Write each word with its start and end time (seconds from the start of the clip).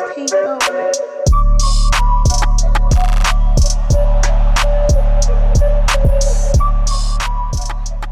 Take. 0.00 0.32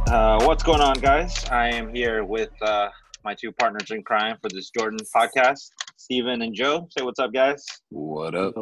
Uh, 0.07 0.39
what's 0.45 0.63
going 0.63 0.83
on, 0.83 0.99
guys? 1.01 1.47
I 1.51 1.69
am 1.69 1.95
here 1.95 2.25
with 2.25 2.51
uh, 2.61 2.91
my 3.25 3.35
two 3.35 3.53
partners 3.53 3.91
in 3.91 4.03
crime 4.03 4.37
for 4.43 4.51
this 4.51 4.69
Jordan 4.71 4.99
podcast, 5.15 5.71
Steven 5.97 6.43
and 6.43 6.55
Joe. 6.55 6.87
Say 6.91 7.03
what's 7.03 7.19
up, 7.19 7.33
guys. 7.33 7.65
What 7.89 8.35
up? 8.35 8.55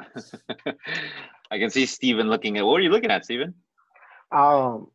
I 1.50 1.58
can 1.58 1.68
see 1.68 1.84
Steven 1.84 2.30
looking 2.30 2.56
at. 2.56 2.64
What 2.64 2.80
are 2.80 2.82
you 2.82 2.90
looking 2.90 3.10
at, 3.10 3.24
Steven? 3.26 3.52
Um, 4.32 4.88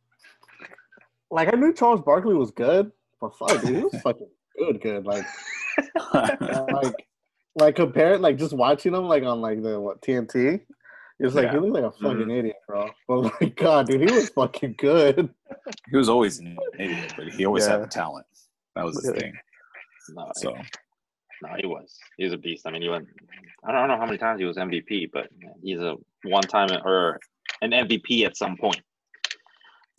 like 1.29 1.53
I 1.53 1.57
knew 1.57 1.73
Charles 1.73 2.01
Barkley 2.01 2.33
was 2.33 2.49
good, 2.49 2.91
but 3.21 3.37
fuck, 3.37 3.61
dude, 3.61 3.75
he 3.75 3.83
was 3.83 4.01
fucking 4.03 4.29
good, 4.57 4.81
good. 4.81 5.05
Like, 5.05 5.25
like, 6.13 7.07
like 7.55 7.75
compared, 7.75 8.21
like 8.21 8.37
just 8.37 8.53
watching 8.53 8.93
him, 8.93 9.05
like 9.05 9.23
on 9.23 9.41
like 9.41 9.61
the 9.61 9.79
what 9.79 10.01
TNT, 10.01 10.61
it's 11.19 11.35
like 11.35 11.45
Yeah. 11.45 11.51
he 11.53 11.57
looked 11.59 11.73
like 11.73 11.83
a 11.83 11.91
fucking 11.91 12.27
Mhm. 12.27 12.39
idiot, 12.39 12.55
bro. 12.67 12.91
But 13.07 13.17
like, 13.41 13.55
God, 13.55 13.87
dude, 13.87 14.01
he 14.01 14.07
was 14.11 14.29
fucking 14.29 14.75
good. 14.77 15.33
he 15.91 15.97
was 15.97 16.09
always 16.09 16.39
an 16.39 16.57
idiot, 16.79 17.13
but 17.15 17.27
he 17.27 17.45
always 17.45 17.65
Yeah. 17.65 17.73
had 17.73 17.83
the 17.83 17.87
talent. 17.87 18.25
That 18.75 18.85
was 18.85 18.95
his 19.03 19.13
Yeah. 19.13 19.19
thing. 19.21 19.33
No, 20.09 20.31
So 20.35 20.61
no, 21.41 21.49
he 21.57 21.65
was. 21.65 21.97
He 22.17 22.23
was 22.25 22.33
a 22.33 22.37
beast. 22.37 22.65
I 22.67 22.71
mean, 22.71 22.81
he 22.81 22.89
went. 22.89 23.07
I 23.65 23.71
don't 23.71 23.87
know 23.87 23.97
how 23.97 24.05
many 24.05 24.17
times 24.17 24.39
he 24.39 24.45
was 24.45 24.57
MVP, 24.57 25.09
but 25.13 25.29
he's 25.61 25.79
a 25.79 25.95
one-time 26.23 26.69
or 26.85 27.19
an 27.61 27.71
MVP 27.71 28.25
at 28.25 28.35
some 28.35 28.57
point. 28.57 28.81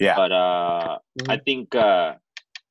yeah, 0.01 0.17
But 0.17 0.33
uh, 0.33 0.99
I 1.29 1.37
Mhm. 1.37 1.45
think 1.45 1.75
uh, 1.75 2.15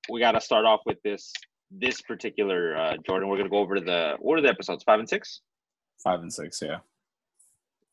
we 0.09 0.19
got 0.19 0.33
to 0.33 0.41
start 0.41 0.65
off 0.65 0.81
with 0.85 1.01
this 1.03 1.31
this 1.79 2.01
particular 2.01 2.75
uh, 2.77 2.97
Jordan. 3.05 3.29
We're 3.29 3.37
gonna 3.37 3.49
go 3.49 3.57
over 3.59 3.79
the 3.79 4.15
what 4.19 4.37
are 4.37 4.41
the 4.41 4.49
episodes 4.49 4.83
five 4.83 4.99
and 4.99 5.07
six, 5.09 5.41
five 6.03 6.19
and 6.21 6.31
six. 6.31 6.59
Yeah, 6.61 6.77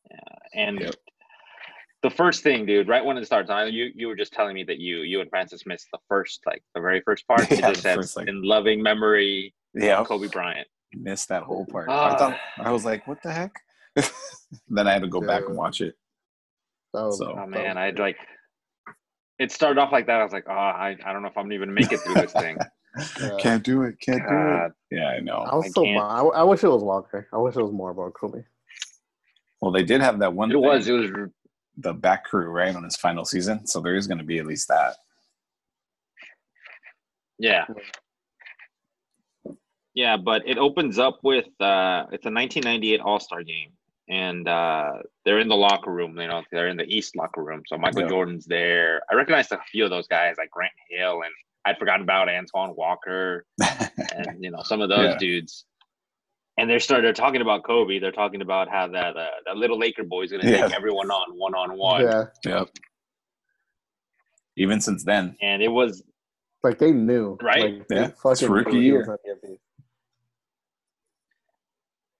Yeah, 0.09 0.17
and 0.55 0.79
Yep. 0.79 0.95
the 2.03 2.09
first 2.09 2.43
thing, 2.43 2.65
dude, 2.65 2.87
right 2.87 3.03
when 3.03 3.17
it 3.17 3.25
starts, 3.25 3.49
I, 3.49 3.65
you 3.65 3.89
you 3.95 4.07
were 4.07 4.15
just 4.15 4.33
telling 4.33 4.53
me 4.55 4.63
that 4.65 4.79
you 4.79 4.97
you 4.99 5.21
and 5.21 5.29
Francis 5.29 5.65
missed 5.65 5.87
the 5.91 5.99
first 6.07 6.41
like 6.45 6.63
the 6.75 6.81
very 6.81 7.01
first 7.01 7.27
part. 7.27 7.41
It 7.51 7.59
Yeah, 7.59 7.69
just 7.69 7.81
said 7.81 7.95
first, 7.95 8.17
like- 8.17 8.27
in 8.27 8.41
loving 8.43 8.81
memory, 8.83 9.53
yeah. 9.73 10.03
Kobe 10.05 10.27
Bryant. 10.27 10.67
Missed 10.93 11.29
that 11.29 11.43
whole 11.43 11.65
part. 11.65 11.87
Ah. 11.89 12.13
I 12.13 12.17
thought 12.17 12.37
I 12.57 12.71
was 12.71 12.83
like, 12.85 13.07
what 13.07 13.21
the 13.23 13.31
heck? 13.31 13.53
then 14.69 14.87
I 14.87 14.93
had 14.93 15.01
to 15.03 15.07
go 15.07 15.21
back 15.21 15.43
and 15.47 15.55
watch 15.55 15.79
it. 15.81 15.95
That 16.93 17.03
was- 17.03 17.17
So- 17.19 17.35
Oh 17.37 17.45
man, 17.47 17.77
I'd 17.77 17.97
like. 17.99 18.17
It 19.39 19.51
started 19.51 19.79
off 19.81 19.91
like 19.91 20.05
that. 20.05 20.19
I 20.19 20.23
was 20.23 20.33
like, 20.33 20.45
oh, 20.47 20.51
I, 20.53 20.95
I 21.03 21.11
don't 21.13 21.23
know 21.23 21.27
if 21.29 21.35
I'm 21.37 21.51
even 21.51 21.69
gonna 21.69 21.79
make 21.81 21.91
it 21.91 21.99
through 22.01 22.13
this 22.15 22.31
thing. 22.33 22.57
Yeah. 23.19 23.37
Can't 23.39 23.63
do 23.63 23.83
it. 23.83 23.99
Can't 24.01 24.21
do 24.27 24.35
it. 24.35 24.71
Yeah, 24.91 25.07
I 25.09 25.15
I 25.15 25.19
know. 25.21 25.39
was 25.53 25.65
I 25.65 25.69
so 25.69 25.83
can't- 25.83 26.01
I, 26.03 26.19
I 26.21 26.43
wish 26.43 26.63
it 26.63 26.67
was 26.69 26.83
longer. 26.83 27.27
I 27.31 27.37
wish 27.37 27.55
it 27.55 27.61
was 27.61 27.71
more 27.71 27.91
about 27.91 28.13
Kobe. 28.13 28.43
Well, 29.61 29.71
they 29.71 29.83
did 29.83 30.01
have 30.01 30.19
that 30.19 30.33
one. 30.33 30.51
It 30.51 30.57
was. 30.59 30.87
It 30.87 30.93
was. 30.93 31.29
the 31.77 31.93
back 31.93 32.25
crew 32.25 32.49
right 32.49 32.75
on 32.75 32.83
his 32.83 32.95
final 32.97 33.23
season, 33.23 33.65
so 33.65 33.79
there 33.79 33.95
is 33.95 34.07
going 34.07 34.17
to 34.17 34.23
be 34.25 34.39
at 34.39 34.45
least 34.45 34.67
that. 34.67 34.95
Yeah. 37.39 37.65
Yeah, 39.93 40.17
but 40.17 40.47
it 40.47 40.57
opens 40.57 40.99
up 40.99 41.19
with 41.23 41.45
uh 41.59 42.05
it's 42.11 42.25
a 42.25 42.31
1998 42.31 43.01
All-Star 43.01 43.43
game 43.43 43.71
and 44.09 44.47
uh 44.47 44.91
they're 45.25 45.39
in 45.39 45.47
the 45.49 45.55
locker 45.55 45.91
room, 45.91 46.17
you 46.19 46.27
know, 46.27 46.43
they're 46.51 46.67
in 46.69 46.77
the 46.77 46.85
East 46.85 47.15
locker 47.15 47.43
room. 47.43 47.63
So 47.67 47.77
Michael 47.77 48.03
Yeah. 48.03 48.07
Jordan's 48.07 48.45
there. 48.45 49.01
I 49.11 49.15
recognize 49.15 49.51
a 49.51 49.59
few 49.71 49.83
of 49.83 49.89
those 49.89 50.07
guys 50.07 50.35
like 50.37 50.49
Grant 50.51 50.71
Hill 50.89 51.23
and 51.23 51.33
I'd 51.65 51.77
forgotten 51.77 52.01
about 52.01 52.29
Antoine 52.29 52.75
Walker 52.75 53.45
and 53.59 54.37
you 54.43 54.51
know 54.51 54.61
some 54.63 54.81
of 54.81 54.89
those 54.89 55.11
Yeah. 55.11 55.17
dudes. 55.17 55.65
And 56.57 56.69
they're 56.69 56.79
started 56.79 57.05
they're 57.05 57.13
talking 57.13 57.41
about 57.41 57.63
Kobe. 57.63 57.97
They're 57.99 58.11
talking 58.11 58.41
about 58.41 58.67
how 58.69 58.87
that 58.89 59.15
uh, 59.15 59.27
that 59.45 59.57
little 59.57 59.79
Laker 59.79 60.03
boy 60.03 60.23
is 60.23 60.31
going 60.31 60.43
to 60.45 60.51
Yeah. 60.51 60.67
take 60.67 60.75
everyone 60.75 61.09
on 61.09 61.37
one 61.37 61.55
on 61.55 61.77
one. 61.77 62.01
Yeah, 62.01 62.25
yep. 62.45 62.67
Even 64.57 64.81
since 64.81 65.03
then, 65.03 65.37
And 65.41 65.61
it 65.63 65.69
was 65.69 66.03
like 66.63 66.77
they 66.77 66.91
knew, 66.91 67.37
Right? 67.41 67.77
Like, 67.79 67.87
they 67.87 67.95
Yeah. 67.95 68.07
It's 68.07 68.21
fucking 68.21 68.49
rookie 68.51 68.77
year. 68.79 69.17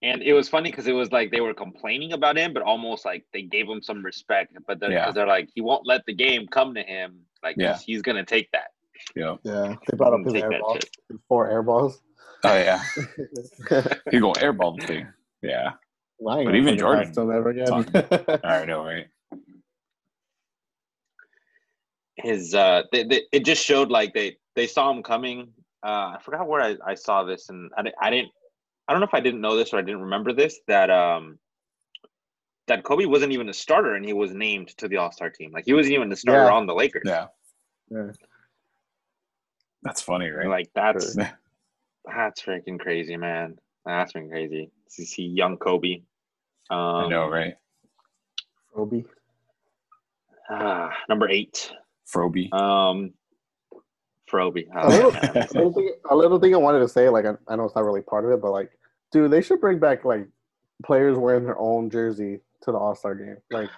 And 0.03 0.23
it 0.23 0.33
was 0.33 0.49
funny 0.49 0.71
because 0.71 0.87
it 0.87 0.93
was 0.93 1.11
like 1.11 1.29
they 1.29 1.41
were 1.41 1.53
complaining 1.53 2.13
about 2.13 2.35
him, 2.37 2.53
but 2.53 2.63
almost 2.63 3.05
like 3.05 3.23
they 3.33 3.43
gave 3.43 3.67
him 3.69 3.83
some 3.83 4.03
respect. 4.03 4.57
But 4.65 4.79
they're, 4.79 4.91
Yeah. 4.91 5.05
'cause 5.05 5.13
they're 5.13 5.27
like, 5.27 5.49
he 5.53 5.61
won't 5.61 5.85
let 5.85 6.03
the 6.07 6.13
game 6.13 6.47
come 6.47 6.73
to 6.73 6.81
him. 6.81 7.19
Like 7.43 7.55
Yeah. 7.59 7.73
he's, 7.73 7.81
he's 7.83 8.01
gonna 8.01 8.25
take 8.25 8.49
that. 8.51 8.70
Yep. 9.15 9.39
Yeah, 9.43 9.75
they 9.87 9.97
brought 9.97 10.13
up 10.13 10.23
his 10.23 10.33
Take 10.33 10.43
air 10.43 10.51
that 10.51 10.61
balls, 10.61 10.77
shit. 10.77 10.89
his 11.09 11.19
four 11.27 11.49
air 11.49 11.63
balls. 11.63 12.01
Oh 12.43 12.55
yeah, 12.55 12.83
he 14.11 14.19
go 14.19 14.33
airball 14.33 14.79
the 14.79 14.87
thing. 14.87 15.07
Yeah, 15.41 15.71
Well, 16.19 16.35
I 16.35 16.39
ain't 16.39 16.47
But 16.47 16.55
even 16.55 16.77
Jordan 16.77 17.11
still 17.11 17.27
never 17.27 17.51
him 17.51 17.59
ever 17.67 17.83
again. 17.83 18.39
I 18.43 18.65
know, 18.65 18.83
right? 18.83 19.07
His 22.17 22.53
uh, 22.53 22.83
they, 22.91 23.03
they, 23.03 23.21
it 23.31 23.45
just 23.45 23.63
showed 23.63 23.89
like 23.89 24.13
they 24.13 24.37
they 24.55 24.67
saw 24.67 24.91
him 24.91 25.03
coming. 25.03 25.53
Uh, 25.83 26.15
I 26.15 26.17
forgot 26.23 26.47
where 26.47 26.61
I, 26.61 26.75
I 26.85 26.93
saw 26.95 27.23
this, 27.23 27.49
and 27.49 27.71
I, 27.77 27.83
I 28.01 28.09
didn't. 28.09 28.29
I 28.87 28.93
don't 28.93 28.99
know 28.99 29.07
if 29.07 29.13
I 29.13 29.19
didn't 29.21 29.41
know 29.41 29.55
this 29.55 29.73
or 29.73 29.77
I 29.77 29.81
didn't 29.83 30.01
remember 30.01 30.33
this 30.33 30.59
that 30.67 30.89
um 30.89 31.39
that 32.67 32.83
Kobe 32.83 33.05
wasn't 33.05 33.31
even 33.31 33.49
a 33.49 33.53
starter 33.53 33.95
and 33.95 34.05
he 34.05 34.13
was 34.13 34.33
named 34.33 34.69
to 34.77 34.87
the 34.87 34.97
All 34.97 35.11
Star 35.11 35.29
team. 35.29 35.51
Like 35.51 35.65
he 35.65 35.73
wasn't 35.73 35.93
even 35.95 36.09
the 36.09 36.15
starter 36.15 36.49
Yeah. 36.49 36.53
on 36.53 36.65
the 36.67 36.73
Lakers. 36.73 37.03
Yeah, 37.05 37.27
Yeah. 37.89 38.07
That's 39.83 40.01
funny, 40.01 40.29
right? 40.29 40.47
Like 40.47 40.69
that's 40.73 41.15
That's 42.05 42.41
freaking 42.41 42.79
crazy, 42.79 43.15
man. 43.15 43.59
That's 43.85 44.13
been 44.13 44.27
crazy 44.29 44.71
to 44.95 45.05
see 45.05 45.23
young 45.23 45.57
Kobe. 45.57 46.01
Um, 46.71 46.77
I 46.79 47.07
know, 47.07 47.29
right? 47.29 47.55
Kobe. 48.73 49.03
ah, 50.49 50.91
number 51.07 51.29
eight, 51.29 51.71
Froby. 52.11 52.51
um, 52.53 53.13
Froby. 54.31 54.67
A 54.75 54.85
Oh, 54.85 54.87
little, 54.87 55.11
man. 55.11 55.23
a, 55.35 55.53
little 55.53 55.73
thing, 55.73 55.93
a 56.09 56.15
little 56.15 56.39
thing 56.39 56.53
I 56.55 56.57
wanted 56.57 56.79
to 56.79 56.87
say, 56.87 57.07
like 57.09 57.25
I, 57.25 57.33
I 57.47 57.55
know 57.55 57.65
it's 57.65 57.75
not 57.75 57.85
really 57.85 58.01
part 58.01 58.25
of 58.25 58.31
it, 58.31 58.41
but 58.41 58.51
like, 58.51 58.71
dude, 59.11 59.29
they 59.31 59.41
should 59.41 59.61
bring 59.61 59.77
back 59.79 60.03
like 60.05 60.27
players 60.83 61.17
wearing 61.17 61.43
their 61.43 61.59
own 61.59 61.89
jersey 61.89 62.39
to 62.63 62.71
the 62.71 62.77
All 62.77 62.95
Star 62.95 63.13
game. 63.15 63.37
Like, 63.51 63.69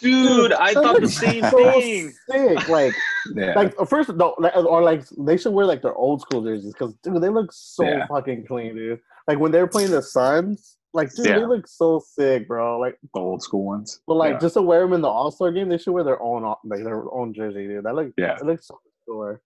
Dude, 0.00 0.52
I 0.52 0.72
thought 0.72 1.00
the 1.00 1.08
same 1.08 1.42
so 1.44 1.72
thing. 1.80 2.12
Sick, 2.30 2.68
like, 2.68 2.94
yeah, 3.34 3.52
like 3.54 3.74
uh, 3.78 3.84
first 3.84 4.08
no, 4.14 4.34
like, 4.38 4.56
or 4.56 4.82
like 4.82 5.02
they 5.18 5.36
should 5.36 5.52
wear 5.52 5.66
like 5.66 5.82
their 5.82 5.94
old 5.94 6.20
school 6.22 6.42
jerseys 6.42 6.72
because 6.72 6.94
dude, 7.02 7.20
they 7.22 7.28
look 7.28 7.50
so 7.52 7.84
Yeah. 7.84 8.06
fucking 8.06 8.46
clean, 8.46 8.74
dude. 8.76 9.00
Like 9.28 9.38
when 9.38 9.52
they're 9.52 9.66
playing 9.66 9.90
the 9.90 10.02
Suns, 10.02 10.78
like 10.94 11.14
dude, 11.14 11.26
Yeah. 11.26 11.38
they 11.40 11.44
look 11.44 11.66
so 11.68 11.98
sick, 12.04 12.48
bro. 12.48 12.78
Like, 12.78 12.98
the 13.14 13.20
old 13.20 13.42
school 13.42 13.64
ones. 13.64 14.00
but 14.06 14.14
like 14.14 14.32
Yeah. 14.34 14.38
just 14.40 14.54
to 14.54 14.62
wear 14.62 14.80
them 14.80 14.94
in 14.94 15.02
the 15.02 15.08
All 15.08 15.30
Star 15.30 15.52
game, 15.52 15.68
they 15.68 15.78
should 15.78 15.92
wear 15.92 16.04
their 16.04 16.20
own 16.22 16.42
like 16.64 16.82
their 16.82 17.12
own 17.12 17.34
jersey, 17.34 17.66
dude. 17.66 17.84
That 17.84 17.94
looks 17.94 18.12
Yeah. 18.16 18.36
it 18.40 18.46
looks 18.46 18.66
so 18.68 18.80
cooler. 19.06 19.40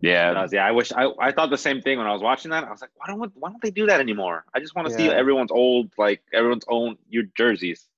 yeah, 0.00 0.32
Uh, 0.32 0.48
yeah, 0.52 0.66
I 0.66 0.70
wish 0.70 0.92
I, 0.92 1.08
I 1.18 1.32
thought 1.32 1.50
the 1.50 1.56
same 1.58 1.80
thing 1.80 1.98
when 1.98 2.06
I 2.06 2.12
was 2.12 2.22
watching 2.22 2.50
that. 2.50 2.64
I 2.64 2.70
was 2.70 2.80
like, 2.82 2.90
why 2.96 3.06
don't 3.06 3.32
why 3.36 3.48
don't 3.50 3.62
they 3.62 3.70
do 3.70 3.86
that 3.86 4.00
anymore? 4.00 4.44
I 4.54 4.60
just 4.60 4.74
want 4.76 4.86
to 4.88 4.94
see 4.94 5.08
everyone's 5.08 5.50
old 5.50 5.90
like 5.98 6.22
everyone's 6.32 6.64
own 6.68 6.96
your 7.08 7.24
jerseys. 7.36 7.88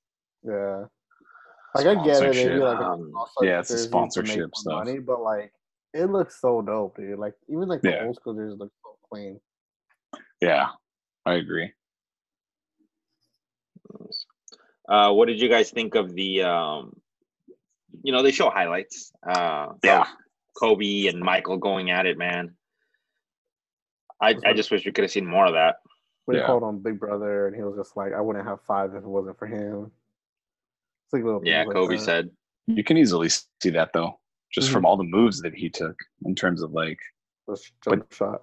Yeah. 0.46 0.84
Like 1.74 1.86
I 1.86 2.04
get 2.04 2.22
it, 2.22 2.34
maybe 2.36 2.60
like 2.60 2.78
Um, 2.78 3.12
yeah, 3.42 3.60
it's 3.60 3.70
a 3.70 3.74
jersey 3.74 3.88
to 3.88 3.90
make 3.90 3.90
sponsorship 3.90 4.54
stuff. 4.54 4.84
money, 4.86 4.98
but 4.98 5.20
like 5.20 5.52
it 5.92 6.06
looks 6.06 6.40
so 6.40 6.62
dope, 6.62 6.96
dude. 6.96 7.18
Like 7.18 7.34
even 7.48 7.68
like 7.68 7.82
the 7.82 7.90
Yeah. 7.90 8.04
old 8.06 8.16
school 8.16 8.34
jerseys 8.34 8.58
look 8.58 8.72
so 8.82 8.96
clean. 9.10 9.40
yeah, 10.40 10.68
I 11.26 11.34
agree. 11.34 11.72
Uh, 14.88 15.12
what 15.12 15.26
did 15.26 15.40
you 15.40 15.48
guys 15.48 15.70
think 15.70 15.94
of 15.96 16.14
the 16.14 16.42
um, 16.42 16.94
you 18.02 18.12
know, 18.12 18.22
they 18.22 18.30
show 18.30 18.50
highlights. 18.50 19.12
Uh, 19.28 19.72
Yeah. 19.82 20.06
Kobe 20.58 21.06
and 21.08 21.20
Michael 21.20 21.58
going 21.58 21.90
at 21.90 22.06
it, 22.06 22.16
man. 22.16 22.56
I, 24.22 24.34
I 24.44 24.54
just 24.54 24.70
wish 24.70 24.86
we 24.86 24.92
could 24.92 25.04
have 25.04 25.10
seen 25.10 25.26
more 25.26 25.44
of 25.46 25.52
that. 25.52 25.76
We 26.26 26.36
Yeah. 26.36 26.46
called 26.46 26.62
on 26.62 26.78
Big 26.78 26.98
Brother, 26.98 27.46
and 27.46 27.54
he 27.54 27.62
was 27.62 27.76
just 27.76 27.96
like, 27.96 28.12
"I 28.14 28.20
wouldn't 28.20 28.46
have 28.46 28.62
five 28.62 28.94
if 28.94 29.02
it 29.02 29.08
wasn't 29.08 29.38
for 29.38 29.46
him." 29.46 29.92
It's 31.06 31.12
like 31.12 31.22
little 31.24 31.40
Yeah, 31.44 31.62
things 31.62 31.68
like 31.68 31.74
Kobe 31.76 31.96
said. 31.98 32.30
You 32.66 32.82
can 32.82 32.96
easily 32.96 33.28
see 33.28 33.70
that 33.70 33.92
though, 33.94 34.18
just 34.52 34.68
Mhm. 34.68 34.72
from 34.72 34.84
all 34.84 34.96
the 34.96 35.04
moves 35.04 35.40
that 35.42 35.54
he 35.54 35.68
took 35.70 35.96
in 36.24 36.34
terms 36.34 36.62
of 36.62 36.72
like. 36.72 36.98
The 37.46 37.56
sh- 37.56 37.70
jump 37.84 38.12
shot. 38.12 38.42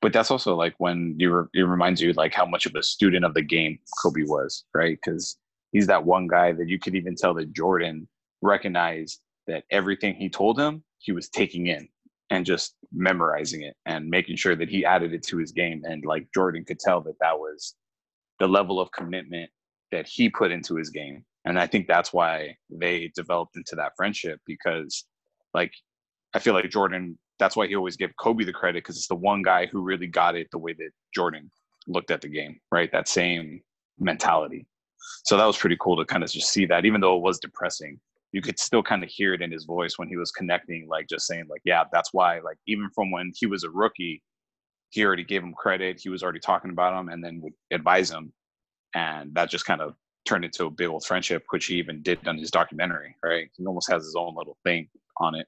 But 0.00 0.12
that's 0.12 0.32
also 0.32 0.56
like 0.56 0.74
when 0.78 1.14
you 1.20 1.32
re- 1.32 1.48
it 1.54 1.62
reminds 1.62 2.00
you 2.02 2.12
like 2.14 2.34
how 2.34 2.44
much 2.44 2.66
of 2.66 2.74
a 2.74 2.82
student 2.82 3.24
of 3.24 3.34
the 3.34 3.42
game 3.42 3.78
Kobe 4.02 4.24
was, 4.24 4.64
right? 4.74 4.98
Because 5.00 5.38
he's 5.70 5.86
that 5.86 6.04
one 6.04 6.26
guy 6.26 6.50
that 6.52 6.68
you 6.68 6.80
could 6.80 6.96
even 6.96 7.14
tell 7.14 7.32
that 7.34 7.52
Jordan 7.52 8.08
recognized 8.40 9.20
that 9.46 9.62
everything 9.70 10.14
he 10.16 10.28
told 10.28 10.58
him 10.58 10.82
he 10.98 11.12
was 11.12 11.28
taking 11.28 11.68
in 11.68 11.88
and 12.30 12.44
just 12.44 12.74
memorizing 12.92 13.62
it 13.62 13.76
and 13.86 14.08
making 14.10 14.34
sure 14.34 14.56
that 14.56 14.68
he 14.68 14.84
added 14.84 15.12
it 15.12 15.22
to 15.24 15.36
his 15.38 15.52
game. 15.52 15.84
And 15.84 16.04
like 16.04 16.26
Jordan 16.34 16.64
could 16.64 16.80
tell 16.80 17.00
that 17.02 17.18
that 17.20 17.38
was 17.38 17.76
the 18.40 18.48
level 18.48 18.80
of 18.80 18.90
commitment 18.90 19.50
that 19.92 20.08
he 20.08 20.28
put 20.28 20.50
into 20.50 20.74
his 20.74 20.90
game. 20.90 21.24
And 21.44 21.58
I 21.58 21.66
think 21.66 21.86
that's 21.86 22.12
why 22.12 22.56
they 22.70 23.10
developed 23.14 23.56
into 23.56 23.74
that 23.76 23.92
friendship 23.96 24.40
because 24.46 25.04
like 25.54 25.72
I 26.34 26.38
feel 26.38 26.54
like 26.54 26.70
Jordan 26.70 27.18
that's 27.38 27.56
why 27.56 27.66
he 27.66 27.74
always 27.74 27.96
gave 27.96 28.14
Kobe 28.16 28.44
the 28.44 28.52
credit 28.52 28.84
because 28.84 28.96
it's 28.96 29.08
the 29.08 29.16
one 29.16 29.42
guy 29.42 29.66
who 29.66 29.82
really 29.82 30.06
got 30.06 30.36
it 30.36 30.48
the 30.52 30.58
way 30.58 30.74
that 30.74 30.90
Jordan 31.12 31.50
looked 31.88 32.12
at 32.12 32.20
the 32.20 32.28
game, 32.28 32.60
right? 32.70 32.90
That 32.92 33.08
same 33.08 33.60
mentality. 33.98 34.66
So 35.24 35.36
that 35.36 35.44
was 35.44 35.56
pretty 35.56 35.76
cool 35.80 35.96
to 35.96 36.04
kind 36.04 36.22
of 36.22 36.30
just 36.30 36.52
see 36.52 36.66
that, 36.66 36.84
even 36.84 37.00
though 37.00 37.16
it 37.16 37.22
was 37.22 37.40
depressing, 37.40 37.98
you 38.32 38.40
could 38.42 38.58
still 38.58 38.82
kind 38.82 39.02
of 39.02 39.10
hear 39.10 39.34
it 39.34 39.42
in 39.42 39.50
his 39.50 39.64
voice 39.64 39.98
when 39.98 40.08
he 40.08 40.16
was 40.16 40.30
connecting, 40.30 40.86
like 40.88 41.08
just 41.08 41.26
saying, 41.26 41.46
like, 41.48 41.60
yeah, 41.64 41.84
that's 41.92 42.10
why, 42.12 42.38
like, 42.40 42.58
even 42.66 42.88
from 42.94 43.10
when 43.10 43.32
he 43.34 43.46
was 43.46 43.64
a 43.64 43.70
rookie, 43.70 44.22
he 44.90 45.04
already 45.04 45.24
gave 45.24 45.42
him 45.42 45.54
credit. 45.54 46.00
He 46.00 46.08
was 46.08 46.22
already 46.22 46.40
talking 46.40 46.70
about 46.70 46.98
him 46.98 47.08
and 47.08 47.24
then 47.24 47.40
would 47.42 47.54
advise 47.70 48.10
him. 48.10 48.32
And 48.94 49.34
that 49.34 49.50
just 49.50 49.66
kind 49.66 49.80
of 49.80 49.94
turned 50.24 50.44
into 50.44 50.66
a 50.66 50.70
big 50.70 50.88
old 50.88 51.04
friendship, 51.04 51.44
which 51.50 51.66
he 51.66 51.74
even 51.76 52.02
did 52.02 52.26
on 52.28 52.38
his 52.38 52.50
documentary, 52.50 53.16
right? 53.22 53.48
He 53.56 53.66
almost 53.66 53.90
has 53.90 54.04
his 54.04 54.14
own 54.16 54.34
little 54.36 54.56
thing 54.64 54.88
on 55.18 55.34
it. 55.34 55.46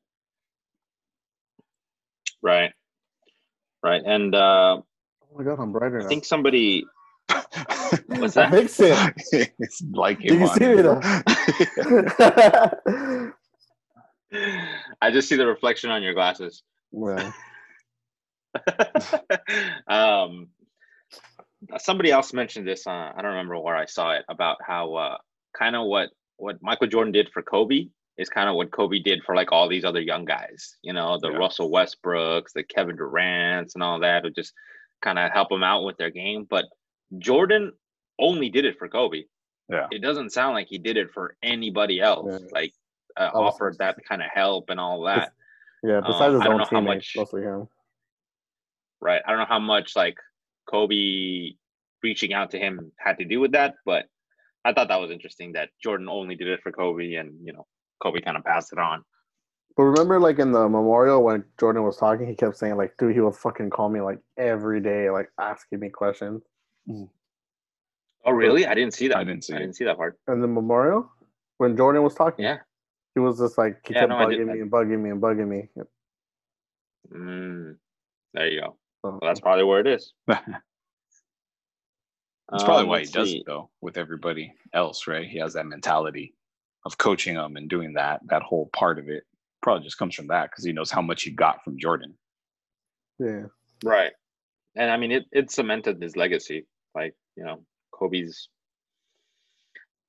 Right. 2.42 2.72
Right. 3.82 4.02
And 4.04 4.34
uh 4.34 4.80
Oh 5.22 5.38
my 5.38 5.44
god, 5.44 5.58
I'm 5.60 5.72
brighter 5.72 5.98
I 5.98 6.02
now. 6.02 6.08
think 6.08 6.24
somebody 6.24 6.84
what's 8.06 8.36
I 8.36 8.50
that? 8.50 8.50
fix 8.50 8.78
it. 8.80 9.52
it's 9.58 9.82
like 9.92 10.20
Do 10.20 10.34
you 10.36 10.42
on 10.46 10.58
see 10.58 10.64
it. 10.64 10.76
me 10.76 10.82
though? 10.82 11.00
I 15.00 15.10
just 15.10 15.28
see 15.28 15.36
the 15.36 15.46
reflection 15.46 15.90
on 15.90 16.02
your 16.02 16.14
glasses. 16.14 16.62
well, 16.90 17.32
um 19.88 20.48
somebody 21.78 22.10
else 22.10 22.32
mentioned 22.32 22.66
this 22.66 22.86
uh, 22.86 22.90
I 23.14 23.22
don't 23.22 23.32
remember 23.32 23.58
where 23.58 23.76
I 23.76 23.86
saw 23.86 24.12
it 24.12 24.24
about 24.28 24.58
how 24.66 24.94
uh 24.94 25.16
kind 25.56 25.76
of 25.76 25.86
what 25.86 26.10
what 26.36 26.56
Michael 26.62 26.88
Jordan 26.88 27.12
did 27.12 27.30
for 27.32 27.42
Kobe 27.42 27.86
is 28.18 28.28
kind 28.28 28.48
of 28.48 28.54
what 28.56 28.70
Kobe 28.72 28.98
did 29.00 29.22
for 29.24 29.34
like 29.34 29.50
all 29.52 29.68
these 29.68 29.84
other 29.84 30.00
young 30.00 30.24
guys, 30.24 30.76
you 30.82 30.92
know, 30.92 31.18
the 31.20 31.30
Yeah. 31.30 31.38
Russell 31.38 31.70
Westbrooks, 31.70 32.52
the 32.54 32.62
Kevin 32.64 32.96
Durant's 32.96 33.74
and 33.74 33.82
all 33.82 33.98
that 34.00 34.22
would 34.24 34.34
just 34.34 34.52
kind 35.02 35.18
of 35.18 35.32
help 35.32 35.48
them 35.48 35.62
out 35.64 35.84
with 35.84 35.96
their 35.96 36.10
game, 36.10 36.46
but 36.48 36.64
Jordan 37.18 37.72
only 38.18 38.48
did 38.50 38.64
it 38.64 38.78
for 38.78 38.88
Kobe. 38.88 39.24
Yeah. 39.68 39.86
It 39.90 40.00
doesn't 40.02 40.30
sound 40.30 40.54
like 40.54 40.68
he 40.68 40.78
did 40.78 40.96
it 40.96 41.10
for 41.12 41.36
anybody 41.42 42.00
else. 42.00 42.26
Yeah. 42.42 42.48
Like 42.52 42.72
uh, 43.16 43.30
offered 43.34 43.76
that 43.78 43.96
kind 44.08 44.22
of 44.22 44.28
help 44.32 44.70
and 44.70 44.78
all 44.80 45.02
that. 45.04 45.32
yeah. 45.82 45.98
Um, 45.98 46.04
Besides 46.06 46.34
his 46.34 46.42
I 46.42 46.44
don't 46.46 46.60
own 46.60 46.66
teammates, 46.68 46.86
much- 46.86 47.14
mostly 47.16 47.42
him. 47.42 47.68
right? 49.00 49.22
I 49.26 49.30
don't 49.30 49.40
know 49.40 49.46
how 49.46 49.58
much 49.60 49.96
like 49.96 50.18
Kobe 50.70 51.50
reaching 52.02 52.32
out 52.34 52.50
to 52.52 52.58
him 52.58 52.92
had 52.98 53.18
to 53.18 53.24
do 53.24 53.40
with 53.40 53.52
that, 53.52 53.74
but 53.86 54.06
I 54.64 54.72
thought 54.72 54.88
that 54.88 55.00
was 55.00 55.10
interesting 55.10 55.52
that 55.52 55.70
Jordan 55.82 56.08
only 56.08 56.34
did 56.36 56.48
it 56.48 56.60
for 56.62 56.72
Kobe 56.72 57.14
and 57.14 57.34
you 57.44 57.52
know 57.52 57.66
Kobe 58.02 58.20
kind 58.20 58.36
of 58.36 58.44
passed 58.44 58.72
it 58.72 58.78
on. 58.78 59.04
But 59.76 59.84
remember, 59.84 60.20
like 60.20 60.38
in 60.38 60.52
the 60.52 60.68
memorial 60.68 61.22
when 61.24 61.44
Jordan 61.58 61.82
was 61.82 61.96
talking, 61.96 62.28
he 62.28 62.36
kept 62.36 62.56
saying, 62.56 62.76
like, 62.76 62.96
dude, 62.96 63.12
he 63.12 63.20
would 63.20 63.34
fucking 63.34 63.70
call 63.70 63.88
me 63.88 64.00
like 64.00 64.20
every 64.38 64.80
day, 64.80 65.10
like 65.10 65.28
asking 65.40 65.80
me 65.80 65.88
questions. 65.88 66.42
Oh 66.88 68.30
really? 68.32 68.66
I 68.66 68.74
didn't 68.74 68.94
see 68.94 69.08
that. 69.08 69.16
I 69.18 69.24
didn't 69.24 69.44
see 69.44 69.52
I 69.54 69.58
didn't 69.58 69.74
see 69.74 69.84
that 69.84 69.96
part. 69.96 70.18
In 70.28 70.40
the 70.40 70.46
memorial, 70.46 71.10
when 71.58 71.76
Jordan 71.76 72.02
was 72.04 72.14
talking, 72.14 72.44
Yeah. 72.44 72.58
he 73.14 73.20
was 73.20 73.38
just 73.38 73.58
like, 73.58 73.80
he 73.86 73.94
Yeah, 73.94 74.00
kept 74.00 74.10
no, 74.10 74.16
I 74.18 74.26
did- 74.30 74.38
bugging 74.40 74.52
me 74.54 74.60
and 74.60 74.70
bugging 74.70 75.00
me 75.02 75.10
and 75.10 75.20
bugging 75.20 75.48
me. 75.48 75.68
Mm, 77.12 77.76
there 78.32 78.48
you 78.48 78.60
go. 78.60 78.76
So, 79.04 79.10
Well, 79.10 79.18
that's 79.22 79.40
probably 79.40 79.64
where 79.64 79.80
it 79.80 79.86
is. 79.86 80.12
That's 80.26 80.42
probably 82.64 82.82
Um, 82.82 82.88
why 82.88 83.00
he 83.00 83.06
does 83.06 83.30
see. 83.30 83.38
it 83.38 83.44
though 83.46 83.70
with 83.80 83.96
everybody 83.96 84.52
else, 84.74 85.06
right? 85.06 85.26
He 85.26 85.38
has 85.38 85.54
that 85.54 85.66
mentality 85.66 86.34
of 86.84 86.98
coaching 86.98 87.36
them 87.36 87.56
and 87.56 87.70
doing 87.70 87.94
that. 87.94 88.20
That 88.26 88.42
whole 88.42 88.68
part 88.72 88.98
of 88.98 89.08
it 89.08 89.24
probably 89.62 89.84
just 89.84 89.96
comes 89.98 90.14
from 90.14 90.26
that 90.28 90.50
because 90.50 90.64
he 90.64 90.72
knows 90.72 90.90
how 90.90 91.00
much 91.00 91.22
he 91.22 91.30
got 91.30 91.64
from 91.64 91.78
Jordan. 91.78 92.14
yeah. 93.18 93.44
Right. 93.82 94.12
And 94.76 94.90
I 94.90 94.96
mean 94.98 95.10
it 95.12 95.24
it 95.32 95.50
cemented 95.50 96.02
his 96.02 96.16
legacy. 96.16 96.66
Like, 96.94 97.14
you 97.36 97.44
know, 97.44 97.64
Kobe's 97.92 98.48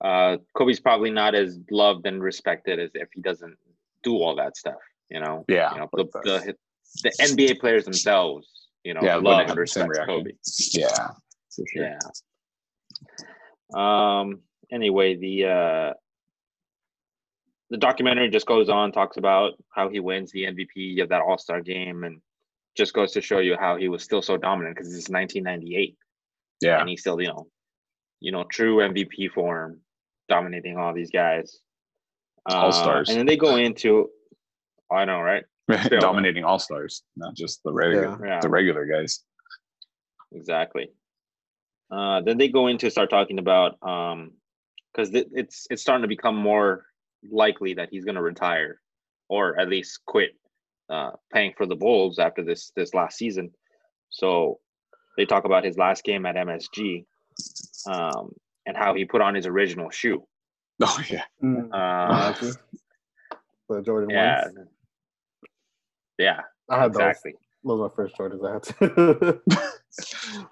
uh 0.04 0.38
Kobe's 0.58 0.82
probably 0.82 1.12
not 1.12 1.36
as 1.36 1.58
loved 1.72 2.06
and 2.06 2.22
respected 2.22 2.80
as 2.80 2.92
if 2.96 3.08
he 3.14 3.22
doesn't 3.22 3.58
do 4.04 4.18
all 4.18 4.36
that 4.36 4.58
stuff, 4.58 4.82
you 5.10 5.22
know. 5.22 5.46
Yeah, 5.48 5.72
You 5.74 5.80
know, 5.80 5.90
the, 5.94 6.06
the, 6.24 6.56
the 7.04 7.10
NBA 7.22 7.60
players 7.62 7.86
themselves, 7.86 8.50
you 8.86 8.94
know, 8.94 9.02
yeah, 9.02 9.16
love 9.16 9.40
and 9.40 9.50
have 9.50 9.58
the 9.58 9.68
same 9.68 9.88
respect. 9.88 10.08
Kobe. 10.08 10.32
Yeah, 10.72 11.08
for 11.54 11.66
sure. 11.74 11.84
Yeah. 11.84 12.00
Um 13.74 14.42
anyway, 14.72 15.16
the 15.16 15.46
uh 15.46 15.94
the 17.72 17.78
documentary 17.78 18.30
just 18.30 18.46
goes 18.46 18.70
on, 18.70 18.92
talks 18.92 19.18
about 19.18 19.54
how 19.72 19.90
he 19.90 20.00
wins 20.00 20.32
the 20.32 20.44
MVP 20.44 21.02
of 21.02 21.10
that 21.10 21.24
All-Star 21.24 21.62
game 21.62 22.04
and 22.04 22.22
just 22.78 22.94
goes 22.94 23.12
to 23.14 23.22
show 23.22 23.40
you 23.40 23.58
how 23.60 23.76
he 23.76 23.90
was 23.90 24.04
still 24.04 24.22
so 24.22 24.38
dominant 24.38 24.76
because 24.76 24.90
it's 24.90 25.10
1998 25.10 25.98
Yeah, 26.62 26.80
and 26.80 26.88
he's 26.88 27.02
still, 27.02 27.20
you 27.20 27.30
know, 27.30 27.48
you 28.20 28.32
know, 28.32 28.44
true 28.44 28.78
MVP 28.78 29.32
form, 29.32 29.80
dominating 30.30 30.78
all 30.78 30.94
these 30.94 31.10
guys. 31.10 31.60
Uh, 32.48 32.56
All-stars. 32.56 33.10
And 33.10 33.18
then 33.18 33.26
they 33.26 33.36
go 33.36 33.56
into 33.56 34.10
I 34.92 35.06
know, 35.06 35.20
right? 35.22 35.44
Still. 35.86 36.00
dominating 36.00 36.44
all 36.44 36.60
stars, 36.60 37.04
not 37.16 37.36
just 37.36 37.62
the 37.64 37.74
regular 37.74 38.20
Yeah. 38.26 38.40
the 38.40 38.50
regular 38.50 38.86
guys. 38.86 39.24
Exactly. 40.32 40.90
Uh, 41.92 42.22
then 42.22 42.38
they 42.38 42.48
go 42.50 42.68
into 42.68 42.90
start 42.92 43.10
talking 43.10 43.40
about 43.40 43.78
um, 43.82 44.32
because 44.94 45.10
it's 45.14 45.68
it's 45.70 45.82
starting 45.82 46.02
to 46.04 46.08
become 46.08 46.36
more 46.36 46.86
likely 47.32 47.74
that 47.76 47.90
he's 47.92 48.06
going 48.06 48.16
to 48.16 48.22
retire, 48.22 48.80
or 49.30 49.60
at 49.60 49.70
least 49.70 50.00
quit 50.06 50.32
uh, 50.90 51.12
paying 51.34 51.54
for 51.58 51.66
the 51.66 51.76
Bulls 51.76 52.20
after 52.20 52.44
this 52.44 52.72
this 52.76 52.94
last 52.94 53.18
season. 53.18 53.52
So 54.10 54.60
they 55.18 55.26
talk 55.26 55.46
about 55.46 55.64
his 55.64 55.78
last 55.78 56.04
game 56.04 56.26
at 56.26 56.36
MSG, 56.36 57.06
um, 57.88 58.32
and 58.66 58.76
how 58.78 58.94
he 58.94 59.06
put 59.06 59.22
on 59.22 59.36
his 59.36 59.46
original 59.48 59.90
shoe. 59.90 60.26
Oh 60.82 61.00
yeah, 61.10 61.24
Mm. 61.44 61.70
Uh, 61.72 62.34
the 63.70 63.82
Jordan 63.82 64.10
yeah, 64.10 64.44
ones. 64.46 64.70
Yeah, 66.18 66.42
I 66.70 66.82
had 66.82 66.94
those. 66.94 67.02
exactly. 67.02 67.34
Those 67.64 67.80
were 67.80 67.88
my 67.90 67.96
first 67.96 68.16
Jordans 68.18 68.46
I 68.48 68.54
had. 68.54 68.64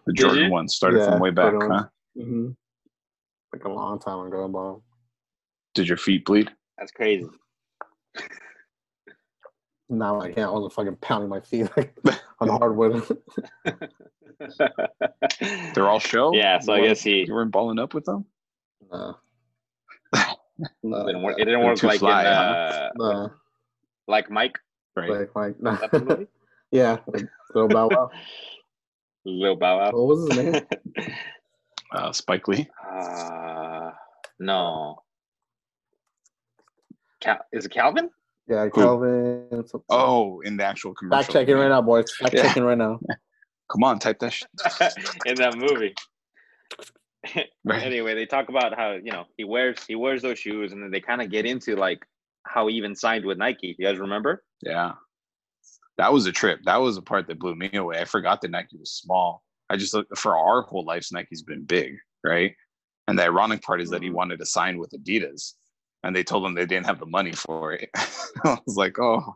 the 0.06 0.13
Jordan 0.13 0.45
you? 0.45 0.51
one 0.51 0.68
started 0.68 1.00
Yeah, 1.00 1.12
from 1.12 1.19
way 1.19 1.30
back. 1.30 1.51
Jordan 1.51 1.69
Huh? 1.71 1.86
ones. 2.15 2.27
hmm 2.30 2.50
Like 3.54 3.65
a 3.65 3.69
long 3.69 4.00
time 4.00 4.25
ago, 4.27 4.48
but 4.48 4.80
Did 5.75 5.88
your 5.88 5.98
feet 5.98 6.25
bleed? 6.25 6.50
That's 6.77 6.92
crazy. 6.92 7.27
now 9.89 10.19
I 10.21 10.31
can't. 10.31 10.48
I 10.48 10.51
wasn't 10.51 10.74
fucking 10.74 10.95
pounding 10.98 11.30
my 11.30 11.39
feet 11.42 11.69
like, 11.77 11.95
on 12.40 12.49
hardwood. 12.49 13.04
They're 15.76 15.88
all 15.88 15.99
show. 15.99 16.33
Yeah, 16.33 16.59
so 16.59 16.73
I 16.73 16.78
You 16.80 16.88
guess 16.88 17.02
he- 17.02 17.11
weren't- 17.18 17.28
you 17.28 17.33
weren't 17.35 17.52
balling 17.52 17.80
up 17.80 17.94
with 17.94 18.06
them. 18.06 18.26
no. 18.92 19.16
It 20.16 21.07
didn't 21.07 21.21
work. 21.23 21.40
It 21.40 21.45
didn't 21.45 21.64
work 21.64 21.81
like 21.83 21.99
fly, 21.99 22.21
in, 22.21 22.28
huh? 22.28 22.31
uh, 22.33 22.90
No. 22.95 23.31
like 24.07 24.30
Mike. 24.30 24.57
Right. 24.95 25.09
Like, 25.09 25.35
like, 25.35 25.62
no. 25.62 25.76
That 25.76 25.92
the 25.92 26.00
movie? 26.06 26.28
yeah. 26.71 26.97
Like, 27.07 27.28
Lil 27.56 27.68
Bow 27.68 27.88
Wow. 27.90 28.09
Lil 29.26 29.56
Bow 29.56 29.78
Wow. 29.80 29.92
What 29.92 30.07
was 30.07 30.28
his 30.28 30.38
name? 30.44 30.62
Uh, 31.92 32.12
Spike 32.12 32.47
Lee. 32.47 32.68
Uh, 32.92 33.92
no. 34.40 34.97
Cal- 37.21 37.45
is 37.52 37.66
it 37.68 37.69
Calvin? 37.71 38.09
Yeah, 38.47 38.68
Calvin. 38.69 39.47
something. 39.68 39.81
Oh, 39.92 40.42
in 40.42 40.57
the 40.57 40.64
actual 40.66 40.95
commercial. 40.95 41.21
Fact 41.21 41.31
checking 41.33 41.56
right 41.56 41.69
now, 41.69 41.83
boys. 41.83 42.12
Fact 42.16 42.33
Yeah. 42.33 42.42
checking 42.44 42.64
right 42.64 42.78
now. 42.80 43.00
Come 43.71 43.83
on, 43.83 44.00
type 44.00 44.18
that. 44.19 44.33
Sh- 44.33 44.44
in 45.28 45.35
that 45.35 45.56
movie. 45.56 45.94
right. 47.64 47.83
anyway, 47.83 48.16
they 48.16 48.26
talk 48.26 48.50
about 48.50 48.76
how 48.76 48.94
you 48.94 49.12
know 49.12 49.26
he 49.38 49.44
wears 49.44 49.78
he 49.88 49.94
wears 49.95 50.21
those 50.23 50.40
shoes, 50.40 50.73
and 50.73 50.81
then 50.83 50.90
they 50.92 51.00
kind 51.00 51.21
of 51.21 51.30
get 51.30 51.45
into 51.45 51.76
like 51.76 52.06
how 52.45 52.68
he 52.68 52.76
even 52.76 52.95
signed 52.95 53.26
with 53.26 53.38
Nike. 53.38 53.76
You 53.78 53.85
guys 53.85 54.00
remember? 54.00 54.44
Yeah. 54.62 54.94
That 55.97 56.12
was 56.12 56.26
a 56.26 56.31
trip. 56.31 56.59
That 56.66 56.78
was 56.78 56.97
a 56.97 57.02
part 57.02 57.28
that 57.28 57.40
blew 57.40 57.56
me 57.56 57.69
away. 57.73 58.00
I 58.00 58.06
forgot 58.06 58.42
that 58.42 58.52
Nike 58.52 58.78
was 58.78 58.92
small. 58.92 59.44
I 59.69 59.78
just 59.78 59.94
looked 59.94 60.18
for 60.18 60.38
our 60.38 60.64
whole 60.64 60.85
lives, 60.85 61.12
Nike's 61.12 61.44
been 61.44 61.64
big, 61.64 61.95
right? 62.23 62.54
And 63.07 63.18
the 63.18 63.23
ironic 63.23 63.62
part 63.62 63.81
is 63.81 63.90
that 63.92 64.02
he 64.02 64.09
Mhm. 64.09 64.14
wanted 64.14 64.40
to 64.40 64.45
sign 64.45 64.78
with 64.78 64.92
Adidas 64.92 65.54
and 66.04 66.16
they 66.16 66.23
told 66.23 66.45
him 66.45 66.54
they 66.54 66.66
didn't 66.66 66.85
have 66.85 67.00
the 67.00 67.06
money 67.06 67.31
for 67.31 67.73
it. 67.73 67.90
I 67.95 68.57
was 68.66 68.76
like, 68.78 69.00
oh, 69.00 69.35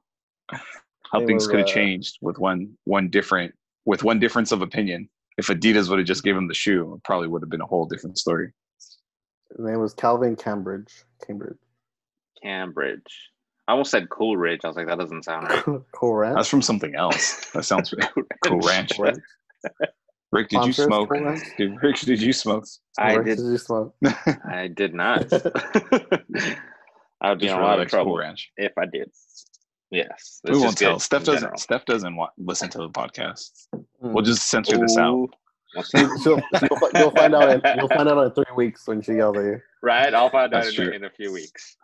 how 1.11 1.19
They 1.19 1.25
things 1.25 1.45
were, 1.45 1.51
could 1.51 1.59
have 1.59 1.69
uh, 1.69 1.73
changed 1.73 2.17
with 2.21 2.37
one 2.39 2.77
one 2.83 3.09
different 3.09 3.53
with 3.85 4.03
one 4.03 4.19
difference 4.19 4.51
of 4.51 4.61
opinion. 4.61 5.09
If 5.37 5.47
Adidas 5.47 5.89
would 5.89 5.99
have 5.99 6.07
just 6.07 6.23
given 6.23 6.43
him 6.43 6.47
the 6.47 6.53
shoe, 6.53 6.95
it 6.95 7.03
probably 7.03 7.27
would 7.27 7.41
have 7.41 7.49
been 7.49 7.61
a 7.61 7.65
whole 7.65 7.85
different 7.85 8.17
story. 8.17 8.51
His 8.79 9.59
name 9.59 9.79
was 9.79 9.93
Calvin 9.93 10.35
Cambridge. 10.35 11.03
Cambridge. 11.25 11.57
Cambridge. 12.41 13.31
I 13.67 13.73
almost 13.73 13.91
said 13.91 14.09
Coolridge. 14.09 14.61
I 14.63 14.67
was 14.67 14.77
like, 14.77 14.87
that 14.87 14.97
doesn't 14.99 15.23
sound 15.23 15.49
right. 15.49 15.81
cool 15.93 16.15
ranch. 16.15 16.35
That's 16.37 16.47
from 16.49 16.61
something 16.61 16.95
else. 16.95 17.47
That 17.53 17.63
sounds 17.65 17.93
cool 18.43 18.59
ranch. 18.59 18.91
Cool 18.95 19.07
ranch. 19.07 19.19
Rick, 20.31 20.49
did 20.49 20.65
you 20.65 20.73
Sponsors, 20.73 20.85
smoke? 20.85 21.09
Cool 21.09 21.21
Ranch? 21.23 21.41
Did, 21.57 21.81
Rick, 21.81 21.95
did 22.01 22.21
you 22.21 22.33
smoke? 22.33 22.65
I 22.99 23.15
Cool 23.15 23.23
Ranch 23.23 23.37
did. 23.39 23.45
you 23.45 23.57
smoke. 23.57 23.95
I 24.49 24.67
did 24.67 24.93
not. 24.93 25.31
I 27.21 27.29
would 27.29 27.39
be 27.39 27.45
Just 27.47 27.55
in 27.55 27.57
a 27.57 27.59
really 27.59 27.61
lot 27.61 27.73
of 27.73 27.79
likes 27.79 27.91
Cool 27.91 27.97
trouble 28.03 28.17
Ranch. 28.17 28.51
if 28.57 28.73
I 28.77 28.85
did. 28.85 29.09
Yes, 29.89 30.41
we 30.43 30.57
won't 30.57 30.77
tell. 30.77 30.99
Steph 30.99 31.23
doesn't. 31.23 31.41
general. 31.41 31.57
Steph 31.57 31.85
doesn't 31.85 32.15
want 32.17 32.31
listen 32.37 32.69
to 32.71 32.77
the 32.79 32.89
podcast. 32.89 33.67
Mm. 33.73 33.85
We'll 34.13 34.23
just 34.23 34.49
censor 34.49 34.77
this 34.77 34.97
out. 34.97 35.29
She, 35.75 35.81
that? 35.97 36.19
she'll, 36.23 36.41
she'll, 36.59 36.77
fi- 36.77 36.99
you'll 36.99 37.11
find 37.11 37.33
out. 37.33 37.49
In, 37.49 37.61
you'll 37.77 37.87
find 37.87 38.09
out 38.09 38.17
in 38.25 38.31
three 38.33 38.53
weeks 38.55 38.85
when 38.85 39.01
she 39.01 39.13
yelled 39.13 39.37
at 39.37 39.45
you. 39.45 39.61
right, 39.81 40.13
I'll 40.13 40.29
find 40.29 40.53
out 40.53 40.63
That's 40.63 40.77
in, 40.77 40.85
true. 40.87 40.93
in 40.93 41.05
a 41.05 41.09
few 41.09 41.31
weeks. 41.31 41.77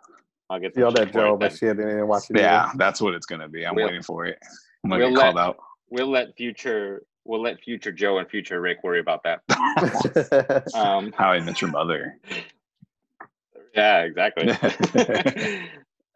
I'll 0.50 0.60
get 0.60 0.70
She 0.72 0.74
some 0.74 0.80
yelled 0.82 0.98
at 0.98 1.12
Joe, 1.12 1.34
it 1.34 1.40
but 1.40 1.52
she 1.52 1.66
didn't 1.66 1.90
even 1.90 2.06
watch 2.08 2.30
it. 2.30 2.38
Yeah, 2.38 2.70
that's 2.76 3.00
what 3.00 3.14
it's 3.14 3.26
gonna 3.26 3.48
be. 3.48 3.66
I'm 3.66 3.74
We'll- 3.74 3.86
waiting 3.86 4.02
for 4.02 4.26
it. 4.26 4.38
I'm 4.84 4.90
gonna 4.90 5.04
we'll 5.06 5.14
get 5.16 5.34
let- 5.34 5.36
out. 5.38 5.56
We'll 5.90 6.10
let 6.10 6.36
future 6.36 7.02
we'll 7.24 7.40
let 7.42 7.60
future 7.60 7.92
Joe 7.92 8.18
and 8.18 8.28
future 8.28 8.60
Rick 8.60 8.82
worry 8.82 9.00
about 9.00 9.22
that. 9.24 9.40
Um, 10.74 11.12
How 11.16 11.30
I 11.30 11.40
Met 11.40 11.60
Your 11.62 11.70
Mother. 11.70 12.18
yeah, 13.74 14.00
exactly. 14.02 14.50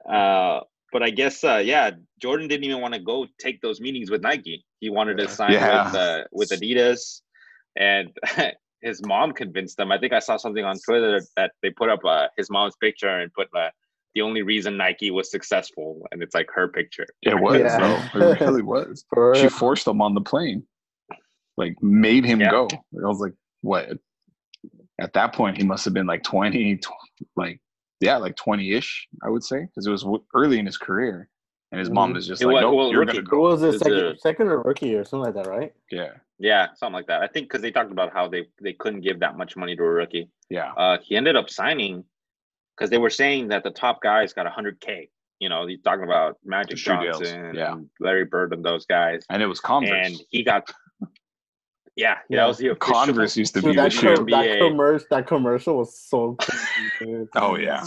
uh, 0.08 0.60
but 0.92 1.02
I 1.02 1.10
guess 1.10 1.44
uh, 1.44 1.62
yeah, 1.64 1.90
Jordan 2.20 2.48
didn't 2.48 2.64
even 2.64 2.80
want 2.80 2.94
to 2.94 3.00
go 3.00 3.26
take 3.38 3.60
those 3.60 3.80
meetings 3.80 4.10
with 4.10 4.22
Nike. 4.22 4.64
He 4.80 4.90
wanted 4.90 5.18
to 5.18 5.28
sign 5.28 5.52
Yeah. 5.52 5.84
with 5.86 5.94
uh, 5.94 6.24
with 6.32 6.50
Adidas, 6.50 7.22
and 7.76 8.10
his 8.82 9.04
mom 9.04 9.32
convinced 9.32 9.78
him. 9.78 9.92
I 9.92 9.98
think 9.98 10.12
I 10.12 10.18
saw 10.18 10.36
something 10.36 10.64
on 10.64 10.76
Twitter 10.84 11.20
that 11.36 11.52
they 11.62 11.70
put 11.70 11.88
up 11.88 12.00
uh, 12.04 12.28
his 12.36 12.50
mom's 12.50 12.76
picture 12.76 13.08
and 13.20 13.32
put 13.32 13.48
uh, 13.56 13.70
the 14.14 14.22
only 14.22 14.42
reason 14.42 14.76
Nike 14.76 15.10
was 15.10 15.30
successful, 15.30 16.06
and 16.12 16.22
it's 16.22 16.34
like 16.34 16.48
her 16.54 16.68
picture. 16.68 17.06
It 17.22 17.38
was 17.40 17.60
Yeah. 17.60 17.78
though. 18.12 18.20
It 18.30 18.40
really 18.40 18.62
was. 18.62 19.04
For 19.12 19.34
She 19.36 19.48
forced 19.48 19.86
him 19.86 20.00
on 20.00 20.14
the 20.14 20.20
plane. 20.20 20.66
Like 21.56 21.74
made 21.82 22.24
him 22.24 22.40
Yeah. 22.40 22.50
go. 22.50 22.68
I 22.72 23.06
was 23.06 23.20
like, 23.20 23.34
what? 23.62 23.90
At 25.00 25.12
that 25.12 25.32
point, 25.34 25.56
he 25.56 25.64
must 25.64 25.84
have 25.84 25.94
been 25.94 26.06
like 26.06 26.22
20, 26.24 26.76
tw- 26.78 26.88
like 27.36 27.60
yeah, 28.00 28.16
like 28.16 28.36
20-ish, 28.36 29.08
I 29.24 29.28
would 29.28 29.42
say, 29.42 29.62
because 29.66 29.84
it 29.86 29.90
was 29.90 30.02
w- 30.04 30.22
early 30.32 30.60
in 30.60 30.66
his 30.66 30.78
career. 30.78 31.28
And 31.72 31.80
his 31.80 31.90
mom 31.90 32.12
Mhm. 32.12 32.14
was 32.14 32.28
just 32.28 32.40
It 32.40 32.46
like, 32.46 32.54
was- 32.54 32.62
nope, 32.62 32.74
well, 32.76 32.90
you're 32.92 33.00
rookie. 33.00 33.12
gonna 33.18 33.24
Who 33.24 33.30
go. 33.36 33.40
was 33.40 33.62
it? 33.64 33.78
Second, 33.80 33.94
a- 33.98 34.18
second 34.18 34.48
or 34.48 34.62
rookie 34.62 34.94
or 34.94 35.04
something 35.04 35.34
like 35.34 35.44
that, 35.44 35.50
right? 35.50 35.72
Yeah, 35.90 36.12
Yeah, 36.38 36.68
something 36.74 36.94
like 36.94 37.08
that. 37.08 37.22
I 37.22 37.26
think 37.26 37.48
because 37.48 37.60
they 37.60 37.72
talked 37.72 37.90
about 37.90 38.12
how 38.12 38.28
they 38.28 38.46
they 38.62 38.72
couldn't 38.72 39.00
give 39.00 39.18
that 39.20 39.36
much 39.36 39.56
money 39.56 39.74
to 39.76 39.82
a 39.82 39.86
rookie. 39.90 40.30
yeah. 40.48 40.72
Uh, 40.74 40.98
he 41.02 41.16
ended 41.16 41.34
up 41.36 41.50
signing 41.50 42.04
because 42.78 42.90
they 42.90 42.98
were 42.98 43.10
saying 43.10 43.48
that 43.48 43.64
the 43.64 43.70
top 43.70 44.00
guys 44.02 44.32
got 44.32 44.46
100k. 44.46 45.08
You 45.40 45.48
know, 45.48 45.66
he's 45.66 45.80
talking 45.82 46.04
about 46.04 46.36
Magic 46.44 46.78
The 46.84 46.96
deals, 47.00 47.18
Johnson, 47.20 47.54
yeah. 47.54 47.72
and 47.72 47.88
Larry 48.00 48.24
Bird, 48.24 48.52
and 48.52 48.64
those 48.64 48.86
guys. 48.86 49.24
And 49.30 49.42
it 49.42 49.46
was 49.46 49.60
Converse. 49.60 50.06
And 50.08 50.16
he 50.30 50.42
got, 50.42 50.68
yeah, 51.96 52.18
Yeah. 52.28 52.40
that 52.42 52.46
was 52.46 52.58
the 52.58 52.68
official- 52.68 52.92
Converse 52.94 53.36
used 53.36 53.54
to 53.54 53.60
Dude, 53.60 53.70
be 53.70 53.76
the 53.76 53.82
that, 53.82 53.92
shoe. 53.92 54.14
co- 54.16 54.24
that, 54.24 54.26
NBA. 54.46 54.68
commercial, 54.68 55.06
that 55.10 55.26
commercial 55.26 55.76
was 55.78 55.98
so 55.98 56.36
crazy. 56.40 57.26
Oh 57.36 57.56
yeah, 57.56 57.84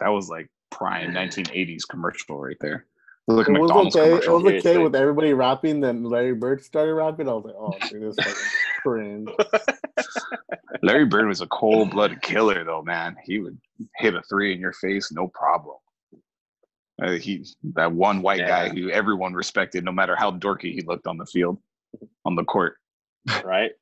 that 0.00 0.08
was 0.08 0.28
like 0.28 0.48
prime 0.70 1.12
1980s 1.14 1.82
commercial 1.88 2.38
right 2.40 2.56
there. 2.60 2.86
It 3.28 3.32
was 3.32 3.38
like 3.38 3.48
It 3.48 3.60
was 3.60 3.68
McDonald's 3.70 3.96
okay. 3.96 4.12
It 4.26 4.30
was 4.30 4.44
okay 4.44 4.78
with 4.78 4.94
everybody 4.96 5.32
rapping. 5.34 5.80
Then 5.80 6.04
Larry 6.04 6.34
Bird 6.34 6.62
started 6.64 6.94
rapping. 6.94 7.28
I 7.28 7.32
was 7.32 7.44
like, 7.44 7.54
oh, 7.58 7.72
dude, 7.88 8.02
this 8.02 8.18
is 8.18 8.24
fucking 8.24 8.50
cringe. 8.82 9.28
Larry 10.86 11.04
Bird 11.04 11.26
was 11.26 11.40
a 11.40 11.48
cold-blooded 11.48 12.22
killer, 12.22 12.62
though, 12.62 12.80
man. 12.80 13.16
He 13.24 13.40
would 13.40 13.58
hit 13.96 14.14
a 14.14 14.22
three 14.22 14.52
in 14.54 14.60
your 14.60 14.72
face, 14.72 15.10
no 15.10 15.26
problem. 15.26 15.78
Uh, 17.02 17.10
he 17.10 17.44
that 17.74 17.90
one 17.90 18.22
white 18.22 18.38
guy 18.38 18.68
who 18.68 18.88
everyone 18.90 19.34
respected, 19.34 19.84
no 19.84 19.90
matter 19.90 20.14
how 20.14 20.30
dorky 20.30 20.72
he 20.72 20.82
looked 20.82 21.08
on 21.08 21.18
the 21.18 21.26
field, 21.26 21.58
on 22.24 22.36
the 22.36 22.44
court. 22.44 22.76
right? 23.44 23.72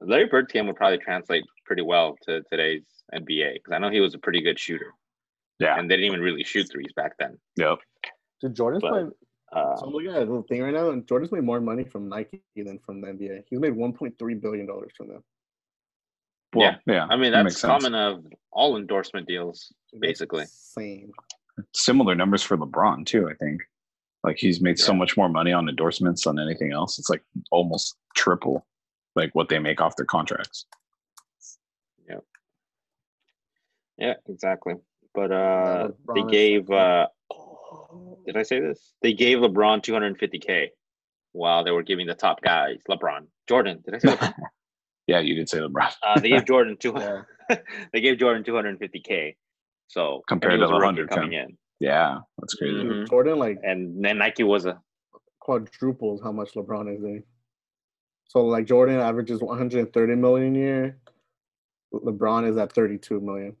Larry 0.00 0.26
Bird's 0.26 0.52
game 0.52 0.66
would 0.66 0.74
probably 0.74 0.98
translate 0.98 1.44
pretty 1.64 1.82
well 1.82 2.16
to 2.22 2.42
today's 2.50 2.82
NBA 3.14 3.54
because 3.54 3.72
I 3.72 3.78
know 3.78 3.88
he 3.88 4.00
was 4.00 4.14
a 4.14 4.18
pretty 4.18 4.42
good 4.42 4.58
shooter, 4.58 4.92
Yeah, 5.60 5.78
and 5.78 5.88
they 5.88 5.94
didn't 5.94 6.08
even 6.10 6.20
really 6.20 6.42
shoot 6.42 6.66
threes 6.68 6.92
back 6.96 7.12
then. 7.20 7.38
yep. 7.56 7.78
Dude, 8.40 8.56
Jordan's 8.56 8.82
But, 8.82 8.92
made. 9.04 9.12
Uh, 9.52 9.76
So 9.76 9.86
I'm 9.86 9.92
looking 9.92 10.10
at 10.10 10.16
a 10.16 10.20
little 10.20 10.42
thing 10.42 10.62
right 10.62 10.74
now, 10.74 10.90
and 10.90 11.06
Jordan's 11.06 11.30
made 11.30 11.44
more 11.44 11.60
money 11.60 11.84
from 11.84 12.08
Nike 12.08 12.42
than 12.56 12.80
from 12.84 13.00
the 13.00 13.06
NBA. 13.06 13.44
He's 13.48 13.60
made 13.60 13.74
1.3 13.74 14.40
billion 14.40 14.66
dollars 14.66 14.90
from 14.96 15.06
them. 15.08 15.22
Well, 16.54 16.76
yeah. 16.86 17.06
I 17.08 17.16
mean, 17.16 17.32
that 17.32 17.44
that's 17.44 17.44
makes 17.44 17.60
sense. 17.60 17.84
common 17.84 17.94
of 17.94 18.26
all 18.50 18.76
endorsement 18.76 19.26
deals. 19.26 19.72
Basically. 19.98 20.44
Same. 20.46 21.10
Similar 21.74 22.14
numbers 22.14 22.42
for 22.42 22.56
LeBron 22.56 23.06
too. 23.06 23.28
I 23.28 23.34
think. 23.34 23.62
Like 24.24 24.38
he's 24.38 24.60
made 24.60 24.78
so 24.78 24.94
much 24.94 25.16
more 25.16 25.28
money 25.28 25.52
on 25.52 25.68
endorsements 25.68 26.24
than 26.24 26.38
anything 26.38 26.72
else. 26.72 26.98
It's 26.98 27.10
like 27.10 27.22
almost 27.50 27.96
triple, 28.14 28.64
like 29.16 29.34
what 29.34 29.48
they 29.48 29.58
make 29.58 29.80
off 29.80 29.96
their 29.96 30.06
contracts. 30.06 30.66
Yeah, 32.08 32.20
Yeah, 33.98 34.14
exactly. 34.28 34.74
But 35.12 35.32
uh, 35.32 35.88
LeBron 36.06 36.14
they 36.14 36.30
gave. 36.30 36.70
Uh, 36.70 37.08
did 38.24 38.36
I 38.36 38.44
say 38.44 38.60
this? 38.60 38.92
They 39.02 39.12
gave 39.12 39.38
LeBron 39.38 39.82
250k 39.82 40.68
while 41.32 41.64
they 41.64 41.72
were 41.72 41.82
giving 41.82 42.06
the 42.06 42.14
top 42.14 42.40
guys 42.42 42.80
LeBron, 42.88 43.26
Jordan. 43.48 43.82
Did 43.84 43.94
I 43.96 43.98
say? 43.98 44.08
LeBron? 44.16 44.34
Yeah, 45.06 45.20
you 45.20 45.34
did 45.34 45.48
say 45.48 45.58
LeBron. 45.58 45.92
uh, 46.02 46.20
they 46.20 46.28
gave 46.30 46.44
Jordan 46.52 46.76
two. 46.78 46.94
They 47.92 48.00
gave 48.00 48.18
Jordan 48.18 48.44
250k. 48.44 49.34
So 49.88 50.22
Compared 50.26 50.60
to 50.60 50.66
he 50.66 50.72
the 50.72 50.78
100K. 50.78 51.08
coming 51.10 51.32
in, 51.34 51.58
Yeah, 51.80 52.20
that's 52.38 52.54
crazy. 52.54 52.82
Mhm. 52.84 53.08
Jordan 53.10 53.38
like 53.38 53.58
and 53.62 54.02
then 54.02 54.18
Nike 54.18 54.42
was 54.44 54.64
a 54.64 54.80
quadruples 55.40 56.22
how 56.22 56.32
much 56.32 56.52
LeBron 56.54 56.94
is 56.94 57.00
doing. 57.00 57.24
So 58.28 58.46
like 58.46 58.64
Jordan 58.66 58.96
averages 59.00 59.40
130 59.42 60.14
million 60.14 60.56
a 60.56 60.58
year. 60.58 60.98
LeBron 61.92 62.48
is 62.48 62.56
at 62.56 62.72
32 62.72 63.20
million. 63.20 63.56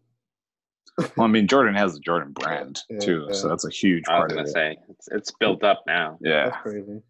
Well, 1.16 1.26
I 1.26 1.30
mean, 1.30 1.46
Jordan 1.48 1.74
has 1.74 1.94
the 1.94 2.00
Jordan 2.00 2.32
brand 2.32 2.80
Yeah, 2.88 2.98
too, 3.00 3.24
yeah. 3.28 3.34
so 3.34 3.48
that's 3.48 3.64
a 3.66 3.70
huge 3.70 4.04
I 4.08 4.12
was 4.14 4.18
part 4.20 4.30
of 4.30 4.36
gonna 4.38 4.48
it. 4.48 4.52
say 4.52 4.76
it's, 4.90 5.08
it's 5.08 5.30
built 5.40 5.64
up 5.64 5.82
now. 5.86 6.18
Yeah, 6.22 6.50
That's 6.50 6.62
crazy. 6.62 7.02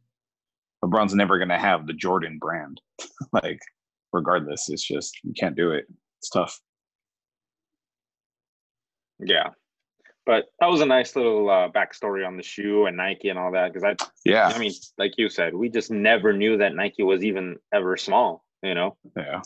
LeBron's 0.84 1.14
never 1.14 1.38
gonna 1.38 1.58
have 1.58 1.86
the 1.86 1.92
Jordan 1.92 2.38
brand. 2.40 2.80
like, 3.32 3.60
regardless, 4.12 4.68
it's 4.68 4.86
just 4.86 5.18
you 5.24 5.32
can't 5.38 5.56
do 5.56 5.72
it. 5.72 5.86
It's 6.18 6.28
tough. 6.30 6.60
Yeah, 9.18 9.50
but 10.26 10.46
that 10.60 10.68
was 10.68 10.80
a 10.80 10.86
nice 10.86 11.14
little 11.14 11.48
uh, 11.48 11.68
backstory 11.68 12.26
on 12.26 12.36
the 12.36 12.42
shoe 12.42 12.86
and 12.86 12.96
Nike 12.96 13.28
and 13.28 13.38
all 13.38 13.52
that 13.52 13.72
because 13.72 13.84
I, 13.84 13.94
Yeah, 14.24 14.48
I 14.48 14.58
mean, 14.58 14.72
like 14.98 15.12
you 15.16 15.28
said, 15.28 15.54
we 15.54 15.68
just 15.68 15.90
never 15.90 16.32
knew 16.32 16.56
that 16.58 16.74
Nike 16.74 17.02
was 17.04 17.22
even 17.22 17.56
ever 17.72 17.96
small, 17.96 18.44
you 18.62 18.74
know, 18.74 18.96
yeah. 19.16 19.42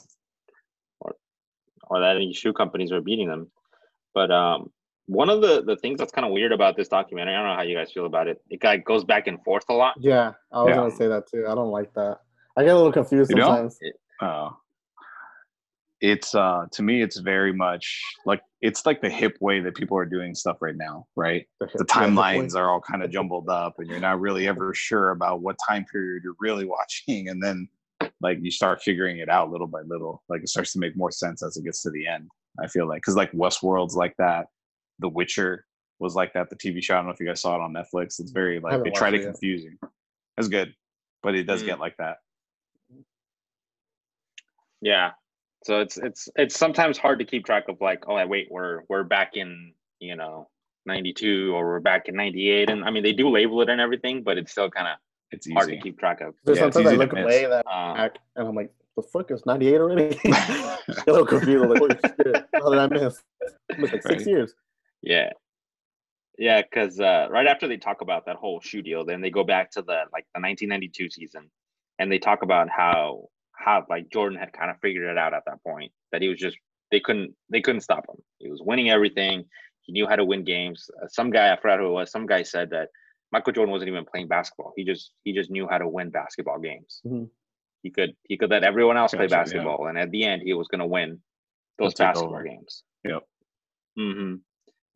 or 1.00 1.14
or 1.88 2.00
that 2.00 2.16
any 2.16 2.32
shoe 2.32 2.52
companies 2.54 2.90
were 2.90 3.02
beating 3.02 3.28
them. 3.28 3.50
But 4.14 4.30
um, 4.30 4.70
one 5.06 5.28
of 5.28 5.42
the 5.42 5.62
the 5.62 5.76
things 5.76 5.98
that's 5.98 6.12
kind 6.12 6.26
of 6.26 6.32
weird 6.32 6.52
about 6.52 6.76
this 6.76 6.88
documentary, 6.88 7.34
I 7.34 7.38
don't 7.38 7.48
know 7.48 7.56
how 7.56 7.62
you 7.62 7.76
guys 7.76 7.92
feel 7.92 8.06
about 8.06 8.28
it. 8.28 8.40
It 8.48 8.62
kind 8.62 8.78
of 8.78 8.84
goes 8.86 9.04
back 9.04 9.26
and 9.26 9.42
forth 9.44 9.64
a 9.68 9.74
lot. 9.74 9.94
Yeah, 10.00 10.32
I 10.50 10.62
was 10.62 10.68
Yeah. 10.70 10.76
gonna 10.76 10.90
say 10.90 11.08
that 11.08 11.28
too. 11.30 11.46
I 11.46 11.54
don't 11.54 11.70
like 11.70 11.92
that. 11.94 12.20
I 12.56 12.62
get 12.64 12.72
a 12.72 12.76
little 12.76 12.92
confused 12.92 13.30
You 13.30 13.36
don't? 13.36 13.70
sometimes. 13.70 13.78
Uh, 14.20 14.50
it's 16.02 16.34
uh 16.34 16.66
to 16.72 16.82
me, 16.82 17.02
it's 17.02 17.16
very 17.18 17.52
much 17.52 18.02
like 18.26 18.42
it's 18.60 18.84
like 18.84 19.00
the 19.00 19.08
hip 19.08 19.36
way 19.40 19.60
that 19.60 19.74
people 19.74 19.96
are 19.96 20.04
doing 20.04 20.34
stuff 20.34 20.58
right 20.60 20.76
now, 20.76 21.06
right? 21.16 21.46
The 21.60 21.68
Yeah, 21.70 21.84
timelines 21.86 22.54
are 22.54 22.68
all 22.70 22.80
kind 22.80 23.02
of 23.02 23.10
jumbled 23.10 23.48
up, 23.48 23.78
and 23.78 23.88
you're 23.88 24.00
not 24.00 24.20
really 24.20 24.46
ever 24.46 24.74
sure 24.74 25.10
about 25.10 25.40
what 25.40 25.56
time 25.66 25.84
period 25.86 26.22
you're 26.24 26.36
really 26.38 26.64
watching, 26.76 27.28
and 27.28 27.42
then 27.42 27.68
like 28.20 28.38
you 28.42 28.50
start 28.50 28.82
figuring 28.82 29.18
it 29.18 29.28
out 29.30 29.50
little 29.50 29.66
by 29.66 29.80
little. 29.82 30.22
Like 30.28 30.42
it 30.42 30.48
starts 30.48 30.72
to 30.74 30.78
make 30.78 30.96
more 30.96 31.10
sense 31.10 31.42
as 31.42 31.56
it 31.56 31.64
gets 31.64 31.82
to 31.82 31.90
the 31.90 32.06
end. 32.06 32.28
I 32.60 32.66
feel 32.66 32.86
like 32.86 32.98
because 32.98 33.16
like 33.16 33.32
Westworld's 33.32 33.96
like 33.96 34.14
that, 34.18 34.46
The 34.98 35.08
Witcher 35.08 35.64
was 35.98 36.14
like 36.14 36.34
that. 36.34 36.50
The 36.50 36.56
TV 36.56 36.82
show. 36.82 36.94
I 36.94 36.98
don't 36.98 37.06
know 37.06 37.12
if 37.12 37.20
you 37.20 37.26
guys 37.26 37.40
saw 37.40 37.54
it 37.56 37.62
on 37.62 37.72
Netflix. 37.72 38.20
It's 38.20 38.32
very 38.32 38.60
like 38.60 38.72
haven't 38.72 38.84
they 38.84 38.90
try 38.98 39.10
to 39.10 39.16
it 39.16 39.20
yet. 39.20 39.30
confuse 39.32 39.64
you. 39.64 39.78
It's 40.36 40.48
good, 40.48 40.74
but 41.22 41.34
it 41.34 41.44
does 41.44 41.62
Mm. 41.62 41.66
get 41.66 41.80
like 41.80 41.96
that. 41.96 42.18
Yeah. 44.86 45.10
So 45.64 45.80
it's 45.80 45.96
it's 45.96 46.28
it's 46.36 46.56
sometimes 46.56 46.96
hard 46.96 47.18
to 47.18 47.24
keep 47.24 47.44
track 47.44 47.64
of 47.68 47.80
like, 47.80 48.04
oh 48.06 48.24
wait, 48.24 48.46
we're 48.52 48.82
we're 48.88 49.02
back 49.02 49.32
in, 49.34 49.72
you 49.98 50.14
know, 50.14 50.48
92 50.86 51.52
or 51.52 51.66
we're 51.66 51.80
back 51.80 52.08
in 52.08 52.14
98 52.14 52.70
and 52.70 52.84
I 52.84 52.90
mean 52.90 53.02
they 53.02 53.12
do 53.12 53.28
label 53.28 53.60
it 53.62 53.68
and 53.68 53.80
everything, 53.80 54.22
but 54.22 54.38
it's 54.38 54.52
still 54.52 54.70
kind 54.70 54.86
of 54.86 54.96
It's 55.32 55.50
hard 55.52 55.70
to 55.70 55.76
keep 55.78 55.98
track 55.98 56.20
of. 56.20 56.34
There's 56.44 56.58
Yeah, 56.58 56.70
sometimes 56.70 56.86
I 56.86 56.92
look 56.94 57.12
miss. 57.12 57.24
away 57.24 57.46
that 57.46 57.66
Uh, 57.66 58.08
and 58.36 58.46
I'm 58.48 58.54
like, 58.54 58.72
the 58.94 59.02
fuck 59.02 59.32
is 59.32 59.44
98 59.44 59.80
already? 59.80 60.08
Get 60.14 60.22
a 61.08 61.12
little 61.12 61.26
confused. 61.26 61.64
I'm 61.64 61.68
like, 61.70 61.78
holy 61.80 61.96
shit, 61.96 62.44
how 62.54 62.70
did 62.70 62.78
I 62.78 62.86
miss? 62.86 63.20
I 63.42 63.80
like 63.80 63.90
six 63.90 64.04
Right. 64.04 64.26
years. 64.26 64.54
yeah. 65.02 65.30
Yeah, 66.38 66.62
because 66.62 67.00
uh, 67.00 67.26
right 67.30 67.46
after 67.46 67.66
they 67.66 67.78
talk 67.78 68.02
about 68.02 68.26
that 68.26 68.36
whole 68.36 68.60
shoe 68.60 68.82
deal, 68.82 69.04
then 69.04 69.20
they 69.20 69.30
go 69.30 69.42
back 69.42 69.70
to 69.72 69.80
the 69.82 70.04
like 70.12 70.26
the 70.34 70.40
1992 70.40 71.10
season, 71.10 71.50
and 71.98 72.12
they 72.12 72.18
talk 72.18 72.42
about 72.42 72.68
how 72.68 73.30
how 73.56 73.84
like 73.88 74.10
Jordan 74.10 74.38
had 74.38 74.52
kind 74.52 74.70
of 74.70 74.76
figured 74.80 75.08
it 75.10 75.18
out 75.18 75.34
at 75.34 75.44
that 75.46 75.62
point 75.62 75.92
that 76.12 76.22
he 76.22 76.28
was 76.28 76.38
just 76.38 76.56
they 76.90 77.00
couldn't 77.00 77.34
they 77.50 77.60
couldn't 77.60 77.80
stop 77.80 78.06
him. 78.08 78.16
He 78.38 78.50
was 78.50 78.62
winning 78.62 78.90
everything. 78.90 79.44
He 79.82 79.92
knew 79.92 80.06
how 80.06 80.16
to 80.16 80.24
win 80.24 80.44
games. 80.44 80.90
Uh, 81.02 81.06
some 81.08 81.30
guy 81.30 81.52
I 81.52 81.56
forgot 81.60 81.78
who 81.78 81.86
it 81.86 81.92
was. 81.92 82.10
Some 82.10 82.26
guy 82.26 82.42
said 82.42 82.70
that 82.70 82.88
Michael 83.32 83.52
Jordan 83.52 83.72
wasn't 83.72 83.88
even 83.88 84.04
playing 84.04 84.28
basketball. 84.28 84.72
He 84.76 84.84
just 84.84 85.12
he 85.24 85.32
just 85.32 85.50
knew 85.50 85.66
how 85.68 85.78
to 85.78 85.88
win 85.88 86.10
basketball 86.10 86.58
games. 86.58 87.00
Mhm. 87.06 87.28
He 87.82 87.90
could 87.90 88.16
he 88.28 88.36
could 88.36 88.50
let 88.50 88.64
everyone 88.64 88.96
else 88.96 89.12
play 89.12 89.26
Gotcha, 89.26 89.34
yeah. 89.34 89.42
basketball, 89.42 89.86
and 89.86 89.98
at 89.98 90.10
the 90.10 90.24
end 90.24 90.42
he 90.42 90.54
was 90.54 90.68
going 90.68 90.80
to 90.80 90.86
win 90.86 91.20
those 91.78 91.94
He'll 91.96 92.06
basketball 92.06 92.42
games. 92.42 92.82
Yep. 93.04 93.22
hmm 93.96 94.34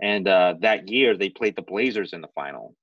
And 0.01 0.29
uh, 0.29 0.55
that 0.61 0.89
year 0.89 1.17
they 1.17 1.29
played 1.29 1.57
the 1.57 1.63
Blazers 1.63 2.13
in 2.13 2.21
the 2.21 2.29
final, 2.35 2.75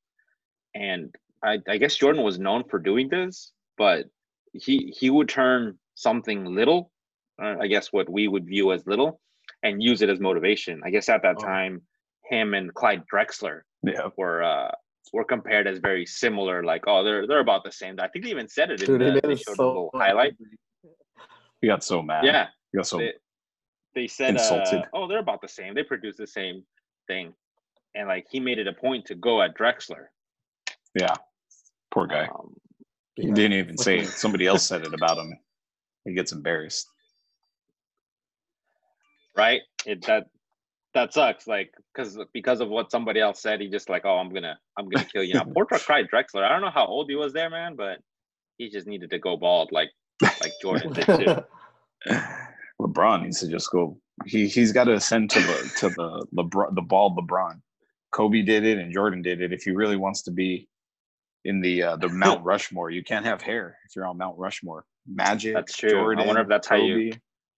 and 0.76 1.14
I, 1.44 1.60
I 1.68 1.78
guess 1.78 1.96
Jordan 1.96 2.24
was 2.24 2.40
known 2.40 2.64
for 2.70 2.80
doing 2.80 3.10
this, 3.10 3.52
but 3.78 4.06
he 4.62 4.94
he 4.98 5.10
would 5.10 5.30
turn 5.30 5.78
something 5.96 6.46
little, 6.46 6.92
uh, 7.42 7.56
I 7.60 7.68
guess 7.68 7.92
what 7.94 8.10
we 8.10 8.28
would 8.28 8.46
view 8.46 8.72
as 8.72 8.86
little, 8.88 9.20
and 9.64 9.82
use 9.82 10.02
it 10.02 10.10
as 10.10 10.20
motivation. 10.20 10.82
I 10.86 10.90
guess 10.90 11.10
at 11.10 11.22
that 11.24 11.36
Oh. 11.40 11.44
time, 11.44 11.82
him 12.30 12.54
and 12.54 12.74
Clyde 12.74 13.04
Drexler 13.12 13.62
Yeah. 13.84 14.10
were 14.18 14.44
uh 14.44 14.72
were 15.14 15.24
compared 15.24 15.68
as 15.68 15.80
very 15.80 16.06
similar. 16.06 16.64
Like, 16.64 16.84
oh, 16.88 17.04
they're 17.04 17.26
they're 17.28 17.40
about 17.40 17.64
the 17.64 17.72
same. 17.72 18.00
I 18.00 18.08
think 18.10 18.26
they 18.26 18.32
even 18.32 18.48
said 18.50 18.72
it 18.72 18.82
in 18.82 18.88
Dude, 18.88 19.02
he 19.02 19.08
the 19.08 19.14
made 19.14 19.24
they 19.24 19.32
it 19.34 19.40
showed 19.40 19.54
a 19.54 19.56
so 19.56 19.68
little 19.68 19.92
highlight. 19.94 20.36
He 21.62 21.68
got 21.68 21.84
so 21.84 22.02
mad. 22.02 22.24
Yeah, 22.26 22.48
He 22.72 22.78
got 22.78 22.86
so 22.88 22.98
they, 23.00 23.14
they 23.96 24.08
said, 24.08 24.32
Insulted. 24.32 24.82
uh, 24.82 24.86
oh, 24.94 25.08
they're 25.08 25.20
about 25.20 25.42
the 25.42 25.48
same. 25.48 25.74
They 25.74 25.84
produce 25.84 26.18
the 26.18 26.28
same 26.28 26.64
thing, 27.08 27.34
and 27.96 28.08
like 28.08 28.28
he 28.30 28.40
made 28.40 28.60
it 28.60 28.68
a 28.68 28.74
point 28.74 29.06
to 29.06 29.16
go 29.16 29.42
at 29.42 29.56
Drexler. 29.58 30.08
yeah. 30.94 31.16
Poor 31.92 32.06
guy. 32.06 32.26
Um, 32.28 32.54
He 33.18 33.32
didn't 33.32 33.54
even 33.54 33.78
say 33.78 34.00
it. 34.00 34.08
Somebody 34.08 34.46
else 34.46 34.68
said 34.68 34.86
it 34.86 34.94
about 34.94 35.18
him. 35.18 35.38
He 36.06 36.14
gets 36.14 36.32
embarrassed. 36.32 36.88
right? 39.36 39.62
It 39.86 40.06
that 40.06 40.28
that 40.94 41.14
sucks. 41.14 41.48
Like 41.48 41.72
because 41.94 42.18
because 42.34 42.62
of 42.62 42.70
what 42.70 42.92
somebody 42.92 43.20
else 43.20 43.42
said, 43.42 43.62
he 43.62 43.70
just 43.70 43.90
like, 43.90 44.04
oh, 44.06 44.18
I'm 44.18 44.34
gonna 44.34 44.60
I'm 44.78 44.88
gonna 44.90 45.06
kill 45.06 45.24
you. 45.24 45.36
Now, 45.36 45.46
poor 45.54 45.66
Clyde 45.66 46.08
Drexler. 46.14 46.44
I 46.44 46.50
don't 46.50 46.62
know 46.62 46.72
how 46.72 46.86
old 46.86 47.10
he 47.10 47.16
was 47.16 47.34
there, 47.34 47.50
man, 47.50 47.76
but 47.76 48.00
he 48.58 48.70
just 48.70 48.88
needed 48.88 49.10
to 49.12 49.20
go 49.20 49.38
bald, 49.38 49.72
like 49.72 49.90
like 50.22 50.54
Jordan 50.62 50.94
did 50.94 51.06
too. 51.06 51.44
LeBron 52.82 53.24
needs 53.24 53.40
to 53.40 53.48
just 53.48 53.72
go. 53.72 53.98
He 54.26 54.48
he's 54.48 54.72
got 54.72 54.86
to 54.86 54.94
ascend 54.94 55.30
to 55.32 55.40
the 55.40 55.72
to 55.80 55.90
the 55.90 56.28
LeBron 56.36 56.76
the 56.76 56.82
bald 56.82 57.18
LeBron. 57.18 57.62
Kobe 58.12 58.42
did 58.42 58.64
it 58.64 58.78
and 58.78 58.94
Jordan 58.94 59.22
did 59.22 59.42
it. 59.42 59.54
If 59.54 59.64
he 59.64 59.72
really 59.72 59.98
wants 59.98 60.22
to 60.24 60.32
be 60.32 60.68
in 61.48 61.62
the 61.62 61.76
uh, 61.84 61.96
the 61.96 62.10
Mount 62.10 62.44
Rushmore, 62.52 62.90
you 62.92 63.04
can't 63.04 63.26
have 63.26 63.42
hair 63.42 63.78
if 63.88 63.96
you're 63.96 64.06
on 64.06 64.18
Mount 64.18 64.38
Rushmore. 64.38 64.86
Magic. 65.08 65.54
That's 65.56 65.76
true. 65.76 66.00
I 66.20 66.26
wonder 66.26 66.42
if 66.42 66.48
that's 66.48 66.68
how 66.68 66.76
you- 66.76 67.14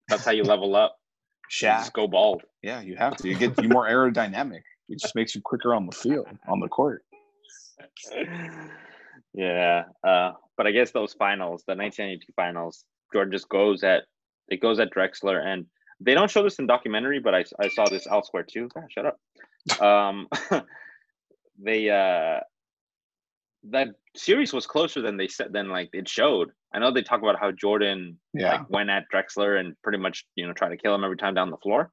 That's 0.08 0.24
how 0.26 0.32
you 0.32 0.44
level 0.44 0.76
up. 0.76 0.96
Shaq. 1.52 1.80
Just 1.80 1.94
go 1.94 2.08
bald. 2.08 2.44
Yeah, 2.62 2.82
you 2.82 2.96
have 2.96 3.18
to. 3.18 3.28
You 3.28 3.36
get 3.36 3.62
you 3.62 3.70
more 3.70 3.88
aerodynamic. 3.88 4.62
It 4.88 5.00
just 5.00 5.16
makes 5.16 5.34
you 5.36 5.42
quicker 5.42 5.74
on 5.74 5.86
the 5.88 5.92
field, 5.92 6.28
on 6.48 6.60
the 6.60 6.68
court. 6.68 7.04
yeah. 9.34 9.84
Uh, 10.08 10.32
but 10.58 10.68
I 10.68 10.72
guess 10.72 10.92
those 10.92 11.14
finals, 11.14 11.64
the 11.68 11.76
1992 11.76 12.34
finals, 12.36 12.86
Jordan 13.14 13.32
just 13.32 13.50
goes 13.50 13.84
at 13.84 14.04
it 14.50 14.62
goes 14.62 14.80
at 14.80 14.92
Drexler, 14.94 15.44
and 15.46 15.66
they 16.00 16.14
don't 16.14 16.30
show 16.30 16.44
this 16.44 16.60
in 16.60 16.68
documentary, 16.68 17.20
but 17.20 17.34
I 17.36 17.44
I 17.60 17.70
saw 17.70 17.86
this 17.90 18.08
elsewhere 18.08 18.44
too. 18.44 18.70
Ah, 18.76 18.82
shut 18.90 19.06
up. 19.06 19.82
Um, 19.82 20.28
they 21.64 21.90
uh 21.90 22.40
that 23.64 23.90
series 24.16 24.54
was 24.54 24.66
closer 24.66 25.02
than 25.02 25.18
they 25.18 25.28
said 25.28 25.52
than 25.54 25.70
like 25.70 25.90
it 25.94 26.08
showed. 26.08 26.50
I 26.74 26.80
know 26.80 26.92
they 26.92 27.02
talk 27.02 27.22
about 27.22 27.40
how 27.40 27.52
Jordan 27.52 28.20
Yeah. 28.34 28.52
like 28.54 28.70
went 28.70 28.90
at 28.90 29.06
Drexler 29.14 29.60
and 29.60 29.76
pretty 29.84 29.98
much 29.98 30.26
you 30.36 30.48
know 30.48 30.54
tried 30.54 30.70
to 30.70 30.78
kill 30.78 30.96
him 30.96 31.04
every 31.04 31.18
time 31.18 31.34
down 31.34 31.50
the 31.52 31.58
floor, 31.58 31.92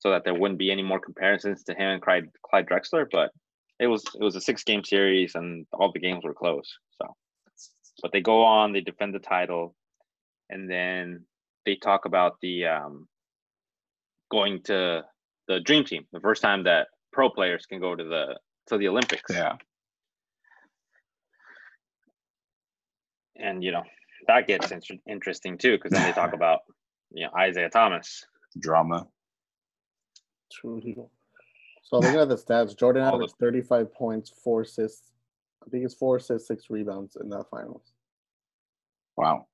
so 0.00 0.10
that 0.10 0.24
there 0.24 0.34
wouldn't 0.34 0.58
be 0.58 0.70
any 0.72 0.82
more 0.82 0.98
comparisons 1.00 1.62
to 1.64 1.72
him 1.74 1.88
and 1.90 2.02
Clyde, 2.02 2.28
Clyde 2.48 2.66
Drexler. 2.66 3.06
But 3.10 3.30
it 3.78 3.86
was 3.86 4.02
it 4.18 4.22
was 4.24 4.36
a 4.36 4.40
six 4.40 4.64
game 4.64 4.82
series 4.84 5.34
and 5.34 5.66
all 5.72 5.92
the 5.92 6.00
games 6.00 6.24
were 6.24 6.34
close. 6.34 6.68
So, 7.00 7.14
but 8.02 8.12
they 8.12 8.20
go 8.20 8.42
on, 8.44 8.72
they 8.72 8.80
defend 8.80 9.14
the 9.14 9.18
title, 9.20 9.74
and 10.50 10.68
then 10.70 11.24
they 11.64 11.76
talk 11.76 12.04
about 12.06 12.36
the 12.42 12.66
um 12.66 13.06
going 14.30 14.62
to 14.64 15.04
the 15.48 15.60
dream 15.60 15.84
team, 15.84 16.06
the 16.12 16.20
first 16.20 16.42
time 16.42 16.64
that 16.64 16.88
pro 17.12 17.30
players 17.30 17.66
can 17.66 17.80
go 17.80 17.94
to 17.94 18.02
the 18.04 18.38
to 18.68 18.78
the 18.78 18.88
Olympics. 18.88 19.30
Yeah. 19.30 19.56
And 23.36 23.62
you 23.62 23.72
know 23.72 23.82
that 24.28 24.46
gets 24.46 24.70
inter- 24.70 24.94
interesting 25.08 25.58
too 25.58 25.76
because 25.76 25.90
then 25.92 26.02
they 26.02 26.12
talk 26.12 26.32
about 26.40 26.60
you 27.12 27.26
know 27.26 27.30
Isiah 27.42 27.70
Thomas. 27.70 28.24
Drama. 28.58 29.06
True. 30.52 30.80
So 31.82 31.98
looking 31.98 32.20
at 32.20 32.28
the 32.28 32.36
stats, 32.36 32.76
Jordan 32.78 33.02
All 33.02 33.10
the- 33.18 33.24
averaged 33.24 33.34
35 33.40 33.92
points, 33.92 34.32
four 34.42 34.62
assists. 34.62 35.10
I 35.66 35.70
think 35.70 35.84
it's 35.84 35.94
four 35.94 36.16
assists, 36.16 36.46
six 36.46 36.68
rebounds 36.70 37.16
in 37.20 37.28
that 37.30 37.46
finals. 37.50 37.92
Wow. 39.16 39.46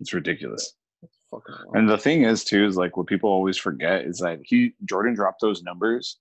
It's 0.00 0.12
ridiculous. 0.12 0.74
That's 1.00 1.16
fucking 1.30 1.54
wild. 1.66 1.76
And 1.76 1.88
the 1.88 1.98
thing 1.98 2.24
is 2.24 2.44
too 2.44 2.66
is 2.66 2.76
like 2.76 2.96
what 2.96 3.06
people 3.06 3.30
always 3.30 3.56
forget 3.56 4.02
is 4.04 4.18
that 4.18 4.40
he 4.42 4.74
Jordan 4.84 5.14
dropped 5.14 5.40
those 5.40 5.62
numbers 5.62 6.18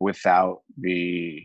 without 0.00 0.62
the 0.78 1.44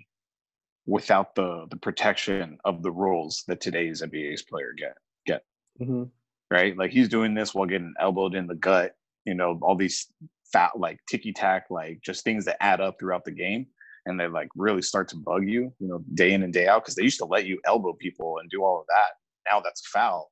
without 0.86 1.36
the 1.36 1.66
the 1.70 1.78
protection 1.78 2.58
of 2.66 2.84
the 2.84 2.92
rules 2.92 3.44
that 3.48 3.62
today's 3.62 4.02
NBA's 4.02 4.42
player 4.44 4.74
get 4.78 4.98
get 5.26 5.44
Mhm. 5.82 6.10
right. 6.52 6.76
Like 6.78 6.92
he's 6.92 7.10
doing 7.10 7.34
this 7.34 7.54
while 7.56 7.66
getting 7.68 7.94
elbowed 8.00 8.36
in 8.36 8.48
the 8.48 8.56
gut. 8.56 8.96
You 9.26 9.34
know 9.34 9.58
all 9.62 9.76
these 9.76 10.12
fat 10.52 10.78
like 10.78 11.00
ticky 11.10 11.34
tack 11.34 11.66
like 11.70 12.00
just 12.02 12.24
things 12.24 12.46
that 12.46 12.62
add 12.62 12.82
up 12.82 12.98
throughout 13.00 13.24
the 13.26 13.32
game 13.32 13.66
and 14.06 14.20
they 14.20 14.28
like 14.28 14.50
really 14.56 14.82
start 14.82 15.08
to 15.10 15.16
bug 15.16 15.48
you. 15.48 15.74
You 15.80 15.88
know 15.88 16.04
day 16.14 16.34
in 16.34 16.44
and 16.44 16.54
day 16.54 16.68
out 16.68 16.84
because 16.84 16.96
they 16.96 17.04
used 17.04 17.20
to 17.20 17.26
let 17.26 17.46
you 17.46 17.60
elbow 17.66 17.94
people 17.94 18.38
and 18.40 18.50
do 18.50 18.64
all 18.64 18.80
of 18.82 18.86
that. 18.88 19.14
Now 19.50 19.62
that's 19.62 19.88
foul. 19.88 20.32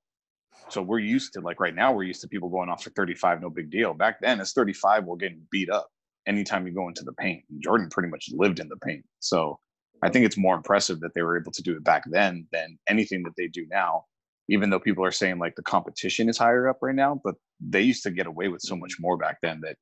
So 0.69 0.81
we're 0.81 0.99
used 0.99 1.33
to 1.33 1.41
like 1.41 1.59
right 1.61 1.73
now 1.73 1.93
we're 1.93 2.03
used 2.03 2.21
to 2.21 2.27
people 2.27 2.49
going 2.49 2.69
off 2.69 2.83
for 2.83 2.89
35, 2.91 3.41
no 3.41 3.49
big 3.49 3.69
deal. 3.71 3.93
Back 3.93 4.19
then 4.21 4.39
it's 4.41 4.51
35, 4.53 5.05
we're 5.05 5.15
getting 5.15 5.47
beat 5.49 5.69
up 5.69 5.87
anytime 6.27 6.67
you 6.67 6.73
go 6.73 6.87
into 6.89 7.03
the 7.03 7.13
paint. 7.13 7.43
Jordan 7.59 7.89
pretty 7.89 8.09
much 8.09 8.29
lived 8.33 8.59
in 8.59 8.67
the 8.67 8.77
paint. 8.77 9.03
So 9.19 9.59
I 10.01 10.09
think 10.09 10.25
it's 10.25 10.37
more 10.37 10.55
impressive 10.55 10.99
that 11.01 11.13
they 11.13 11.21
were 11.21 11.39
able 11.39 11.51
to 11.51 11.61
do 11.61 11.75
it 11.75 11.83
back 11.83 12.03
then 12.09 12.47
than 12.51 12.77
anything 12.89 13.23
that 13.23 13.33
they 13.37 13.47
do 13.47 13.65
now. 13.69 14.05
Even 14.49 14.69
though 14.69 14.79
people 14.79 15.05
are 15.05 15.11
saying 15.11 15.37
like 15.39 15.55
the 15.55 15.61
competition 15.61 16.27
is 16.27 16.37
higher 16.37 16.67
up 16.67 16.79
right 16.81 16.95
now, 16.95 17.21
but 17.23 17.35
they 17.59 17.81
used 17.81 18.03
to 18.03 18.11
get 18.11 18.27
away 18.27 18.47
with 18.47 18.61
so 18.61 18.75
much 18.75 18.93
mm-hmm. 18.93 19.03
more 19.03 19.17
back 19.17 19.37
then 19.41 19.61
that 19.61 19.77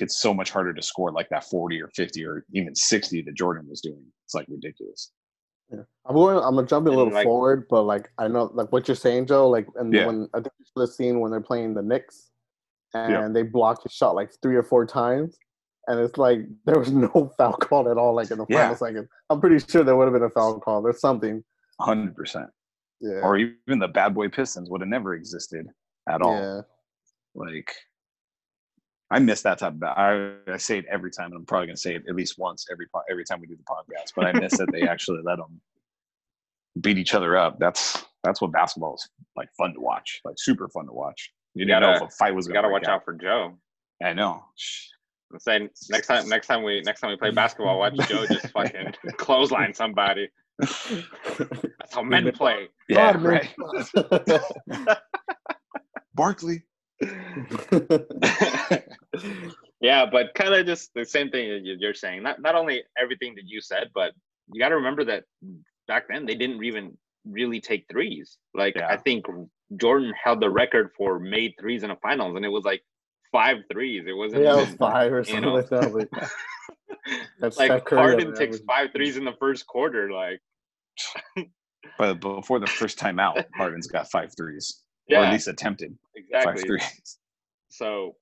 it's 0.00 0.20
so 0.20 0.32
much 0.32 0.50
harder 0.50 0.72
to 0.72 0.82
score 0.82 1.12
like 1.12 1.28
that 1.28 1.44
40 1.44 1.80
or 1.82 1.88
50 1.94 2.24
or 2.24 2.44
even 2.54 2.74
60 2.74 3.22
that 3.22 3.34
Jordan 3.34 3.66
was 3.68 3.80
doing. 3.80 4.04
It's 4.24 4.34
like 4.34 4.46
ridiculous. 4.48 5.12
Yeah. 5.70 5.82
I'm 6.06 6.14
going. 6.14 6.36
I'm 6.36 6.56
gonna 6.56 6.66
jump 6.66 6.86
a 6.86 6.90
little 6.90 7.12
like- 7.12 7.24
forward, 7.24 7.66
but 7.68 7.82
like 7.82 8.10
I 8.18 8.26
know, 8.26 8.50
like 8.54 8.72
what 8.72 8.88
you're 8.88 8.96
saying, 8.96 9.26
Joe. 9.26 9.48
Like, 9.48 9.68
and 9.76 9.92
Yeah. 9.92 10.06
when 10.06 10.28
I 10.34 10.38
think 10.38 10.52
should 10.76 11.06
have 11.06 11.16
when 11.16 11.30
they're 11.30 11.40
playing 11.40 11.74
the 11.74 11.82
Knicks, 11.82 12.30
and 12.94 13.12
Yeah. 13.12 13.28
they 13.28 13.42
blocked 13.42 13.84
his 13.84 13.92
shot 13.92 14.16
like 14.16 14.32
three 14.42 14.56
or 14.56 14.64
four 14.64 14.84
times, 14.84 15.38
and 15.86 16.00
it's 16.00 16.16
like 16.18 16.40
there 16.66 16.78
was 16.78 16.92
no 16.92 17.32
foul 17.38 17.54
call 17.54 17.90
at 17.90 17.96
all. 17.96 18.14
Like 18.14 18.30
in 18.30 18.38
the 18.38 18.46
Yeah. 18.48 18.58
final 18.70 18.76
second, 18.76 19.08
I'm 19.28 19.40
pretty 19.40 19.58
sure 19.66 19.82
there 19.84 19.96
would 19.96 20.04
have 20.04 20.12
been 20.12 20.22
a 20.22 20.30
foul 20.30 20.60
call. 20.60 20.82
There's 20.82 21.00
something. 21.00 21.42
100%. 21.80 22.48
Yeah. 23.00 23.20
Or 23.22 23.38
even 23.38 23.78
the 23.78 23.88
bad 23.88 24.14
boy 24.14 24.28
Pistons 24.28 24.68
would 24.70 24.82
have 24.82 24.88
never 24.88 25.14
existed 25.14 25.66
at 26.08 26.20
all. 26.20 26.34
Yeah. 26.34 26.60
Like, 27.34 27.72
I 29.10 29.18
miss 29.18 29.42
that 29.42 29.58
type 29.58 29.74
of. 29.74 29.82
I, 29.82 30.34
I 30.46 30.56
say 30.58 30.78
it 30.78 30.84
every 30.90 31.10
time, 31.10 31.26
and 31.32 31.36
I'm 31.36 31.46
probably 31.46 31.66
gonna 31.68 31.76
say 31.76 31.94
it 31.96 32.02
at 32.08 32.14
least 32.14 32.38
once 32.38 32.66
every 32.70 32.86
every 33.10 33.24
time 33.24 33.40
we 33.40 33.46
do 33.46 33.56
the 33.56 33.62
podcast. 33.64 34.12
But 34.14 34.26
I 34.26 34.32
miss 34.38 34.56
that 34.58 34.70
they 34.70 34.82
actually 34.88 35.20
let 35.24 35.38
them 35.38 35.60
beat 36.80 36.98
each 36.98 37.14
other 37.14 37.36
up. 37.36 37.58
That's 37.58 38.04
that's 38.22 38.40
what 38.40 38.52
basketball 38.52 38.94
is 38.96 39.08
like 39.36 39.48
fun 39.58 39.72
to 39.74 39.80
watch, 39.80 40.20
like 40.24 40.36
super 40.38 40.68
fun 40.68 40.86
to 40.86 40.92
watch. 40.92 41.32
You, 41.54 41.60
You 41.60 41.66
didn't 41.66 41.82
know 41.82 41.94
if 41.94 42.02
a 42.02 42.08
fight 42.10 42.34
was 42.34 42.46
You 42.46 42.52
gonna 42.52 42.62
got 42.62 42.68
to 42.68 42.72
break 42.72 42.82
watch 42.88 42.88
out 42.94 43.04
for 43.04 43.14
Joe. 43.14 43.58
I 44.02 44.12
know. 44.12 44.44
I'm 45.32 45.38
saying 45.38 45.68
next 45.90 46.06
time, 46.08 46.28
next 46.28 46.46
time 46.48 46.62
we 46.62 46.80
next 46.82 47.00
time 47.00 47.10
we 47.10 47.16
play 47.16 47.30
basketball, 47.30 47.78
watch 47.78 47.94
Joe 48.08 48.26
just 48.26 48.46
fucking 48.52 48.92
clothesline 49.16 49.74
somebody. 49.74 50.28
That's 50.58 51.94
how 51.94 52.02
men 52.02 52.30
play. 52.32 52.68
Yeah, 52.88 53.12
God, 53.12 53.22
right. 53.22 53.48
Barkley. 56.14 56.64
yeah, 59.80 60.04
but 60.10 60.34
kind 60.34 60.54
of 60.54 60.66
just 60.66 60.90
the 60.94 61.04
same 61.04 61.30
thing 61.30 61.48
that 61.50 61.62
you- 61.64 61.76
you're 61.78 61.94
saying. 61.94 62.22
Not 62.22 62.40
not 62.40 62.54
only 62.54 62.82
everything 63.00 63.34
that 63.36 63.44
you 63.46 63.60
said, 63.60 63.90
but 63.94 64.12
you 64.52 64.60
got 64.60 64.68
to 64.70 64.76
remember 64.76 65.04
that 65.04 65.24
back 65.86 66.08
then 66.08 66.26
they 66.26 66.34
didn't 66.34 66.62
even 66.64 66.96
really 67.24 67.60
take 67.60 67.86
threes. 67.90 68.36
Like 68.54 68.76
I 68.76 68.96
think 68.96 69.26
Jordan 69.76 70.12
held 70.22 70.40
the 70.40 70.50
record 70.50 70.90
for 70.96 71.18
made 71.18 71.54
threes 71.60 71.84
in 71.84 71.90
a 71.90 71.96
finals, 71.96 72.36
and 72.36 72.44
it 72.44 72.48
was 72.48 72.64
like 72.64 72.82
five 73.32 73.58
threes. 73.72 74.04
It 74.06 74.12
wasn't 74.16 74.42
yeah, 74.42 74.52
it 74.52 74.56
was 74.56 74.64
even, 74.66 74.78
five 74.78 75.12
or 75.12 75.18
you 75.18 75.24
something 75.24 75.42
know. 75.42 75.54
like 75.54 75.68
that. 75.70 75.94
Like, 75.94 76.08
that's 77.40 77.58
like 77.58 77.88
Harden 77.88 78.28
takes 78.34 78.56
average. 78.56 78.62
five 78.66 78.88
threes 78.92 79.16
in 79.16 79.24
the 79.24 79.34
first 79.38 79.66
quarter. 79.66 80.10
Like 80.12 80.40
But 81.98 82.20
before 82.20 82.58
the 82.60 82.66
first 82.66 82.98
time 82.98 83.18
out, 83.18 83.38
Harden's 83.56 83.86
got 83.86 84.10
five 84.10 84.32
threes, 84.36 84.82
or 85.10 85.18
at 85.18 85.32
least 85.32 85.48
attempted 85.48 85.96
exactly. 86.14 86.62
threes. 86.62 87.18
so 87.68 88.16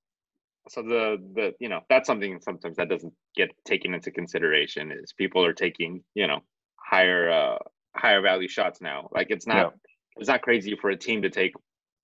so 0.68 0.82
the 0.82 1.16
the 1.34 1.54
you 1.60 1.68
know 1.68 1.80
that's 1.88 2.06
something 2.06 2.40
sometimes 2.40 2.76
that 2.76 2.88
doesn't 2.88 3.12
get 3.34 3.50
taken 3.66 3.94
into 3.94 4.10
consideration 4.10 4.92
is 4.92 5.12
people 5.16 5.44
are 5.44 5.52
taking 5.54 6.02
you 6.14 6.26
know 6.26 6.40
higher 6.76 7.30
uh 7.30 7.58
higher 7.96 8.20
value 8.20 8.48
shots 8.48 8.80
now 8.80 9.08
like 9.12 9.28
it's 9.30 9.46
not 9.46 9.56
Yeah. 9.56 9.70
it's 10.18 10.28
not 10.28 10.42
crazy 10.42 10.76
for 10.80 10.90
a 10.90 10.96
team 10.96 11.22
to 11.22 11.30
take 11.30 11.52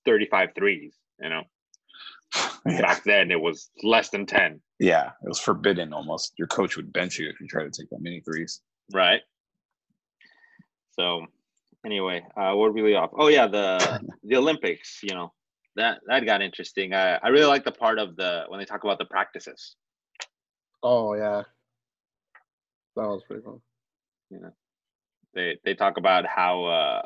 35 0.07 0.51
threes 0.57 0.97
you 1.21 1.29
know 1.29 1.43
Yeah. 2.67 2.81
back 2.81 3.05
then 3.05 3.31
it 3.31 3.41
was 3.41 3.71
less 3.83 4.09
than 4.11 4.25
10 4.27 4.61
yeah, 4.81 5.11
it 5.23 5.29
was 5.29 5.39
forbidden 5.39 5.93
almost. 5.93 6.33
Your 6.37 6.49
coach 6.49 6.77
would 6.77 6.93
bench 6.93 7.19
you 7.19 7.29
if 7.29 7.41
you 7.41 7.47
tried 7.47 7.65
to 7.65 7.71
take 7.71 7.89
that 7.91 8.01
many 8.01 8.21
threes. 8.21 8.61
right 8.93 9.21
So 10.93 11.27
anyway, 11.85 12.25
uh, 12.37 12.55
where 12.55 12.69
did 12.71 12.75
we 12.75 12.83
leave 12.83 12.97
off? 12.97 13.11
Oh 13.19 13.29
yeah, 13.29 13.47
the 13.47 14.01
the 14.25 14.37
Olympics. 14.37 15.01
You 15.03 15.15
know 15.15 15.33
that 15.77 16.01
that 16.07 16.25
got 16.25 16.43
interesting. 16.43 16.93
I 16.95 17.17
I 17.23 17.29
really 17.29 17.47
like 17.47 17.65
the 17.65 17.73
part 17.73 17.99
of 17.99 18.17
the 18.17 18.45
when 18.49 18.59
they 18.59 18.65
talk 18.65 18.85
about 18.85 18.99
the 18.99 19.05
practices. 19.05 19.77
Oh 20.83 21.15
yeah, 21.15 21.43
that 22.97 23.03
was 23.09 23.23
pretty 23.29 23.43
fun. 23.43 23.61
They 25.35 25.59
they 25.65 25.75
talk 25.75 25.97
about 25.99 26.27
how 26.27 26.65
uh 26.65 27.03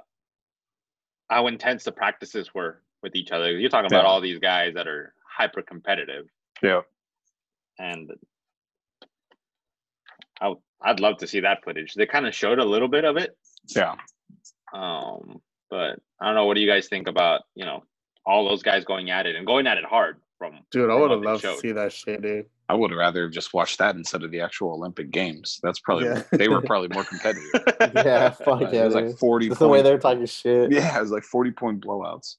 how 1.28 1.46
intense 1.46 1.84
the 1.84 1.92
practices 1.92 2.54
were 2.54 2.82
with 3.02 3.14
each 3.14 3.30
other. 3.30 3.58
You're 3.58 3.70
talking 3.70 3.86
about 3.92 4.04
Yeah. 4.04 4.08
all 4.10 4.20
these 4.20 4.38
guys 4.38 4.74
that 4.74 4.86
are 4.88 5.14
hyper 5.38 5.62
competitive, 5.62 6.26
Yeah. 6.62 6.80
and 7.78 8.10
I 10.40 10.48
would- 10.48 10.58
I'd 10.82 11.00
love 11.00 11.18
to 11.18 11.26
see 11.26 11.40
that 11.40 11.62
footage. 11.64 11.94
They 11.94 12.06
kind 12.06 12.26
of 12.26 12.34
showed 12.34 12.58
a 12.58 12.64
little 12.64 12.88
bit 12.88 13.04
of 13.04 13.16
it, 13.16 13.36
Yeah. 13.74 13.96
um, 14.72 15.40
but 15.70 15.98
I 16.20 16.26
don't 16.26 16.34
know. 16.34 16.46
What 16.46 16.54
do 16.54 16.60
you 16.60 16.68
guys 16.68 16.88
think 16.88 17.08
about 17.08 17.42
you 17.54 17.64
know 17.64 17.84
all 18.26 18.48
those 18.48 18.62
guys 18.62 18.84
going 18.84 19.10
at 19.10 19.26
it 19.26 19.36
and 19.36 19.46
going 19.46 19.66
at 19.66 19.78
it 19.78 19.84
hard 19.84 20.20
from 20.38 20.60
Dude, 20.70 20.90
I 20.90 20.94
would 20.94 21.10
have 21.10 21.20
they 21.20 21.26
loved 21.26 21.42
to 21.42 21.56
see 21.56 21.72
that 21.72 21.92
shit, 21.92 22.20
dude. 22.22 22.46
I 22.68 22.74
would 22.74 22.90
have 22.90 22.98
rather 22.98 23.22
have 23.22 23.32
just 23.32 23.54
watched 23.54 23.78
that 23.78 23.96
instead 23.96 24.22
of 24.22 24.30
the 24.30 24.40
actual 24.40 24.72
Olympic 24.72 25.10
Games. 25.10 25.58
That's 25.62 25.80
probably 25.80 26.06
Yeah. 26.06 26.22
they 26.32 26.48
were 26.48 26.60
probably 26.62 26.88
more 26.88 27.04
competitive. 27.12 27.50
Yeah, 27.94 28.30
fuck 28.30 28.60
Like, 28.60 28.72
yeah, 28.72 28.82
it 28.82 28.84
was 28.86 28.94
dude. 28.94 29.06
like 29.06 29.16
forty. 29.18 29.48
Just 29.48 29.60
the 29.60 29.68
way 29.68 29.82
they're 29.82 29.98
talking 29.98 30.26
shit. 30.26 30.70
Yeah, 30.70 30.96
it 30.96 31.00
was 31.00 31.10
like 31.10 31.24
forty 31.24 31.50
point 31.50 31.80
blowouts. 31.84 32.36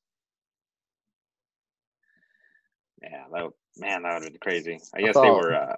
Yeah, 3.02 3.24
that 3.32 3.44
would, 3.44 3.54
man, 3.78 4.04
that 4.04 4.14
would 4.16 4.24
have 4.24 4.32
been 4.34 4.40
crazy. 4.40 4.80
I 4.96 5.00
I 5.00 5.02
guess 5.02 5.16
they 5.16 5.30
were. 5.30 5.54
Uh, 5.56 5.76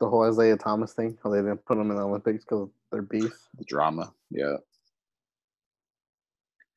The 0.00 0.08
whole 0.08 0.24
Isiah 0.28 0.56
Thomas 0.56 0.92
thing, 0.94 1.18
how 1.22 1.30
they 1.30 1.38
didn't 1.38 1.64
put 1.66 1.76
him 1.78 1.90
in 1.90 1.96
the 1.96 2.02
Olympics 2.02 2.44
because 2.44 2.62
of 2.62 2.70
their 2.90 3.02
beef. 3.02 3.32
The 3.58 3.64
drama. 3.64 4.12
Yeah. 4.30 4.56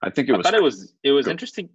I 0.02 0.10
think 0.10 0.28
it 0.30 0.34
was. 0.34 0.46
I 0.46 0.50
was. 0.50 0.52
thought 0.52 0.60
it 0.60 0.64
was 0.64 0.94
it 1.04 1.12
was 1.12 1.26
Go. 1.26 1.32
interesting. 1.32 1.70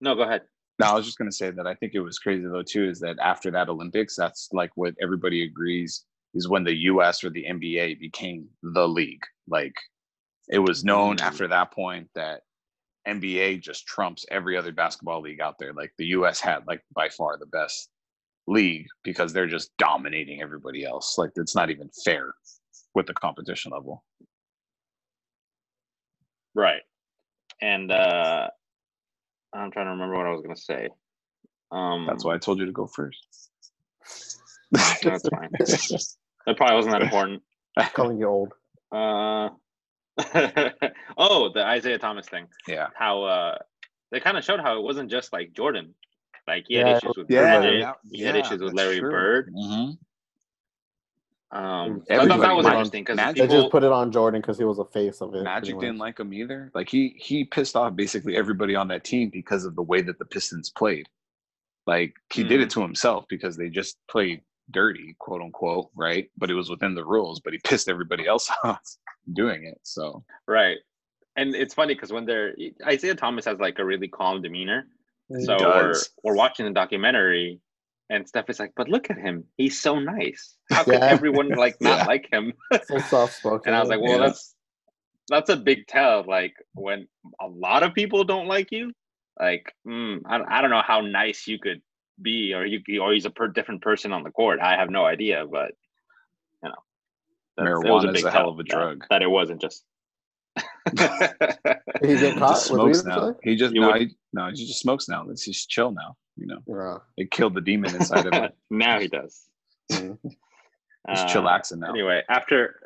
No, 0.00 0.14
go 0.14 0.22
ahead. 0.22 0.42
No, 0.78 0.86
I 0.86 0.94
was 0.94 1.04
just 1.06 1.18
gonna 1.18 1.32
say 1.32 1.50
that 1.50 1.66
I 1.66 1.74
think 1.74 1.94
it 1.94 2.00
was 2.00 2.18
crazy 2.20 2.44
though 2.44 2.62
too. 2.62 2.88
Is 2.88 3.00
that 3.00 3.16
after 3.20 3.50
that 3.50 3.68
Olympics, 3.68 4.14
that's 4.14 4.48
like 4.52 4.70
what 4.76 4.94
everybody 5.02 5.42
agrees 5.44 6.04
is 6.34 6.48
when 6.48 6.62
the 6.62 6.74
U.S. 6.92 7.24
or 7.24 7.30
the 7.30 7.44
NBA 7.48 7.98
became 7.98 8.48
the 8.62 8.86
league. 8.86 9.24
Like 9.48 9.74
it 10.48 10.60
was 10.60 10.84
known 10.84 11.16
Mm. 11.16 11.22
after 11.22 11.48
that 11.48 11.72
point 11.72 12.08
that 12.14 12.42
NBA 13.08 13.62
just 13.62 13.86
trumps 13.86 14.26
every 14.30 14.56
other 14.56 14.72
basketball 14.72 15.20
league 15.22 15.40
out 15.40 15.58
there. 15.58 15.72
Like 15.72 15.92
the 15.98 16.06
U.S. 16.06 16.40
had 16.40 16.66
like 16.66 16.82
by 16.94 17.08
far 17.08 17.38
the 17.38 17.46
best 17.46 17.90
league 18.46 18.86
because 19.04 19.32
they're 19.32 19.46
just 19.46 19.70
dominating 19.78 20.42
everybody 20.42 20.84
else. 20.84 21.16
Like 21.18 21.30
it's 21.36 21.54
not 21.54 21.70
even 21.70 21.90
fair 22.04 22.34
with 22.94 23.06
the 23.06 23.14
competition 23.14 23.72
level. 23.72 24.04
Right. 26.54 26.82
And 27.62 27.92
uh 27.92 28.48
I'm 29.54 29.70
trying 29.70 29.86
to 29.86 29.90
remember 29.92 30.16
what 30.16 30.26
I 30.26 30.30
was 30.30 30.42
gonna 30.42 30.56
say. 30.56 30.88
Um 31.70 32.06
That's 32.06 32.24
why 32.24 32.34
I 32.34 32.38
told 32.38 32.58
you 32.58 32.66
to 32.66 32.72
go 32.72 32.86
first. 32.86 33.26
that's 34.70 35.28
fine. 35.28 35.50
That 36.46 36.56
probably 36.56 36.76
wasn't 36.76 36.92
that 36.92 37.02
important. 37.02 37.42
Calling 37.94 38.18
you 38.18 38.26
old. 38.26 38.52
Uh 38.90 39.50
oh, 41.18 41.50
the 41.52 41.74
Isiah 41.74 41.98
Thomas 41.98 42.28
thing. 42.28 42.46
yeah. 42.66 42.88
How 42.96 43.22
uh 43.22 43.58
they 44.10 44.20
kind 44.20 44.36
of 44.38 44.44
showed 44.44 44.60
how 44.60 44.76
it 44.78 44.82
wasn't 44.82 45.10
just 45.10 45.32
like 45.32 45.52
Jordan. 45.52 45.94
Like 46.46 46.64
he 46.68 46.74
had 46.76 46.86
Yeah, 46.88 46.96
issues 46.96 47.16
with 47.16 47.26
Yeah, 47.30 47.60
Bridget, 47.60 47.80
that- 47.80 47.96
he 48.10 48.22
had 48.22 48.34
yeah, 48.34 48.40
issues 48.40 48.60
with 48.62 48.72
Larry 48.74 49.00
true. 49.00 49.10
Bird. 49.10 49.52
Mhm. 49.54 49.98
Um, 51.50 52.02
so 52.06 52.14
I 52.14 52.26
thought 52.28 52.40
that 52.40 52.52
was 52.54 52.66
did. 52.66 52.72
interesting 52.72 53.02
because 53.02 53.16
Magic- 53.16 53.36
They 53.36 53.42
people, 53.46 53.60
just 53.62 53.70
put 53.72 53.82
it 53.82 53.90
on 53.90 54.12
Jordan 54.12 54.40
because 54.42 54.58
he 54.58 54.64
was 54.64 54.78
a 54.78 54.84
face 54.84 55.22
of 55.22 55.34
it. 55.34 55.44
Magic 55.44 55.74
pretty 55.76 55.86
didn't 55.86 55.98
like 55.98 56.20
him 56.20 56.32
either. 56.34 56.70
Like 56.74 56.90
he 56.90 57.14
he 57.18 57.44
pissed 57.44 57.74
off 57.74 57.96
basically 57.96 58.36
everybody 58.36 58.74
on 58.74 58.88
that 58.88 59.04
team 59.04 59.30
because 59.30 59.64
of 59.64 59.74
the 59.74 59.82
way 59.82 60.02
that 60.02 60.18
the 60.18 60.26
Pistons 60.26 60.68
played. 60.70 61.06
Like 61.86 62.12
he 62.32 62.44
did 62.44 62.60
Mm. 62.60 62.64
it 62.64 62.70
to 62.70 62.82
himself 62.82 63.24
because 63.30 63.56
they 63.56 63.70
just 63.70 63.96
played 64.10 64.42
dirty, 64.70 65.14
quote 65.18 65.40
unquote, 65.42 65.90
right? 65.94 66.30
But 66.36 66.50
it 66.50 66.54
was 66.54 66.70
within 66.70 66.94
the 66.94 67.04
rules. 67.04 67.40
But 67.40 67.52
he 67.52 67.58
pissed 67.64 67.88
everybody 67.88 68.26
else 68.26 68.50
off 68.64 68.80
doing 69.32 69.64
it. 69.66 69.78
So 69.82 70.24
right? 70.46 70.78
And 71.36 71.54
it's 71.54 71.74
funny 71.74 71.94
because 71.94 72.12
when 72.12 72.24
they're 72.24 72.54
Isiah 72.90 73.14
Thomas 73.14 73.44
has 73.44 73.58
like 73.60 73.78
a 73.78 73.84
really 73.84 74.08
calm 74.08 74.42
demeanor, 74.42 74.86
He 75.28 75.44
so 75.44 75.58
we're, 75.58 75.94
we're 76.24 76.34
watching 76.34 76.66
the 76.66 76.72
documentary, 76.72 77.60
and 78.10 78.26
Steph 78.26 78.50
is 78.50 78.58
like, 78.58 78.72
"But 78.76 78.88
look 78.88 79.08
at 79.10 79.18
him, 79.18 79.44
he's 79.56 79.78
so 79.78 79.98
nice. 80.00 80.56
How 80.72 80.82
could 80.84 80.94
Yeah. 80.94 81.06
everyone 81.08 81.50
like 81.54 81.76
not 81.80 81.98
Yeah. 81.98 82.06
like 82.06 82.28
him?" 82.32 82.52
so 82.86 82.98
soft 82.98 83.34
spoken. 83.34 83.68
And 83.68 83.76
I 83.76 83.80
was 83.80 83.88
like, 83.88 84.00
"Well, 84.00 84.18
Yeah. 84.18 84.26
that's 84.26 84.54
that's 85.28 85.50
a 85.50 85.56
big 85.56 85.86
tell. 85.86 86.24
Like 86.26 86.54
when 86.74 87.06
a 87.40 87.46
lot 87.46 87.82
of 87.82 87.94
people 87.94 88.24
don't 88.24 88.48
like 88.48 88.72
you, 88.72 88.92
like 89.38 89.72
mm, 89.86 90.20
I, 90.26 90.40
I 90.48 90.60
don't 90.60 90.70
know 90.70 90.82
how 90.84 91.00
nice 91.02 91.46
you 91.46 91.58
could 91.58 91.82
be, 92.20 92.54
or 92.54 92.64
you 92.64 92.80
or 93.02 93.12
he's 93.12 93.24
a 93.24 93.30
per, 93.30 93.48
different 93.48 93.82
person 93.82 94.12
on 94.12 94.22
the 94.22 94.30
court. 94.30 94.60
I 94.60 94.76
have 94.76 94.90
no 94.90 95.04
idea, 95.04 95.44
but 95.50 95.72
you 96.62 96.68
know, 96.68 96.74
that's- 97.56 97.82
it 97.84 97.88
was 97.90 98.04
Marijuana 98.04 98.16
is 98.16 98.24
a 98.24 98.30
hell 98.30 98.40
tell 98.42 98.48
of 98.50 98.58
a 98.58 98.62
drug. 98.64 99.04
That, 99.10 99.22
it 99.22 99.30
wasn't 99.30 99.60
just. 99.60 99.84
Did 100.94 101.10
he 102.02 102.16
get 102.18 102.38
caught 102.38 102.54
just 102.54 102.70
with 102.70 102.82
weed 102.82 102.94
smokes 102.96 103.04
now. 103.04 103.34
He 103.42 103.56
just 103.56 103.74
You 103.74 103.82
no, 103.82 103.88
would- 103.92 104.00
he, 104.00 104.08
no, 104.32 104.48
he 104.48 104.66
just 104.66 104.80
smokes 104.80 105.08
now. 105.08 105.24
Let's 105.24 105.44
just 105.44 105.68
chill 105.68 105.92
now. 105.92 106.16
You 106.36 106.46
know, 106.46 106.58
Yeah. 106.66 106.98
it 107.16 107.30
killed 107.30 107.54
the 107.54 107.60
demon 107.60 107.94
inside 107.94 108.26
of 108.26 108.32
him. 108.32 108.50
now 108.70 108.98
he 109.00 109.08
does. 109.08 109.44
Mhm. 109.92 110.18
He's 110.22 110.34
Uh, 111.20 111.26
chillaxing 111.28 111.78
now. 111.78 111.90
Anyway, 111.90 112.22
after 112.28 112.80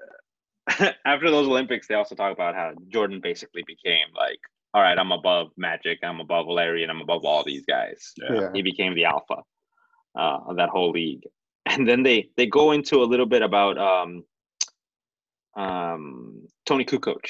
after 1.05 1.31
those 1.31 1.49
Olympics, 1.49 1.87
they 1.89 1.95
also 1.95 2.15
talk 2.15 2.33
about 2.33 2.55
how 2.55 2.73
Jordan 2.89 3.21
basically 3.21 3.63
became 3.67 4.07
like, 4.17 4.39
all 4.75 4.83
right, 4.83 4.99
I'm 4.99 5.13
above 5.13 5.49
Magic, 5.57 5.99
I'm 6.03 6.21
above 6.21 6.47
Larry, 6.47 6.83
and 6.83 6.91
I'm 6.91 7.01
above 7.01 7.25
all 7.25 7.45
these 7.45 7.65
guys. 7.67 8.13
Yeah. 8.17 8.41
Yeah. 8.41 8.51
He 8.55 8.63
became 8.63 8.95
the 8.95 9.05
alpha 9.05 9.37
uh, 10.17 10.39
of 10.49 10.57
that 10.57 10.69
whole 10.71 10.91
league. 10.91 11.23
And 11.67 11.89
then 11.89 12.03
they 12.03 12.29
they 12.37 12.47
go 12.47 12.73
into 12.73 13.03
a 13.03 13.07
little 13.07 13.25
bit 13.27 13.41
about 13.43 13.79
um, 13.79 14.25
um, 15.57 16.47
Tony 16.67 16.85
Kukoc 16.85 17.25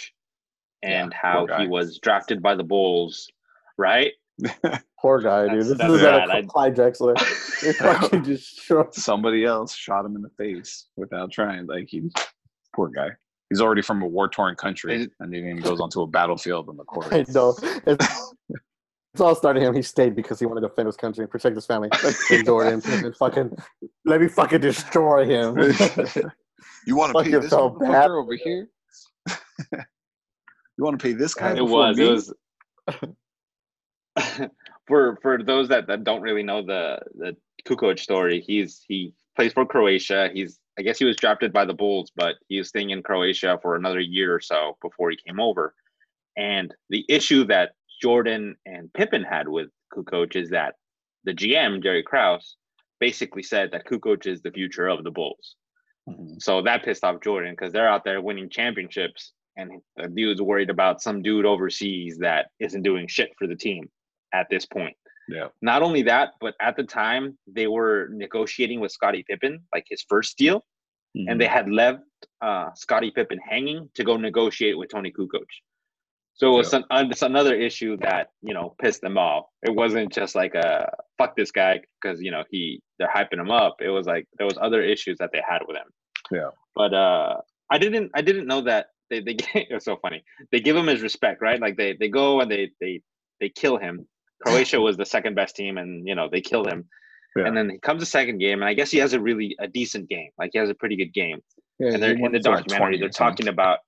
and 0.83 1.12
Yeah, 1.12 1.18
how 1.20 1.46
he 1.59 1.66
was 1.68 1.98
drafted 1.98 2.42
by 2.42 2.55
the 2.55 2.64
Bulls, 2.64 3.28
right? 3.76 4.12
Poor 5.00 5.20
guy, 5.20 5.48
dude. 5.48 5.52
That's- 5.52 5.68
This 5.68 5.78
that's 5.78 5.92
is 5.94 6.00
bad. 6.02 6.28
better 6.28 6.38
I- 6.38 6.42
Clyde 6.42 6.74
Drexler. 6.76 7.18
Fucking 7.76 8.24
just 8.24 8.61
short. 8.61 8.94
Somebody 8.94 9.44
else 9.44 9.74
shot 9.74 10.05
him 10.07 10.16
in 10.16 10.22
the 10.22 10.31
face 10.31 10.87
without 10.96 11.31
trying. 11.31 11.66
Like 11.66 11.88
he, 11.88 12.11
poor 12.74 12.88
guy. 12.88 13.11
He's 13.52 13.60
already 13.60 13.82
from 13.82 14.00
a 14.00 14.06
war 14.06 14.28
torn 14.28 14.56
country, 14.56 15.10
and 15.20 15.30
then 15.30 15.58
he 15.58 15.62
goes 15.62 15.78
onto 15.78 16.00
a 16.00 16.06
battlefield 16.06 16.70
on 16.70 16.78
the 16.78 16.84
court. 16.84 17.08
I 17.12 17.22
know. 17.34 17.54
It's, 17.86 18.32
it's 19.12 19.20
all 19.20 19.34
started 19.34 19.62
him. 19.62 19.74
He 19.74 19.82
stayed 19.82 20.16
because 20.16 20.40
he 20.40 20.46
wanted 20.46 20.62
to 20.62 20.68
defend 20.68 20.86
his 20.86 20.96
country 20.96 21.22
and 21.24 21.30
protect 21.30 21.54
his 21.54 21.66
family. 21.66 21.90
And 22.30 22.46
Jordan, 22.46 22.80
and 22.86 23.14
fucking, 23.14 23.54
let 24.06 24.22
me 24.22 24.28
fucking 24.28 24.62
destroy 24.62 25.26
him. 25.26 25.58
you 26.86 26.96
want 26.96 27.14
to 27.14 27.22
pay 27.22 27.30
this 27.30 27.50
felt 27.50 27.78
bad. 27.78 28.10
over 28.10 28.34
here? 28.36 28.70
you 29.70 30.78
want 30.78 30.98
to 30.98 31.02
pay 31.02 31.12
this 31.12 31.34
guy? 31.34 31.54
it 31.54 31.60
was 31.60 31.98
me? 31.98 32.06
it 32.06 32.10
was 32.10 32.34
for 34.86 35.18
for 35.20 35.42
those 35.42 35.68
that, 35.68 35.86
that 35.88 36.04
don't 36.04 36.22
really 36.22 36.42
know 36.42 36.64
the 36.64 36.98
the 37.16 37.36
Kukoc 37.68 37.98
story 37.98 38.40
he's 38.40 38.82
he 38.88 39.12
plays 39.37 39.53
for 39.53 39.66
Croatia 39.66 40.31
he's 40.33 40.59
I 40.79 40.83
guess 40.83 40.99
he 40.99 41.05
was 41.05 41.16
drafted 41.16 41.53
by 41.53 41.64
the 41.64 41.75
Bulls 41.75 42.11
but 42.16 42.37
he 42.49 42.59
was 42.59 42.68
staying 42.68 42.90
in 42.90 43.03
Croatia 43.03 43.59
for 43.62 43.77
another 43.77 44.01
year 44.01 44.35
or 44.35 44.40
so 44.40 44.77
before 44.83 45.11
he 45.11 45.18
came 45.27 45.40
over 45.40 45.75
and 46.37 46.75
the 46.90 47.05
issue 47.09 47.45
that 47.47 47.73
Jordan 48.01 48.57
and 48.66 48.92
Pippen 48.92 49.23
had 49.23 49.49
with 49.49 49.68
Kukoc 49.95 50.35
is 50.37 50.51
that 50.51 50.75
the 51.25 51.33
GM 51.35 51.83
Jerry 51.83 52.03
Krause 52.03 52.57
basically 53.01 53.42
said 53.42 53.71
that 53.73 53.87
Kukoc 53.87 54.27
is 54.27 54.42
the 54.42 54.51
future 54.51 54.88
of 54.88 55.05
the 55.05 55.11
Bulls 55.11 55.57
Mhm. 56.09 56.40
so 56.42 56.62
that 56.62 56.85
pissed 56.85 57.05
off 57.05 57.21
Jordan 57.23 57.53
because 57.53 57.73
they're 57.73 57.88
out 57.88 58.03
there 58.05 58.21
winning 58.21 58.49
championships, 58.51 59.33
and 59.57 59.71
the 59.97 60.09
dude's 60.09 60.42
worried 60.42 60.68
about 60.71 61.01
some 61.01 61.23
dude 61.23 61.45
overseas 61.47 62.18
that 62.18 62.47
isn't 62.59 62.83
doing 62.83 63.07
shit 63.07 63.31
for 63.38 63.47
the 63.47 63.55
team 63.55 63.88
at 64.33 64.49
this 64.51 64.66
point. 64.66 64.97
Yeah. 65.28 65.48
Not 65.62 65.82
only 65.82 66.02
that, 66.02 66.30
but 66.40 66.54
at 66.61 66.76
the 66.76 66.82
time 66.85 67.38
they 67.46 67.66
were 67.66 68.08
negotiating 68.12 68.80
with 68.80 68.92
Scottie 68.92 69.24
Pippen, 69.28 69.61
like 69.74 69.85
his 69.88 70.04
first 70.08 70.37
deal, 70.38 70.64
and 71.28 71.40
they 71.40 71.46
had 71.46 71.68
left 71.70 72.00
uh, 72.40 72.70
Scottie 72.74 73.11
Pippen 73.11 73.38
hanging 73.38 73.88
to 73.94 74.04
go 74.04 74.16
negotiate 74.16 74.76
with 74.78 74.90
Tony 74.90 75.12
Kukoc. 75.12 75.44
So 76.35 76.54
it 76.54 76.56
was 76.56 76.66
Yeah. 76.66 76.70
some, 76.70 76.85
uh, 76.90 77.04
it's 77.11 77.22
another 77.22 77.54
issue 77.54 77.96
that 77.98 78.28
you 78.42 78.54
know 78.54 78.74
pissed 78.80 79.02
them 79.02 79.18
off. 79.18 79.44
It 79.62 79.74
wasn't 79.74 80.12
just 80.12 80.35
like 80.35 80.54
a 80.54 80.90
fuck 81.18 81.37
this 81.37 81.50
guy 81.50 81.80
because 82.00 82.20
you 82.22 82.30
know 82.30 82.44
he 82.50 82.80
they're 82.98 83.11
hyping 83.14 83.38
him 83.40 83.50
up. 83.50 83.76
It 83.80 83.90
was 83.90 84.06
like 84.06 84.26
there 84.38 84.46
was 84.46 84.56
other 84.61 84.82
issues 84.82 85.18
that 85.18 85.30
they 85.32 85.42
had 85.46 85.61
with 85.68 85.76
him. 85.76 85.88
Yeah. 86.30 86.50
But 86.74 86.94
uh, 86.94 87.37
I 87.70 87.78
didn't 87.78 88.11
I 88.14 88.22
didn't 88.22 88.46
know 88.46 88.62
that 88.62 88.87
they 89.11 89.20
they 89.20 89.37
it 89.54 89.72
was 89.74 89.85
so 89.85 89.96
funny. 89.96 90.24
They 90.50 90.61
give 90.61 90.76
him 90.76 90.87
his 90.87 91.02
respect, 91.02 91.42
right? 91.42 91.61
Like 91.61 91.76
they 91.76 91.94
they 92.00 92.08
go 92.08 92.40
and 92.40 92.50
they 92.50 92.70
they 92.80 93.02
they 93.40 93.50
kill 93.50 93.76
him. 93.76 94.08
Croatia 94.42 94.81
was 94.81 94.96
the 94.96 95.07
second 95.07 95.35
best 95.35 95.57
team, 95.57 95.78
and 95.78 96.07
you 96.07 96.14
know 96.14 96.28
they 96.31 96.40
killed 96.40 96.68
him. 96.68 96.88
Yeah. 97.37 97.46
And 97.46 97.57
then 97.57 97.70
he 97.70 97.78
comes 97.78 98.00
the 98.00 98.07
second 98.07 98.38
game, 98.38 98.61
and 98.61 98.68
I 98.68 98.74
guess 98.74 98.90
he 98.90 98.98
has 98.98 99.14
a 99.14 99.20
really 99.20 99.57
a 99.59 99.66
decent 99.66 100.09
game. 100.09 100.31
Like 100.38 100.50
he 100.52 100.59
has 100.59 100.68
a 100.68 100.74
pretty 100.74 100.96
good 100.96 101.14
game. 101.14 101.40
Yeah, 101.78 101.94
And 101.94 102.02
they're 102.02 102.12
in 102.12 102.20
the 102.20 102.40
for 102.42 102.50
like 102.50 102.64
documentary. 102.64 102.98
They're 102.98 103.09
talking 103.09 103.48
about 103.48 103.78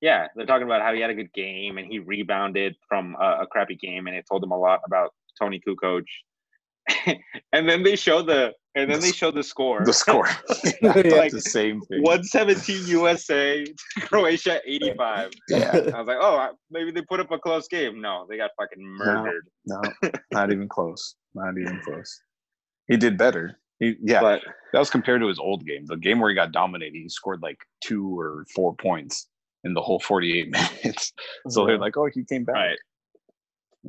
yeah, 0.00 0.28
they're 0.34 0.46
talking 0.46 0.66
about 0.66 0.80
how 0.80 0.94
he 0.94 1.00
had 1.00 1.10
a 1.10 1.14
good 1.14 1.32
game 1.34 1.76
and 1.76 1.86
he 1.86 1.98
rebounded 1.98 2.74
from 2.88 3.16
a, 3.20 3.42
a 3.42 3.46
crappy 3.46 3.76
game, 3.76 4.06
and 4.06 4.16
it 4.16 4.24
told 4.28 4.42
him 4.42 4.50
a 4.50 4.58
lot 4.58 4.80
about 4.86 5.12
Tony 5.38 5.60
Kukoc. 5.66 6.04
and 7.52 7.68
then 7.68 7.82
they 7.82 7.96
show 7.96 8.22
the 8.22 8.52
and 8.76 8.90
then 8.90 9.00
they 9.00 9.10
show 9.10 9.30
the 9.30 9.42
score. 9.42 9.84
The 9.84 9.92
score. 9.92 10.28
Like 10.82 11.32
the 11.32 11.40
same 11.40 11.80
thing. 11.82 12.02
117 12.02 12.86
USA, 12.86 13.64
Croatia 14.00 14.60
85. 14.64 15.30
Yeah. 15.48 15.70
I 15.74 15.98
was 15.98 16.06
like, 16.06 16.18
oh, 16.20 16.50
maybe 16.70 16.92
they 16.92 17.02
put 17.02 17.18
up 17.20 17.32
a 17.32 17.38
close 17.38 17.66
game. 17.66 18.00
No, 18.00 18.26
they 18.28 18.36
got 18.36 18.50
fucking 18.56 18.82
murdered. 18.82 19.48
No, 19.66 19.80
not 20.32 20.52
even 20.52 20.68
close. 20.68 21.16
Not 21.34 21.58
even 21.58 21.80
close. 21.84 22.20
He 22.86 22.96
did 22.96 23.18
better. 23.18 23.58
He, 23.80 23.96
yeah, 24.02 24.20
But 24.20 24.42
that 24.72 24.78
was 24.78 24.90
compared 24.90 25.20
to 25.22 25.28
his 25.28 25.38
old 25.38 25.66
game. 25.66 25.86
The 25.86 25.96
game 25.96 26.20
where 26.20 26.30
he 26.30 26.36
got 26.36 26.52
dominated, 26.52 26.94
he 26.94 27.08
scored 27.08 27.42
like 27.42 27.58
two 27.82 28.18
or 28.18 28.44
four 28.54 28.74
points 28.76 29.26
in 29.64 29.74
the 29.74 29.80
whole 29.80 29.98
48 30.00 30.50
minutes. 30.50 31.12
So 31.48 31.64
they're 31.64 31.74
mm-hmm. 31.74 31.82
like, 31.82 31.96
oh, 31.96 32.08
he 32.12 32.24
came 32.24 32.44
back. 32.44 32.54
right, 32.54 32.78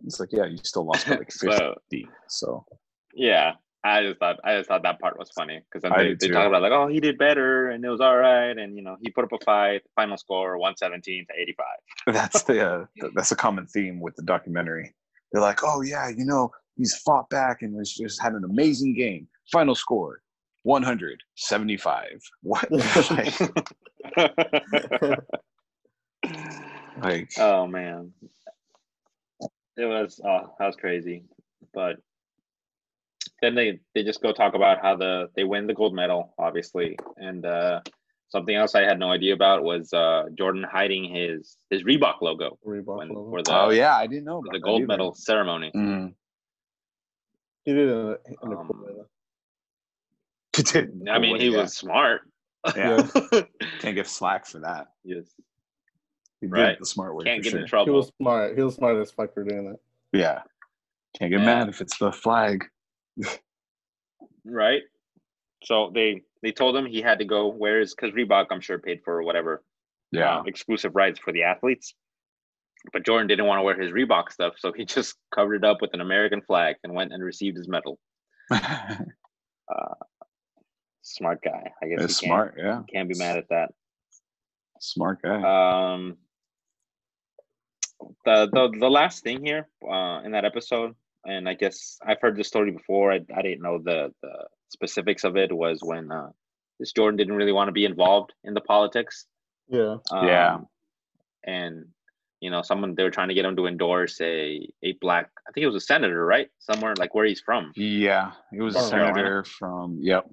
It's 0.06 0.20
like, 0.20 0.30
yeah, 0.32 0.46
you 0.46 0.58
still 0.64 0.86
lost 0.86 1.08
by 1.08 1.16
like 1.16 1.32
So- 1.32 1.76
50. 1.92 2.08
So, 2.30 2.66
yeah. 3.13 3.54
I 3.84 4.04
just 4.04 4.19
thought 4.19 4.39
I 4.43 4.58
just 4.58 4.69
thought 4.69 4.84
that 4.84 5.00
part 5.00 5.17
was 5.17 5.32
funny 5.32 5.60
because 5.65 5.82
then 5.82 5.91
they, 5.97 6.13
they 6.13 6.28
talk 6.28 6.47
about 6.47 6.62
like, 6.62 6.71
oh, 6.71 6.88
he 6.88 7.00
did 7.00 7.17
better 7.17 7.69
and 7.69 7.84
it 7.84 7.89
was 7.89 8.00
all 8.00 8.15
right, 8.15 8.56
and 8.56 8.76
you 8.76 8.84
know 8.84 8.95
he 9.02 9.10
put 9.10 9.24
up 9.24 9.32
a 9.32 9.39
fight. 9.43 9.82
Final 9.95 10.17
score 10.17 10.58
117 10.60 11.26
to 11.26 11.34
85. 11.41 11.65
that's 12.13 12.43
the 12.43 12.67
uh, 12.67 12.86
th- 13.00 13.13
that's 13.15 13.32
a 13.32 13.36
common 13.36 13.65
theme 13.65 14.00
with 14.00 14.15
the 14.15 14.21
documentary. 14.21 14.93
They're 15.32 15.41
like, 15.41 15.62
oh 15.63 15.82
yeah, 15.82 16.10
you 16.10 16.26
know, 16.26 16.52
he's 16.78 16.95
fought 16.97 17.28
back 17.30 17.63
and 17.63 17.76
has 17.78 17.91
just 17.91 18.21
had 18.21 18.34
an 18.34 18.43
amazing 18.43 18.93
game. 18.93 19.28
Final 19.52 19.74
score 19.74 20.21
175. 20.63 22.21
What? 22.43 22.71
like 27.02 27.32
oh 27.39 27.65
man, 27.65 28.12
it 29.78 29.86
was 29.86 30.21
oh 30.24 30.54
that 30.60 30.67
was 30.67 30.76
crazy. 30.76 31.24
But 31.74 31.97
then 33.41 33.56
they 33.56 33.80
they 33.95 34.04
just 34.04 34.21
go 34.21 34.32
talk 34.32 34.54
about 34.54 34.82
how 34.82 34.95
the 34.95 35.30
they 35.36 35.43
win 35.43 35.67
the 35.67 35.73
gold 35.73 35.93
medal, 35.93 36.34
obviously, 36.38 36.97
and 37.17 37.45
uh, 37.45 37.82
something 38.30 38.56
else 38.56 38.75
I 38.75 38.82
had 38.84 38.99
no 38.99 39.10
idea 39.12 39.34
about 39.34 39.63
was 39.63 39.91
uh, 39.93 40.25
Jordan 40.38 40.63
hiding 40.69 41.13
his 41.13 41.58
his 41.69 41.84
Reebok 41.84 42.21
logo 42.21 42.58
Reebok 42.65 42.97
when, 42.97 43.10
logo. 43.10 43.30
for 43.32 43.41
the 43.43 43.51
oh 43.60 43.69
yeah, 43.69 43.95
I 43.95 44.08
didn't 44.08 44.25
know 44.25 44.38
about 44.39 44.51
the 44.54 44.60
that 44.60 44.63
gold 44.63 44.82
either. 44.82 44.88
medal 44.88 45.13
ceremony. 45.13 45.71
Mm. 45.75 46.13
He 47.65 47.73
did 47.73 47.89
it 47.89 47.91
in 47.91 47.97
a, 47.99 48.12
in 48.45 48.51
a 48.54 48.60
Um, 48.60 48.67
cool 48.67 48.86
way. 48.86 48.93
though. 48.95 49.08
I 51.12 51.19
mean, 51.19 51.39
he 51.39 51.49
was 51.49 51.75
smart. 51.75 52.21
Yeah, 52.75 53.08
can't 53.80 53.95
give 53.95 54.08
slack 54.08 54.45
for 54.45 54.60
that. 54.60 54.88
yes, 55.04 55.25
He 56.41 56.47
did 56.47 56.51
Right. 56.54 56.80
the 56.80 56.86
smart 56.86 57.15
way 57.15 57.23
can't 57.25 57.41
get 57.43 57.51
sure. 57.51 57.60
in 57.62 57.65
He 57.65 57.69
trouble. 57.69 57.93
was 57.93 58.12
smart. 58.19 58.56
He 58.58 58.63
was 58.63 58.75
smart 58.75 58.97
as 58.97 59.12
fuck 59.12 59.34
for 59.34 59.43
doing 59.43 59.69
that. 59.71 59.80
Yeah, 60.17 60.41
can't 61.17 61.32
get 61.32 61.39
Yeah. 61.39 61.45
mad 61.45 61.69
if 61.69 61.82
it's 61.82 61.97
the 61.97 62.12
flag. 62.12 62.65
Right? 64.45 64.82
So 65.63 65.91
they 65.93 66.21
they 66.41 66.52
told 66.52 66.76
him 66.76 66.86
he 66.86 67.02
had 67.02 67.19
to 67.19 67.26
go 67.26 67.47
Where 67.47 67.80
is 67.82 67.93
because 67.93 68.15
Reebok, 68.15 68.47
I'm 68.52 68.62
sure, 68.62 68.80
paid 68.80 69.02
for 69.04 69.24
whatever 69.24 69.63
Yeah, 70.12 70.39
um, 70.39 70.47
exclusive 70.47 70.95
rights 70.95 71.19
for 71.19 71.32
the 71.32 71.43
athletes. 71.43 71.93
But 72.93 73.06
Jordan 73.06 73.28
didn't 73.28 73.45
want 73.45 73.60
to 73.60 73.63
wear 73.63 73.80
his 73.80 73.91
Reebok 73.91 74.32
stuff, 74.32 74.54
so 74.58 74.71
he 74.71 74.86
just 74.97 75.15
covered 75.34 75.56
it 75.56 75.63
up 75.63 75.82
with 75.82 75.93
an 75.93 76.02
American 76.02 76.41
flag 76.41 76.78
and 76.84 76.93
went 76.93 77.13
and 77.13 77.24
received 77.24 77.58
his 77.58 77.67
medal. 77.67 78.00
Smart 81.04 81.41
guy, 81.43 81.71
I 81.82 81.88
guess. 81.88 82.04
it's 82.04 82.19
he 82.19 82.28
can't, 82.28 82.54
smart. 82.54 82.56
Yeah, 82.58 82.82
Can't 82.93 83.10
be 83.10 83.15
mad 83.15 83.38
at 83.38 83.50
that. 83.50 83.71
smart 84.80 85.21
guy. 85.21 85.41
Um, 85.93 86.17
the 88.26 88.47
the 88.52 88.71
the 88.80 88.89
last 88.89 89.24
thing 89.24 89.43
here 89.43 89.67
uh, 89.88 90.21
in 90.24 90.32
that 90.32 90.45
episode, 90.45 90.95
and 91.25 91.47
I 91.47 91.53
guess 91.53 91.97
I've 92.05 92.19
heard 92.21 92.36
this 92.36 92.47
story 92.47 92.71
before. 92.71 93.12
I, 93.12 93.19
I 93.36 93.41
didn't 93.41 93.62
know 93.62 93.79
the 93.84 94.13
the 94.21 94.47
specifics 94.69 95.23
of 95.23 95.38
it. 95.38 95.51
Was 95.55 95.79
when 95.81 96.12
uh, 96.12 96.29
this 96.79 96.91
Jordan 96.93 97.17
didn't 97.17 97.36
really 97.36 97.51
want 97.51 97.67
to 97.67 97.71
be 97.73 97.86
involved 97.86 98.34
in 98.43 98.53
the 98.53 98.62
politics. 98.62 99.25
Yeah. 99.69 99.97
Yeah. 100.12 100.55
Um, 100.55 100.67
and 101.45 101.86
you 102.39 102.49
know, 102.49 102.62
someone 102.63 102.95
they 102.95 103.03
were 103.03 103.12
trying 103.12 103.27
to 103.27 103.34
get 103.36 103.45
him 103.45 103.55
to 103.55 103.67
endorse 103.67 104.19
a 104.21 104.67
a 104.84 104.93
black. 105.01 105.29
I 105.47 105.51
think 105.51 105.63
it 105.63 105.67
was 105.67 105.75
a 105.75 105.79
senator, 105.86 106.25
right? 106.25 106.49
Somewhere 106.60 106.95
like 106.97 107.13
where 107.13 107.25
he's 107.25 107.41
from. 107.41 107.71
yeah, 107.75 108.31
he 108.51 108.60
was 108.62 108.75
a 108.75 108.79
Oh, 108.79 108.89
Carolina. 108.89 109.13
senator 109.15 109.43
from. 109.43 109.99
Yep. 110.01 110.27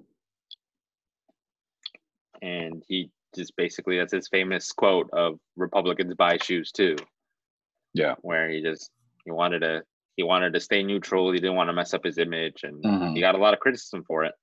and 2.40 2.82
he 2.88 3.10
just 3.34 3.54
basically 3.56 3.98
that's 3.98 4.12
his 4.12 4.28
famous 4.28 4.72
quote 4.72 5.10
of 5.12 5.38
Republicans 5.56 6.14
buy 6.14 6.38
shoes 6.38 6.72
too. 6.72 6.96
Yeah. 7.94 8.14
Where 8.22 8.48
he 8.48 8.62
just 8.62 8.90
he 9.24 9.30
wanted 9.30 9.60
to 9.60 9.82
he 10.18 10.24
wanted 10.24 10.52
to 10.52 10.58
stay 10.60 10.82
neutral. 10.82 11.30
He 11.30 11.38
didn't 11.38 11.54
want 11.54 11.68
to 11.68 11.72
mess 11.72 11.94
up 11.94 12.02
his 12.04 12.18
image, 12.18 12.64
and 12.64 12.82
Mhm. 12.84 13.14
he 13.14 13.20
got 13.20 13.36
a 13.36 13.38
lot 13.38 13.54
of 13.54 13.60
criticism 13.60 14.02
for 14.04 14.24
it. 14.24 14.34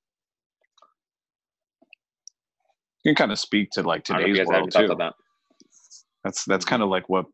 You 3.04 3.10
can 3.10 3.16
kind 3.16 3.32
of 3.34 3.38
speak 3.38 3.72
to 3.72 3.84
like 3.84 4.10
I 4.10 4.14
don't 4.14 4.22
know 4.22 4.28
if 4.28 4.30
you 4.30 4.46
today's 4.46 4.48
guys 4.48 4.54
have 4.56 4.84
any 4.84 4.88
world 4.88 4.90
too. 4.90 4.96
that. 4.96 5.14
That's 6.24 6.46
that's 6.46 6.64
kind 6.66 6.82
of 6.82 6.88
like 6.88 7.10
what 7.10 7.26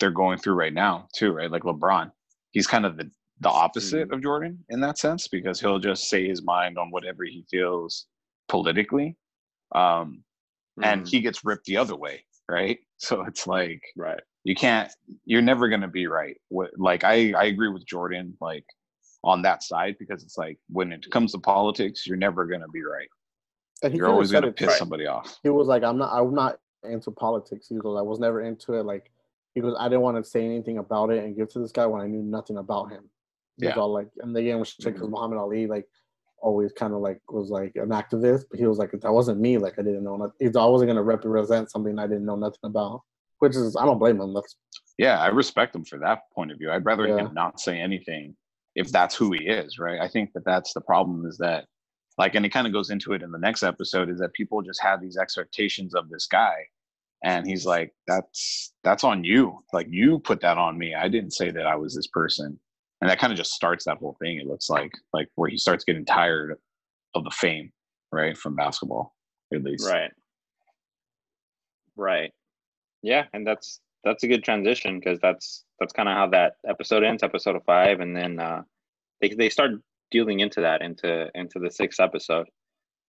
they're 0.00 0.10
going 0.10 0.38
through 0.38 0.54
right 0.54 0.72
now 0.72 1.08
too, 1.14 1.32
right? 1.32 1.50
Like 1.50 1.62
LeBron, 1.64 2.10
he's 2.52 2.66
kind 2.66 2.86
of 2.86 2.96
the 2.96 3.10
the 3.40 3.50
opposite 3.50 4.06
Mm-hmm. 4.08 4.14
of 4.14 4.22
Jordan 4.22 4.64
in 4.70 4.80
that 4.80 4.96
sense 4.96 5.28
because 5.28 5.60
he'll 5.60 5.78
just 5.78 6.08
say 6.08 6.26
his 6.26 6.42
mind 6.42 6.78
on 6.78 6.90
whatever 6.90 7.22
he 7.24 7.44
feels 7.50 8.06
politically, 8.48 9.18
um, 9.74 10.24
and 10.82 11.02
Mhm. 11.02 11.08
he 11.10 11.20
gets 11.20 11.44
ripped 11.44 11.66
the 11.66 11.76
other 11.76 11.96
way, 11.96 12.24
right? 12.48 12.78
So 12.98 13.22
it's 13.22 13.48
like 13.48 13.82
right, 13.96 14.20
you 14.44 14.54
can't, 14.54 14.88
you're 15.24 15.42
never 15.42 15.68
gonna 15.68 15.88
be 15.88 16.06
right. 16.06 16.36
What 16.50 16.70
like 16.78 17.02
I 17.02 17.32
I 17.32 17.44
agree 17.46 17.68
with 17.68 17.84
Jordan 17.84 18.36
like 18.40 18.64
on 19.24 19.42
that 19.42 19.64
side 19.64 19.96
because 19.98 20.22
it's 20.22 20.38
like 20.38 20.58
when 20.68 20.92
it 20.92 21.10
comes 21.10 21.32
to 21.32 21.38
politics, 21.38 22.06
you're 22.06 22.16
never 22.16 22.46
gonna 22.46 22.68
be 22.68 22.82
right. 22.84 23.08
And 23.82 23.92
You're 23.94 24.08
always 24.08 24.30
gonna 24.30 24.52
piss 24.52 24.68
right. 24.68 24.78
somebody 24.78 25.06
off. 25.06 25.36
He 25.42 25.48
was 25.48 25.66
like, 25.66 25.82
"I'm 25.82 25.98
not. 25.98 26.12
I'm 26.16 26.32
not 26.32 26.60
into 26.84 27.10
politics." 27.10 27.66
He 27.68 27.74
goes, 27.76 27.98
"I 27.98 28.02
was 28.02 28.20
never 28.20 28.42
into 28.42 28.74
it." 28.74 28.84
Like, 28.84 29.10
he 29.56 29.60
goes, 29.60 29.74
"I 29.76 29.88
didn't 29.88 30.02
want 30.02 30.16
to 30.18 30.24
say 30.30 30.44
anything 30.44 30.78
about 30.78 31.10
it 31.10 31.24
and 31.24 31.34
give 31.34 31.48
to 31.54 31.58
this 31.58 31.72
guy 31.72 31.86
when 31.86 32.00
I 32.00 32.06
knew 32.06 32.22
nothing 32.22 32.58
about 32.58 32.90
him." 32.90 33.10
He 33.56 33.66
was 33.66 33.74
Yeah. 33.74 33.82
all 33.82 33.92
like, 33.92 34.08
and 34.18 34.34
the 34.36 34.42
game 34.42 34.60
was 34.60 34.74
because 34.74 35.08
Mhm. 35.08 35.10
Muhammad 35.10 35.38
Ali 35.38 35.66
like 35.66 35.88
always 36.42 36.72
kind 36.72 36.92
of 36.92 37.00
like 37.00 37.20
was 37.30 37.50
like 37.50 37.72
an 37.76 37.90
activist, 37.90 38.44
but 38.50 38.58
he 38.58 38.66
was 38.66 38.78
like, 38.78 38.90
"That 38.92 39.12
wasn't 39.12 39.40
me. 39.40 39.58
Like, 39.58 39.78
I 39.78 39.82
didn't 39.82 40.04
know. 40.04 40.16
Nothing. 40.16 40.34
He's 40.40 40.56
I 40.56 40.64
wasn't 40.66 40.88
gonna 40.90 41.02
represent 41.02 41.70
something 41.70 41.98
I 41.98 42.06
didn't 42.06 42.26
know 42.26 42.36
nothing 42.36 42.58
about." 42.64 43.02
Which 43.38 43.56
is, 43.56 43.74
I 43.76 43.84
don't 43.86 43.98
blame 43.98 44.20
him. 44.20 44.34
That's 44.34 44.56
yeah, 44.98 45.18
I 45.20 45.28
respect 45.28 45.74
him 45.74 45.84
for 45.84 45.98
that 46.00 46.20
point 46.34 46.52
of 46.52 46.58
view. 46.58 46.70
I'd 46.70 46.84
rather 46.84 47.06
Yeah. 47.08 47.16
him 47.16 47.34
not 47.34 47.58
say 47.60 47.80
anything 47.80 48.36
if 48.76 48.90
that's 48.92 49.14
who 49.16 49.32
he 49.32 49.46
is, 49.48 49.78
right? 49.78 50.00
I 50.00 50.08
think 50.08 50.32
that 50.34 50.44
that's 50.44 50.72
the 50.74 50.80
problem 50.80 51.26
is 51.26 51.38
that, 51.38 51.66
like, 52.18 52.34
and 52.34 52.44
it 52.46 52.50
kind 52.50 52.66
of 52.66 52.72
goes 52.72 52.90
into 52.90 53.12
it 53.12 53.22
in 53.22 53.30
the 53.32 53.38
next 53.38 53.62
episode 53.62 54.08
is 54.10 54.18
that 54.20 54.32
people 54.32 54.62
just 54.62 54.80
have 54.82 55.00
these 55.00 55.16
expectations 55.16 55.94
of 55.94 56.08
this 56.08 56.26
guy, 56.26 56.54
and 57.24 57.46
he's 57.46 57.66
like, 57.66 57.92
"That's 58.06 58.72
that's 58.84 59.04
on 59.04 59.24
you. 59.24 59.62
Like, 59.72 59.88
you 59.90 60.18
put 60.20 60.40
that 60.42 60.56
on 60.58 60.78
me. 60.78 60.94
I 60.94 61.08
didn't 61.08 61.32
say 61.32 61.50
that 61.50 61.66
I 61.66 61.76
was 61.76 61.94
this 61.94 62.08
person." 62.08 62.58
And 63.02 63.10
that 63.10 63.18
kind 63.18 63.32
of 63.32 63.36
just 63.36 63.52
starts 63.52 63.84
that 63.84 63.98
whole 63.98 64.16
thing. 64.22 64.38
It 64.38 64.46
looks 64.46 64.70
like, 64.70 64.92
like 65.12 65.28
where 65.34 65.50
he 65.50 65.58
starts 65.58 65.84
getting 65.84 66.04
tired 66.04 66.56
of 67.14 67.24
the 67.24 67.30
fame, 67.32 67.72
right, 68.12 68.36
from 68.38 68.54
basketball, 68.56 69.14
at 69.52 69.62
least. 69.64 69.86
right, 69.86 70.10
right. 71.96 72.30
Yeah, 73.02 73.24
and 73.32 73.46
that's 73.46 73.80
that's 74.04 74.22
a 74.22 74.28
good 74.28 74.44
transition 74.44 74.98
because 75.00 75.18
that's 75.20 75.64
that's 75.80 75.92
kind 75.92 76.08
of 76.08 76.14
how 76.14 76.28
that 76.28 76.54
episode 76.68 77.02
ends, 77.02 77.22
episode 77.22 77.56
of 77.56 77.64
five, 77.64 78.00
and 78.00 78.16
then 78.16 78.38
uh, 78.38 78.62
they 79.20 79.30
they 79.30 79.48
start 79.48 79.72
dealing 80.12 80.40
into 80.40 80.60
that 80.60 80.80
into 80.82 81.28
into 81.34 81.58
the 81.58 81.70
sixth 81.70 81.98
episode. 82.00 82.46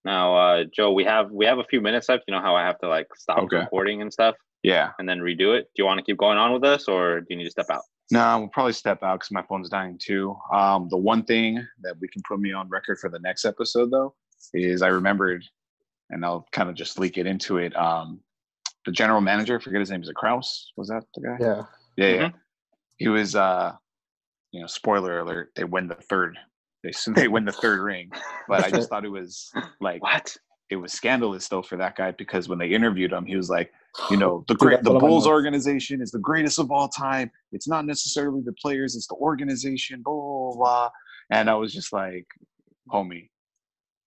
Now, 0.06 0.36
uh, 0.36 0.64
Joe, 0.76 0.92
we 0.92 1.04
have 1.04 1.30
we 1.32 1.46
have 1.46 1.60
a 1.60 1.64
few 1.66 1.82
minutes 1.82 2.10
left. 2.10 2.24
You 2.28 2.34
know 2.34 2.42
how 2.42 2.56
I 2.56 2.64
have 2.64 2.80
to 2.80 2.90
like 2.90 3.08
stop 3.16 3.38
Okay. 3.44 3.58
recording 3.58 4.02
and 4.02 4.12
stuff 4.12 4.36
Yeah. 4.64 4.90
and 5.00 5.08
then 5.08 5.20
redo 5.20 5.56
it. 5.58 5.66
Do 5.76 5.84
you 5.84 5.86
want 5.86 6.00
to 6.00 6.04
keep 6.04 6.18
going 6.18 6.38
on 6.40 6.52
with 6.52 6.64
us, 6.64 6.88
or 6.88 7.20
do 7.22 7.28
you 7.30 7.38
need 7.38 7.46
to 7.46 7.52
step 7.52 7.68
out? 7.72 7.84
No, 8.13 8.38
we'll 8.38 8.47
probably 8.49 8.73
step 8.73 9.02
out 9.02 9.19
because 9.19 9.32
my 9.32 9.41
phone's 9.41 9.69
dying 9.69 9.97
too. 9.99 10.38
Um, 10.54 10.88
the 10.89 10.97
one 10.97 11.23
thing 11.23 11.65
that 11.82 11.95
we 11.99 12.08
can 12.08 12.21
put 12.28 12.39
me 12.39 12.54
on 12.54 12.69
record 12.69 12.99
for 12.99 13.10
the 13.10 13.17
next 13.17 13.43
episode 13.43 13.89
though 13.89 14.13
is 14.54 14.84
I 14.84 14.89
remembered, 14.89 15.43
and 16.12 16.23
I'll 16.23 16.45
kind 16.52 16.69
of 16.69 16.76
just 16.76 16.99
leak 16.99 17.17
it 17.17 17.26
into 17.26 17.58
it. 17.58 17.76
Um, 17.76 18.19
the 18.86 18.91
general 18.91 19.19
manager, 19.19 19.58
I 19.58 19.63
forget 19.63 19.80
his 19.80 19.89
name, 19.89 20.04
is 20.04 20.10
it 20.10 20.15
Krause? 20.15 20.73
Was 20.78 20.89
that 20.89 21.06
the 21.15 21.21
guy? 21.21 21.38
yeah. 21.39 21.63
yeah, 21.97 22.08
yeah. 22.08 22.28
Mm-hmm. 22.28 22.38
He 22.97 23.08
was, 23.08 23.36
uh, 23.36 23.73
you 24.52 24.62
know, 24.62 24.67
spoiler 24.67 25.19
alert, 25.21 25.49
they 25.56 25.63
win 25.63 25.88
the 25.88 25.95
third. 25.95 26.38
They 26.84 26.91
they 27.15 27.28
win 27.28 27.45
the 27.45 27.52
third 27.52 27.80
ring, 27.80 28.12
but 28.47 28.63
I 28.63 28.69
just 28.69 28.89
thought 28.91 29.06
it 29.06 29.10
was 29.10 29.52
like 29.82 30.04
What? 30.04 30.38
It 30.74 30.78
was 30.78 30.92
scandalous 30.92 31.48
though 31.48 31.62
for 31.62 31.78
that 31.78 31.96
guy 31.96 32.12
because 32.12 32.50
when 32.50 32.58
they 32.58 32.68
interviewed 32.68 33.14
him, 33.14 33.26
he 33.26 33.36
was 33.36 33.50
like, 33.50 33.72
you 34.10 34.18
know, 34.18 34.44
the 34.48 34.56
great 34.56 34.84
the 34.84 34.90
one 34.90 34.98
of 34.98 35.02
my 35.04 35.08
Bulls 35.08 35.28
organization 35.28 36.02
is 36.02 36.12
the 36.12 36.20
greatest 36.20 36.58
of 36.60 36.72
all 36.72 36.88
time. 36.90 37.32
It's 37.52 37.68
not 37.68 37.86
necessarily 37.86 38.42
the 38.44 38.54
players, 38.54 38.96
it's 38.96 39.08
the 39.08 39.16
organization, 39.16 40.02
blah 40.04 40.14
blah 40.14 40.56
blah. 40.56 40.90
And 41.30 41.50
I 41.50 41.54
was 41.54 41.74
just 41.74 41.94
like, 41.94 42.26
homie, 42.92 43.30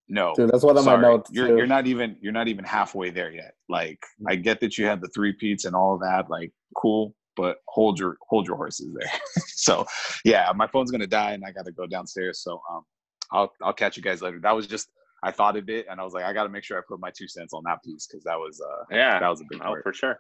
No, 0.09 0.35
Dude, 0.35 0.51
that's 0.51 0.65
one 0.65 0.77
I'm 0.77 0.85
sorry. 0.85 1.03
notes. 1.03 1.31
You're 1.33 1.57
you're 1.57 1.67
not 1.69 1.87
even 1.87 2.17
you're 2.21 2.33
not 2.33 2.49
even 2.49 2.65
halfway 2.65 3.11
there 3.11 3.31
yet. 3.31 3.55
Like 3.69 4.01
I 4.27 4.35
get 4.35 4.61
that 4.61 4.77
you 4.77 4.87
had 4.87 5.01
the 5.01 5.09
three 5.15 5.33
peats 5.33 5.65
and 5.67 5.77
all 5.77 5.95
of 5.95 6.01
that, 6.01 6.29
like 6.29 6.51
cool, 6.77 7.15
but 7.37 7.59
hold 7.69 8.01
your 8.01 8.17
hold 8.29 8.49
your 8.49 8.57
horses 8.57 8.93
there. 8.99 9.13
so 9.47 9.87
yeah, 10.25 10.51
my 10.57 10.67
phone's 10.67 10.91
gonna 10.91 11.07
die 11.07 11.31
and 11.33 11.45
I 11.47 11.53
gotta 11.53 11.71
go 11.71 11.87
downstairs. 11.87 12.41
So 12.41 12.61
um 12.69 12.83
I'll 13.31 13.53
I'll 13.63 13.73
catch 13.73 13.97
you 13.97 14.03
guys 14.03 14.21
later. 14.21 14.41
That 14.41 14.57
was 14.57 14.67
just 14.67 14.89
I 15.27 15.33
thought 15.33 15.57
of 15.57 15.69
it 15.69 15.87
and 15.91 16.01
I 16.01 16.05
was 16.05 16.13
like, 16.15 16.25
I 16.25 16.33
gotta 16.33 16.49
make 16.49 16.63
sure 16.65 16.79
I 16.79 16.83
put 16.89 17.01
my 17.01 17.11
two 17.11 17.27
cents 17.29 17.53
on 17.53 17.63
that 17.65 17.83
piece 17.83 18.07
because 18.07 18.23
that 18.25 18.37
was 18.39 18.61
uh 18.61 18.85
Yeah, 18.91 19.19
that 19.19 19.29
was 19.29 19.41
a 19.41 19.45
big 19.51 19.59
no, 19.59 19.67
part. 19.67 19.83
for 19.83 19.93
sure. 19.93 20.19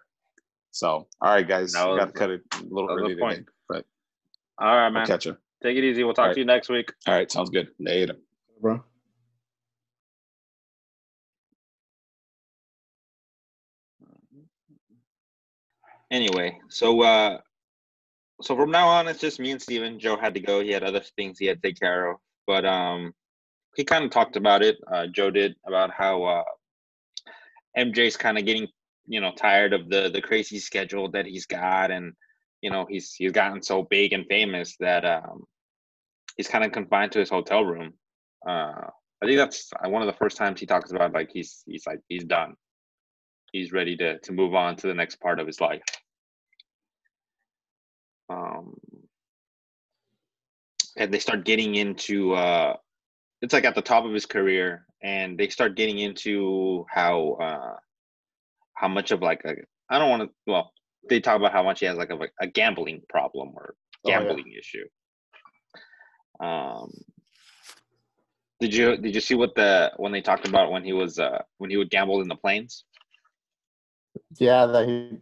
So 0.72 1.06
all 1.20 1.30
right 1.34 1.46
guys, 1.46 1.72
That 1.72 1.96
gotta 1.96 2.12
cut 2.12 2.30
it 2.30 2.42
a 2.54 2.62
little 2.62 2.88
that 2.88 2.94
early 2.94 3.14
today, 3.14 3.20
point. 3.22 3.48
but 3.68 3.84
All 4.58 4.68
right, 4.68 4.86
I'll 4.86 4.90
man. 4.92 5.06
catch 5.06 5.26
you. 5.26 5.36
Take 5.62 5.76
it 5.76 5.84
easy. 5.84 6.02
We'll 6.04 6.14
talk 6.14 6.24
All 6.24 6.28
right. 6.28 6.34
to 6.34 6.40
you 6.40 6.46
next 6.46 6.68
week. 6.68 6.92
All 7.06 7.14
right, 7.14 7.30
sounds 7.30 7.50
good. 7.50 7.68
Later. 7.78 8.16
bro. 8.60 8.82
Anyway, 16.10 16.58
so 16.68 17.02
uh 17.02 17.38
so 18.42 18.54
from 18.56 18.70
now 18.70 18.88
on 18.88 19.08
it's 19.08 19.20
just 19.20 19.40
me 19.40 19.50
and 19.52 19.62
Steven. 19.62 19.98
Joe 19.98 20.16
had 20.16 20.34
to 20.34 20.40
go. 20.40 20.60
He 20.60 20.70
had 20.70 20.82
other 20.84 21.00
things 21.16 21.38
he 21.38 21.46
had 21.46 21.62
to 21.62 21.68
take 21.68 21.80
care 21.80 22.10
of. 22.10 22.18
But 22.46 22.64
um 22.64 23.12
he 23.76 23.84
kind 23.84 24.04
of 24.04 24.10
talked 24.10 24.36
about 24.36 24.62
it. 24.62 24.76
Uh 24.92 25.06
Joe 25.06 25.30
did 25.30 25.54
about 25.66 25.90
how 25.90 26.24
uh 26.24 26.44
MJ's 27.78 28.16
kind 28.16 28.38
of 28.38 28.44
getting, 28.46 28.68
you 29.06 29.20
know, 29.20 29.32
tired 29.36 29.72
of 29.72 29.88
the 29.88 30.10
the 30.10 30.22
crazy 30.22 30.58
schedule 30.58 31.10
that 31.10 31.26
he's 31.26 31.46
got 31.46 31.90
and 31.90 32.12
you 32.62 32.70
know, 32.70 32.86
he's 32.88 33.12
he's 33.14 33.32
gotten 33.32 33.62
so 33.62 33.82
big 33.84 34.12
and 34.12 34.26
famous 34.26 34.76
that 34.80 35.04
um 35.04 35.44
he's 36.36 36.48
kind 36.48 36.64
of 36.64 36.72
confined 36.72 37.12
to 37.12 37.20
his 37.20 37.30
hotel 37.30 37.64
room. 37.64 37.92
Uh 38.48 38.88
I 39.22 39.26
think 39.26 39.38
that's 39.38 39.70
uh, 39.82 39.88
one 39.88 40.02
of 40.02 40.06
the 40.06 40.18
first 40.18 40.36
times 40.36 40.60
he 40.60 40.66
talks 40.66 40.92
about 40.92 41.12
like 41.12 41.30
he's 41.32 41.62
he's 41.66 41.86
like 41.86 42.00
he's 42.08 42.24
done. 42.24 42.54
He's 43.52 43.72
ready 43.72 43.96
to 43.98 44.18
to 44.18 44.32
move 44.32 44.54
on 44.54 44.76
to 44.76 44.86
the 44.86 44.94
next 44.94 45.20
part 45.20 45.40
of 45.40 45.46
his 45.46 45.60
life. 45.60 45.82
Um, 48.28 48.74
and 50.96 51.12
they 51.12 51.18
start 51.18 51.44
getting 51.44 51.76
into 51.76 52.34
uh, 52.34 52.76
it's 53.42 53.52
like 53.52 53.64
at 53.64 53.74
the 53.74 53.82
top 53.82 54.04
of 54.04 54.12
his 54.12 54.26
career, 54.26 54.86
and 55.02 55.38
they 55.38 55.48
start 55.48 55.76
getting 55.76 55.98
into 55.98 56.84
how 56.90 57.32
uh, 57.40 57.76
how 58.74 58.88
much 58.88 59.10
of 59.10 59.20
like 59.22 59.42
a 59.44 59.54
I 59.90 59.98
don't 59.98 60.10
want 60.10 60.22
to 60.22 60.30
well 60.46 60.72
they 61.08 61.20
talk 61.20 61.36
about 61.36 61.52
how 61.52 61.62
much 61.62 61.80
he 61.80 61.86
has 61.86 61.96
like 61.96 62.10
a, 62.10 62.18
a 62.40 62.46
gambling 62.46 63.02
problem 63.08 63.52
or 63.54 63.74
Oh, 64.04 64.10
yeah. 64.10 64.18
gambling 64.20 64.52
issue. 64.58 64.84
Um, 66.40 66.92
did 68.60 68.74
you 68.74 68.96
did 68.96 69.14
you 69.14 69.20
see 69.20 69.34
what 69.34 69.54
the 69.54 69.92
when 69.96 70.12
they 70.12 70.20
talked 70.20 70.46
about 70.46 70.70
when 70.70 70.84
he 70.84 70.92
was 70.92 71.18
uh 71.18 71.42
when 71.58 71.70
he 71.70 71.76
would 71.76 71.90
gamble 71.90 72.20
in 72.20 72.28
the 72.28 72.36
planes? 72.36 72.84
Yeah, 74.38 74.66
that 74.66 74.88
he. 74.88 75.18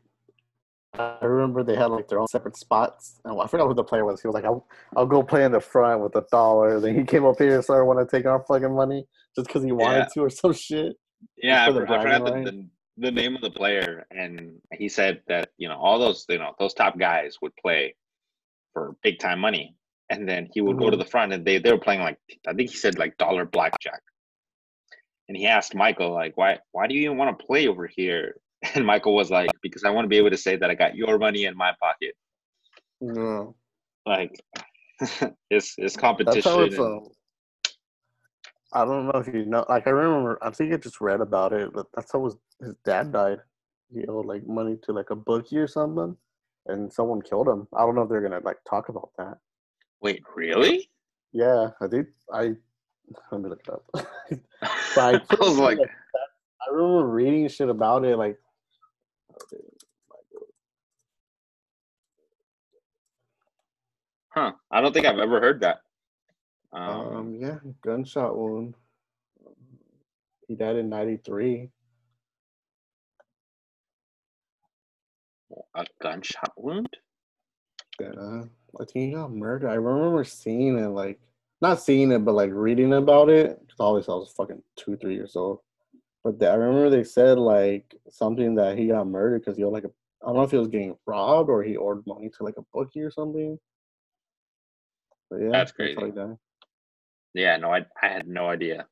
I 0.98 1.24
remember 1.24 1.62
they 1.62 1.74
had 1.76 1.86
like 1.86 2.08
their 2.08 2.20
own 2.20 2.28
separate 2.28 2.56
spots. 2.56 3.20
And 3.24 3.40
I 3.40 3.46
forgot 3.46 3.66
who 3.66 3.74
the 3.74 3.84
player 3.84 4.04
was. 4.04 4.20
He 4.22 4.28
was 4.28 4.34
like, 4.34 4.44
"I'll, 4.44 4.66
I'll 4.96 5.06
go 5.06 5.22
play 5.22 5.44
in 5.44 5.52
the 5.52 5.60
front 5.60 6.00
with 6.02 6.14
a 6.16 6.24
dollar." 6.30 6.80
Then 6.80 6.96
he 6.98 7.04
came 7.04 7.24
up 7.24 7.38
here 7.38 7.54
and 7.56 7.64
started 7.64 7.84
wanting 7.84 8.06
to 8.06 8.10
take 8.10 8.26
our 8.26 8.44
fucking 8.46 8.74
money 8.74 9.06
just 9.34 9.48
because 9.48 9.64
he 9.64 9.72
wanted 9.72 9.98
Yeah. 10.00 10.06
to 10.14 10.20
or 10.22 10.30
some 10.30 10.52
shit. 10.52 10.96
Yeah, 11.36 11.66
I, 11.66 11.70
the 11.72 11.82
I 11.82 12.02
forgot 12.02 12.24
the, 12.24 12.50
the, 12.50 12.68
the 12.98 13.10
name 13.10 13.34
of 13.34 13.42
the 13.42 13.50
player, 13.50 14.06
and 14.10 14.60
he 14.72 14.88
said 14.88 15.22
that 15.26 15.50
you 15.58 15.68
know 15.68 15.76
all 15.76 15.98
those 15.98 16.26
you 16.28 16.38
know 16.38 16.54
those 16.58 16.74
top 16.74 16.98
guys 16.98 17.38
would 17.42 17.56
play 17.56 17.96
for 18.72 18.96
big 19.02 19.18
time 19.18 19.40
money, 19.40 19.74
and 20.10 20.28
then 20.28 20.48
he 20.52 20.60
would 20.60 20.78
go 20.78 20.90
to 20.90 20.96
Mhm. 20.96 21.00
the 21.00 21.06
front, 21.06 21.32
and 21.32 21.44
they 21.44 21.58
they 21.58 21.72
were 21.72 21.78
playing 21.78 22.02
like 22.02 22.18
I 22.46 22.52
think 22.52 22.70
he 22.70 22.76
said 22.76 22.98
like 22.98 23.16
dollar 23.16 23.44
blackjack, 23.46 24.02
and 25.28 25.36
he 25.36 25.46
asked 25.46 25.74
Michael 25.74 26.12
like 26.12 26.36
why 26.36 26.58
why 26.72 26.86
do 26.86 26.94
you 26.94 27.02
even 27.06 27.16
want 27.16 27.36
to 27.36 27.44
play 27.46 27.66
over 27.66 27.86
here? 27.88 28.36
And 28.74 28.86
Michael 28.86 29.14
was 29.14 29.30
like 29.30 29.50
because 29.62 29.84
I 29.84 29.90
want 29.90 30.04
to 30.04 30.08
be 30.08 30.16
able 30.16 30.30
to 30.30 30.36
say 30.36 30.56
that 30.56 30.70
I 30.70 30.74
got 30.74 30.96
your 30.96 31.18
money 31.18 31.44
in 31.44 31.56
my 31.56 31.72
pocket, 31.80 32.14
Yeah. 33.00 33.44
like 34.06 34.40
it's 35.50 35.74
it's 35.76 35.96
competition. 35.96 36.42
That's 36.42 36.46
how 36.46 36.60
it's. 36.62 36.78
Um, 36.78 37.08
I 38.72 38.84
don't 38.84 39.06
know 39.06 39.20
if 39.20 39.26
you 39.32 39.44
know. 39.44 39.64
Like 39.68 39.86
I 39.86 39.90
remember, 39.90 40.38
I 40.42 40.50
think 40.50 40.72
I 40.72 40.76
just 40.78 41.00
read 41.00 41.20
about 41.20 41.52
it. 41.52 41.72
But 41.72 41.86
that's 41.94 42.12
how 42.12 42.24
his 42.24 42.36
his 42.60 42.74
dad 42.84 43.12
died. 43.12 43.38
He 43.92 44.06
owed 44.06 44.26
like 44.26 44.46
money 44.46 44.78
to 44.84 44.92
like 44.92 45.10
a 45.10 45.16
bookie 45.16 45.58
or 45.58 45.68
something, 45.68 46.16
and 46.66 46.92
someone 46.92 47.22
killed 47.22 47.48
him. 47.48 47.68
I 47.76 47.80
don't 47.84 47.94
know 47.94 48.02
if 48.02 48.08
they're 48.08 48.22
gonna 48.22 48.40
like 48.42 48.58
talk 48.68 48.88
about 48.88 49.10
that. 49.18 49.38
Wait, 50.00 50.22
really? 50.34 50.90
Yeah, 51.32 51.70
I 51.80 51.86
think 51.88 52.08
I. 52.32 52.52
Let 53.30 53.40
me 53.42 53.50
look 53.50 53.60
it 53.66 53.74
up. 53.74 53.84
I 54.96 55.20
I 55.30 55.36
was 55.38 55.58
like, 55.58 55.78
I 55.78 56.72
remember 56.72 57.06
reading 57.06 57.46
shit 57.48 57.68
about 57.68 58.04
it. 58.04 58.16
Like, 58.16 58.38
huh? 64.28 64.52
I 64.70 64.80
don't 64.80 64.92
think 64.92 65.06
I've 65.06 65.18
ever 65.18 65.40
heard 65.40 65.60
that. 65.60 65.78
Um, 66.72 67.16
um, 67.16 67.34
yeah, 67.40 67.58
gunshot 67.82 68.36
wound. 68.36 68.74
He 70.48 70.54
died 70.54 70.76
in 70.76 70.88
'93. 70.88 71.70
a 75.74 75.86
gunshot 76.02 76.52
wound. 76.56 76.88
Yeah, 78.00 78.42
I 78.80 78.84
think 78.84 78.90
he 78.92 79.12
got 79.12 79.32
murdered. 79.32 79.70
I 79.70 79.74
remember 79.74 80.24
seeing 80.24 80.78
it, 80.78 80.88
like 80.88 81.20
not 81.60 81.80
seeing 81.80 82.10
it, 82.12 82.24
but 82.24 82.34
like 82.34 82.50
reading 82.52 82.92
about 82.92 83.28
it. 83.28 83.60
Because 83.60 83.80
obviously 83.80 84.12
I 84.14 84.16
was 84.16 84.34
fucking 84.36 84.62
two, 84.76 84.96
three 84.96 85.14
years 85.14 85.36
old. 85.36 85.60
But 86.24 86.38
the, 86.38 86.50
I 86.50 86.54
remember 86.54 86.88
they 86.88 87.04
said 87.04 87.38
like 87.38 87.94
something 88.08 88.54
that 88.54 88.78
he 88.78 88.88
got 88.88 89.06
murdered 89.06 89.40
because 89.40 89.58
he 89.58 89.62
owed 89.62 89.74
like 89.74 89.84
a. 89.84 89.90
I 90.22 90.28
don't 90.28 90.36
know 90.36 90.42
if 90.42 90.50
he 90.50 90.56
was 90.56 90.68
getting 90.68 90.96
robbed 91.06 91.50
or 91.50 91.62
he 91.62 91.76
owed 91.76 92.06
money 92.06 92.30
to 92.30 92.44
like 92.44 92.56
a 92.56 92.64
bookie 92.72 93.02
or 93.02 93.10
something. 93.10 93.58
But 95.30 95.42
yeah, 95.42 95.50
That's 95.50 95.72
crazy. 95.72 95.96
died. 95.96 96.38
Yeah, 97.34 97.58
no, 97.58 97.70
I 97.72 97.84
I 98.02 98.08
had 98.08 98.26
no 98.26 98.48
idea 98.48 98.86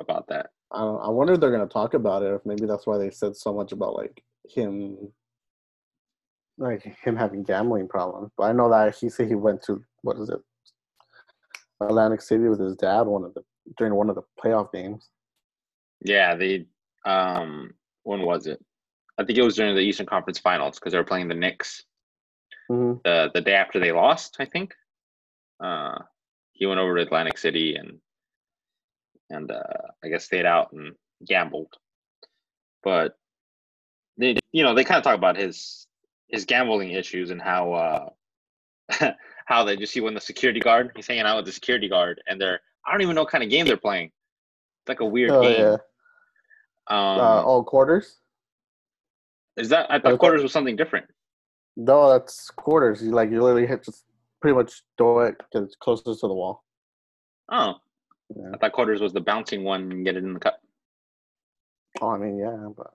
about 0.00 0.26
that. 0.28 0.50
I 0.72 0.80
don't, 0.80 1.00
I 1.00 1.08
wonder 1.08 1.34
if 1.34 1.40
they're 1.40 1.52
gonna 1.52 1.66
talk 1.66 1.94
about 1.94 2.22
it. 2.22 2.34
If 2.34 2.44
maybe 2.44 2.66
that's 2.66 2.86
why 2.86 2.98
they 2.98 3.10
said 3.10 3.36
so 3.36 3.54
much 3.54 3.70
about 3.70 3.94
like 3.94 4.24
him, 4.48 5.12
like 6.58 6.82
him 6.82 7.14
having 7.14 7.44
gambling 7.44 7.88
problems. 7.88 8.32
But 8.36 8.44
I 8.44 8.52
know 8.52 8.68
that 8.70 8.96
he 8.96 9.08
said 9.08 9.28
he 9.28 9.36
went 9.36 9.62
to 9.64 9.84
what 10.00 10.16
is 10.16 10.30
it, 10.30 10.40
Atlantic 11.80 12.22
City 12.22 12.48
with 12.48 12.58
his 12.60 12.74
dad 12.74 13.02
one 13.02 13.22
of 13.22 13.34
the 13.34 13.44
during 13.76 13.94
one 13.94 14.08
of 14.08 14.16
the 14.16 14.22
playoff 14.42 14.72
games. 14.72 15.10
Yeah, 16.00 16.34
they 16.34 16.66
um 17.04 17.74
when 18.04 18.22
was 18.22 18.46
it? 18.46 18.60
I 19.18 19.24
think 19.24 19.38
it 19.38 19.42
was 19.42 19.56
during 19.56 19.74
the 19.74 19.80
Eastern 19.82 20.06
Conference 20.06 20.38
Finals 20.38 20.78
because 20.78 20.92
they 20.92 20.98
were 20.98 21.04
playing 21.04 21.28
the 21.28 21.34
Knicks 21.34 21.84
hmm 22.68 22.94
the 23.04 23.30
the 23.34 23.40
day 23.40 23.54
after 23.54 23.78
they 23.80 23.92
lost, 23.92 24.36
I 24.40 24.44
think. 24.44 24.74
Uh 25.62 25.98
he 26.52 26.66
went 26.66 26.80
over 26.80 26.96
to 26.96 27.02
Atlantic 27.02 27.38
City 27.38 27.76
and 27.76 27.98
and 29.30 29.50
uh 29.50 29.62
I 30.04 30.08
guess 30.08 30.24
stayed 30.24 30.46
out 30.46 30.72
and 30.72 30.94
gambled. 31.26 31.72
But 32.82 33.16
they 34.18 34.36
you 34.52 34.62
know, 34.62 34.74
they 34.74 34.84
kind 34.84 34.98
of 34.98 35.04
talk 35.04 35.16
about 35.16 35.36
his 35.36 35.86
his 36.28 36.44
gambling 36.44 36.90
issues 36.90 37.30
and 37.30 37.40
how 37.40 37.72
uh 37.72 39.12
how 39.46 39.64
they 39.64 39.76
just 39.76 39.92
see 39.92 40.00
when 40.00 40.14
the 40.14 40.20
security 40.20 40.60
guard 40.60 40.92
he's 40.96 41.06
hanging 41.06 41.24
out 41.24 41.36
with 41.36 41.46
the 41.46 41.52
security 41.52 41.88
guard 41.88 42.20
and 42.26 42.40
they're 42.40 42.60
I 42.86 42.92
don't 42.92 43.02
even 43.02 43.14
know 43.14 43.22
what 43.22 43.30
kind 43.30 43.44
of 43.44 43.50
game 43.50 43.66
they're 43.66 43.76
playing. 43.76 44.06
It's 44.06 44.88
like 44.88 45.00
a 45.00 45.04
weird 45.04 45.30
Oh 45.30 45.42
game. 45.42 45.60
yeah, 45.60 45.76
Um, 46.88 46.96
uh, 46.98 47.42
all 47.42 47.62
quarters. 47.64 48.18
is 49.56 49.68
that 49.68 49.90
I 49.90 49.98
thought 50.00 50.18
quarters 50.18 50.42
was 50.42 50.52
something 50.52 50.76
different? 50.76 51.06
No, 51.76 52.10
that's 52.10 52.50
quarters. 52.50 53.02
You 53.02 53.12
like 53.12 53.30
you 53.30 53.42
literally 53.42 53.66
hit 53.66 53.84
just 53.84 54.04
pretty 54.40 54.56
much 54.56 54.82
do 54.98 55.20
it 55.20 55.36
because 55.38 55.66
it's 55.68 55.76
closest 55.76 56.20
to 56.20 56.28
the 56.28 56.34
wall. 56.34 56.64
Oh, 57.50 57.74
Yeah. 58.34 58.50
I 58.54 58.58
thought 58.58 58.72
quarters 58.72 59.00
was 59.00 59.12
the 59.12 59.20
bouncing 59.20 59.62
one 59.64 59.90
and 59.92 60.04
get 60.04 60.16
it 60.16 60.24
in 60.24 60.34
the 60.34 60.40
cup. 60.40 60.58
Oh, 62.00 62.10
I 62.10 62.18
mean, 62.18 62.38
yeah, 62.38 62.68
but 62.76 62.88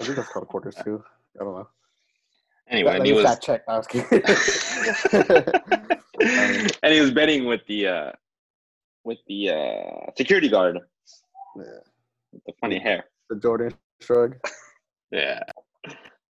I 0.00 0.04
think 0.04 0.16
that's 0.16 0.28
called 0.32 0.48
quarters 0.48 0.76
too. 0.84 1.02
I 1.40 1.44
don't 1.44 1.54
know. 1.54 1.68
Anyway, 2.68 2.92
Let 2.92 2.96
and 3.00 3.06
he 3.06 3.12
was 3.12 3.24
fact 3.24 3.42
check. 3.44 3.62
I 3.68 3.76
was 3.76 3.86
kidding. 3.86 4.06
and 6.82 6.92
he 6.94 7.00
was 7.00 7.10
betting 7.10 7.44
with 7.44 7.60
the 7.66 7.86
uh 7.88 8.12
with 9.04 9.18
the 9.28 9.50
uh 9.50 10.10
security 10.16 10.48
guard 10.48 10.78
Yeah. 11.56 11.62
with 12.32 12.42
the 12.46 12.52
funny 12.60 12.78
hair. 12.78 13.04
The 13.34 13.40
Jordan 13.40 13.74
shrug. 14.00 14.36
Yeah. 15.10 15.40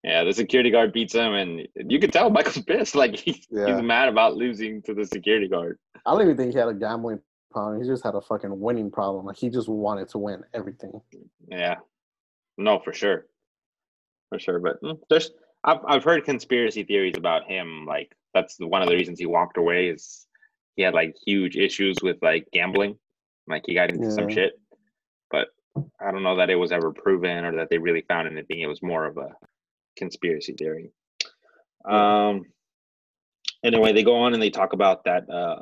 Yeah, 0.03 0.23
the 0.25 0.33
security 0.33 0.69
guard 0.69 0.91
beats 0.91 1.13
him 1.13 1.33
and 1.33 1.65
you 1.75 1.99
could 1.99 2.11
tell 2.11 2.29
Michael's 2.29 2.61
pissed. 2.61 2.95
Like 3.03 3.15
he, 3.15 3.43
Yeah. 3.49 3.67
he's 3.75 3.81
mad 3.81 4.09
about 4.09 4.35
losing 4.35 4.81
to 4.83 4.93
the 4.93 5.05
security 5.05 5.47
guard. 5.47 5.77
I 6.05 6.11
don't 6.11 6.21
even 6.21 6.35
think 6.35 6.51
he 6.51 6.59
had 6.59 6.67
a 6.67 6.73
gambling 6.73 7.19
problem. 7.51 7.81
He 7.81 7.87
just 7.87 8.03
had 8.03 8.15
a 8.15 8.21
fucking 8.21 8.59
winning 8.59 8.91
problem. 8.91 9.25
Like 9.25 9.37
he 9.37 9.49
just 9.49 9.69
wanted 9.69 10.09
to 10.09 10.17
win 10.17 10.43
everything. 10.53 10.99
Yeah. 11.47 11.75
No, 12.57 12.79
for 12.79 12.93
sure. 12.93 13.27
For 14.29 14.39
sure. 14.39 14.59
But 14.59 14.81
mm, 14.81 14.99
there's 15.09 15.31
I've 15.63 15.79
I've 15.87 16.03
heard 16.03 16.25
conspiracy 16.25 16.83
theories 16.83 17.15
about 17.17 17.45
him. 17.47 17.85
Like 17.85 18.11
that's 18.33 18.57
one 18.59 18.81
of 18.81 18.89
the 18.89 18.95
reasons 18.95 19.19
he 19.19 19.25
walked 19.25 19.57
away 19.57 19.87
is 19.87 20.27
he 20.75 20.83
had 20.83 20.93
like 20.93 21.15
huge 21.25 21.55
issues 21.55 21.95
with 22.03 22.17
like 22.21 22.47
gambling. 22.51 22.97
Like 23.47 23.63
he 23.65 23.73
got 23.73 23.89
into 23.91 24.11
some 24.11 24.29
shit. 24.29 24.59
I 25.99 26.11
don't 26.11 26.23
know 26.23 26.35
that 26.37 26.49
it 26.49 26.55
was 26.55 26.71
ever 26.71 26.91
proven 26.91 27.45
or 27.45 27.55
that 27.55 27.69
they 27.69 27.77
really 27.77 28.01
found 28.07 28.27
anything. 28.27 28.59
It 28.59 28.67
was 28.67 28.81
more 28.83 29.05
of 29.05 29.17
a 29.17 29.29
conspiracy 29.97 30.53
theory. 30.53 30.91
Um. 31.85 32.43
Anyway, 33.63 33.93
they 33.93 34.03
go 34.03 34.15
on 34.17 34.33
and 34.33 34.43
they 34.43 34.49
talk 34.49 34.73
about 34.73 35.05
that 35.05 35.29
uh, 35.29 35.61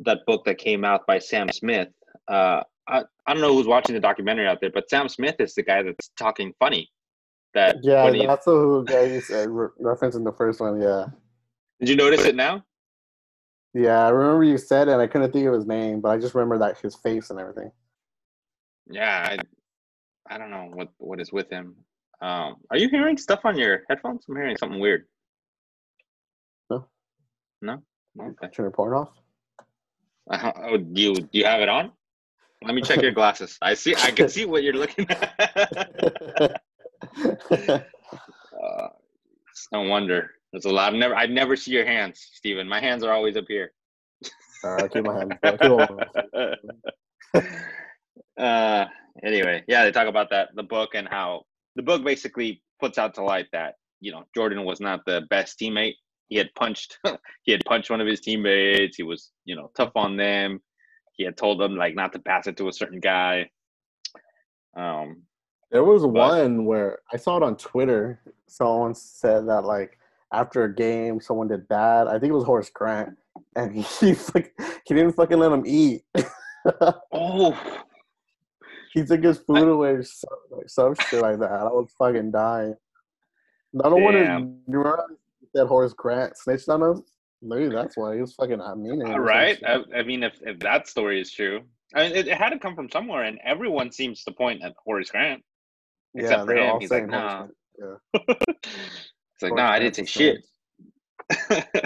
that 0.00 0.18
book 0.26 0.44
that 0.44 0.58
came 0.58 0.84
out 0.84 1.06
by 1.06 1.18
Sam 1.18 1.48
Smith. 1.50 1.88
Uh, 2.28 2.62
I, 2.88 3.02
I 3.26 3.32
don't 3.32 3.42
know 3.42 3.52
who's 3.54 3.66
watching 3.66 3.94
the 3.94 4.00
documentary 4.00 4.46
out 4.46 4.60
there, 4.60 4.70
but 4.72 4.88
Sam 4.88 5.08
Smith 5.08 5.36
is 5.40 5.54
the 5.54 5.62
guy 5.62 5.82
that's 5.82 6.10
talking 6.16 6.52
funny. 6.60 6.88
That 7.54 7.78
Yeah, 7.82 8.10
he- 8.12 8.26
that's 8.26 8.44
the 8.46 8.82
guy 8.86 9.02
you 9.04 9.20
said 9.20 9.48
re- 9.50 9.68
reference 9.78 10.14
in 10.14 10.24
the 10.24 10.32
first 10.32 10.60
one. 10.60 10.80
Yeah, 10.80 11.06
did 11.80 11.88
you 11.88 11.96
notice 11.96 12.24
it 12.24 12.36
now? 12.36 12.64
yeah. 13.74 14.06
I 14.06 14.10
remember 14.10 14.44
you 14.44 14.56
said 14.58 14.88
it. 14.88 14.92
and 14.92 15.02
I 15.02 15.06
couldn't 15.08 15.32
think 15.32 15.46
of 15.46 15.54
his 15.54 15.66
name, 15.66 16.00
but 16.00 16.10
I 16.10 16.18
just 16.18 16.34
remember 16.34 16.58
that 16.58 16.78
his 16.78 16.94
face 16.96 17.30
and 17.30 17.38
everything. 17.40 17.70
Yeah, 18.90 19.36
I, 20.28 20.34
I 20.34 20.38
don't 20.38 20.50
know 20.50 20.70
what 20.72 20.88
what 20.98 21.20
is 21.20 21.32
with 21.32 21.50
him. 21.50 21.76
Um, 22.20 22.56
are 22.70 22.76
you 22.76 22.88
hearing 22.88 23.16
stuff 23.16 23.40
on 23.44 23.58
your 23.58 23.82
headphones? 23.88 24.24
I'm 24.28 24.36
hearing 24.36 24.56
something 24.56 24.78
weird. 24.78 25.06
No. 26.70 26.86
No. 27.60 27.82
Okay. 28.20 28.48
Turn 28.48 28.64
your 28.64 28.70
porn 28.70 28.94
off. 28.94 29.08
Uh, 30.30 30.52
oh, 30.62 30.76
do 30.76 31.02
you 31.02 31.14
do 31.14 31.28
you 31.32 31.44
have 31.44 31.60
it 31.60 31.68
on? 31.68 31.92
Let 32.64 32.74
me 32.74 32.82
check 32.82 33.02
your 33.02 33.10
glasses. 33.10 33.58
I 33.60 33.74
see. 33.74 33.94
I 33.96 34.12
can 34.12 34.28
see 34.28 34.44
what 34.46 34.62
you're 34.62 34.74
looking 34.74 35.06
at. 35.10 35.34
uh, 37.32 38.88
it's 39.50 39.68
no 39.72 39.82
wonder. 39.82 40.30
There's 40.52 40.66
a 40.66 40.70
lot. 40.70 40.92
I've 40.92 40.98
never. 40.98 41.16
I 41.16 41.26
never 41.26 41.56
see 41.56 41.72
your 41.72 41.86
hands, 41.86 42.20
Steven. 42.34 42.68
My 42.68 42.80
hands 42.80 43.02
are 43.02 43.12
always 43.12 43.36
up 43.36 43.46
here. 43.48 43.72
All 44.64 44.76
right, 44.76 44.92
keep 44.92 45.04
my 45.04 45.18
hand. 45.18 45.38
Keep 45.42 45.72
my 45.72 45.88
hand. 47.34 47.48
Uh 48.38 48.84
anyway 49.24 49.62
yeah 49.68 49.84
they 49.84 49.90
talk 49.90 50.08
about 50.08 50.30
that 50.30 50.48
the 50.54 50.62
book 50.62 50.90
and 50.94 51.08
how 51.08 51.42
the 51.76 51.82
book 51.82 52.02
basically 52.04 52.62
puts 52.80 52.98
out 52.98 53.14
to 53.14 53.22
light 53.22 53.46
that 53.52 53.74
you 54.00 54.10
know 54.10 54.24
jordan 54.34 54.64
was 54.64 54.80
not 54.80 55.00
the 55.06 55.22
best 55.30 55.58
teammate 55.58 55.94
he 56.28 56.36
had 56.36 56.48
punched 56.54 56.98
he 57.42 57.52
had 57.52 57.62
punched 57.66 57.90
one 57.90 58.00
of 58.00 58.06
his 58.06 58.20
teammates 58.20 58.96
he 58.96 59.02
was 59.02 59.32
you 59.44 59.54
know 59.54 59.70
tough 59.76 59.92
on 59.96 60.16
them 60.16 60.60
he 61.12 61.24
had 61.24 61.36
told 61.36 61.60
them 61.60 61.76
like 61.76 61.94
not 61.94 62.12
to 62.12 62.18
pass 62.18 62.46
it 62.46 62.56
to 62.56 62.68
a 62.68 62.72
certain 62.72 63.00
guy 63.00 63.48
um 64.76 65.22
There 65.70 65.84
was 65.84 66.04
one 66.04 66.64
where 66.64 66.98
I 67.12 67.16
saw 67.16 67.36
it 67.36 67.42
on 67.42 67.56
Twitter. 67.56 68.20
Someone 68.46 68.94
said 68.94 69.46
that 69.48 69.64
like 69.64 69.98
after 70.32 70.64
a 70.64 70.74
game, 70.74 71.20
someone 71.20 71.48
did 71.48 71.68
bad. 71.68 72.08
I 72.08 72.18
think 72.18 72.30
it 72.30 72.34
was 72.34 72.44
Horace 72.44 72.70
Grant, 72.70 73.16
and 73.56 73.74
he 74.00 74.14
fuck- 74.14 74.52
he 74.86 74.94
didn't 74.94 75.12
fucking 75.12 75.38
let 75.38 75.52
him 75.52 75.64
eat. 75.66 76.02
oh 77.12 77.56
he 78.92 79.04
took 79.04 79.22
his 79.22 79.38
food 79.38 79.68
away, 79.68 79.90
or 79.90 80.02
some, 80.02 80.30
like 80.50 80.68
some 80.68 80.94
shit 80.94 81.22
like 81.22 81.38
that. 81.38 81.50
I 81.50 81.64
was 81.64 81.92
fucking 81.98 82.30
dying. 82.30 82.74
I 83.82 83.88
don't 83.88 84.02
want 84.02 84.16
to. 84.16 84.20
Remember 84.20 85.06
that 85.54 85.66
Horace 85.66 85.94
Grant 85.94 86.36
snitched 86.36 86.68
on 86.68 86.82
him? 86.82 87.04
Maybe 87.40 87.68
that's 87.68 87.96
why 87.96 88.14
he 88.14 88.20
was 88.20 88.34
fucking. 88.34 88.60
I 88.60 88.74
mean, 88.74 89.00
Right. 89.00 89.58
I, 89.66 89.82
I 89.96 90.02
mean 90.02 90.22
if 90.22 90.34
if 90.42 90.58
that 90.60 90.88
story 90.88 91.20
is 91.20 91.30
true 91.30 91.62
i 91.94 92.04
mean 92.04 92.16
it, 92.16 92.26
it 92.28 92.36
had 92.36 92.50
to 92.50 92.58
come 92.58 92.74
from 92.74 92.90
somewhere 92.90 93.24
and 93.24 93.38
everyone 93.44 93.92
seems 93.92 94.24
to 94.24 94.32
point 94.32 94.62
at 94.62 94.72
horace 94.82 95.10
grant 95.10 95.42
except 96.14 96.46
for 96.46 96.54
they're 96.54 96.64
him, 96.64 96.70
all 96.70 96.80
he's 96.80 96.90
like, 96.90 97.06
nah. 97.06 97.46
Grant. 97.78 98.00
it's 98.14 99.42
like 99.42 99.50
Horace 99.50 99.56
no 99.56 99.62
i 99.62 99.78
didn't 99.78 99.96
say 99.96 100.04
shit. 100.04 100.44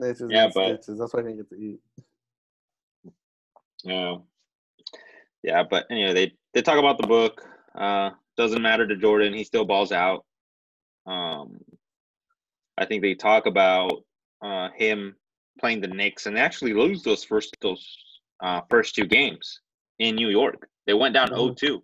Snitches 0.00 0.30
Yeah, 0.30 0.48
but-. 0.54 0.84
That's 0.86 1.14
why 1.14 1.20
I 1.20 1.22
didn't 1.22 1.36
get 1.36 1.48
to 1.50 1.56
eat. 1.56 1.80
Yeah. 3.84 4.16
Yeah, 5.42 5.62
but 5.68 5.86
anyway, 5.90 6.12
they 6.14 6.32
they 6.54 6.62
talk 6.62 6.78
about 6.78 6.98
the 6.98 7.06
book. 7.06 7.42
Uh 7.74 8.10
doesn't 8.36 8.62
matter 8.62 8.86
to 8.86 8.96
Jordan, 8.96 9.34
he 9.34 9.44
still 9.44 9.64
balls 9.64 9.92
out. 9.92 10.24
Um 11.06 11.58
I 12.78 12.86
think 12.86 13.02
they 13.02 13.14
talk 13.14 13.46
about 13.46 14.04
uh 14.44 14.68
him 14.76 15.16
playing 15.60 15.80
the 15.80 15.88
Knicks 15.88 16.26
and 16.26 16.36
they 16.36 16.40
actually 16.40 16.74
lose 16.74 17.02
those 17.02 17.24
first 17.24 17.56
those 17.60 17.84
uh 18.42 18.60
first 18.70 18.94
two 18.94 19.04
games 19.06 19.60
in 19.98 20.14
New 20.16 20.28
York. 20.28 20.68
They 20.86 20.94
went 20.94 21.14
down 21.14 21.28
Mhm. 21.30 21.56
0-2. 21.56 21.82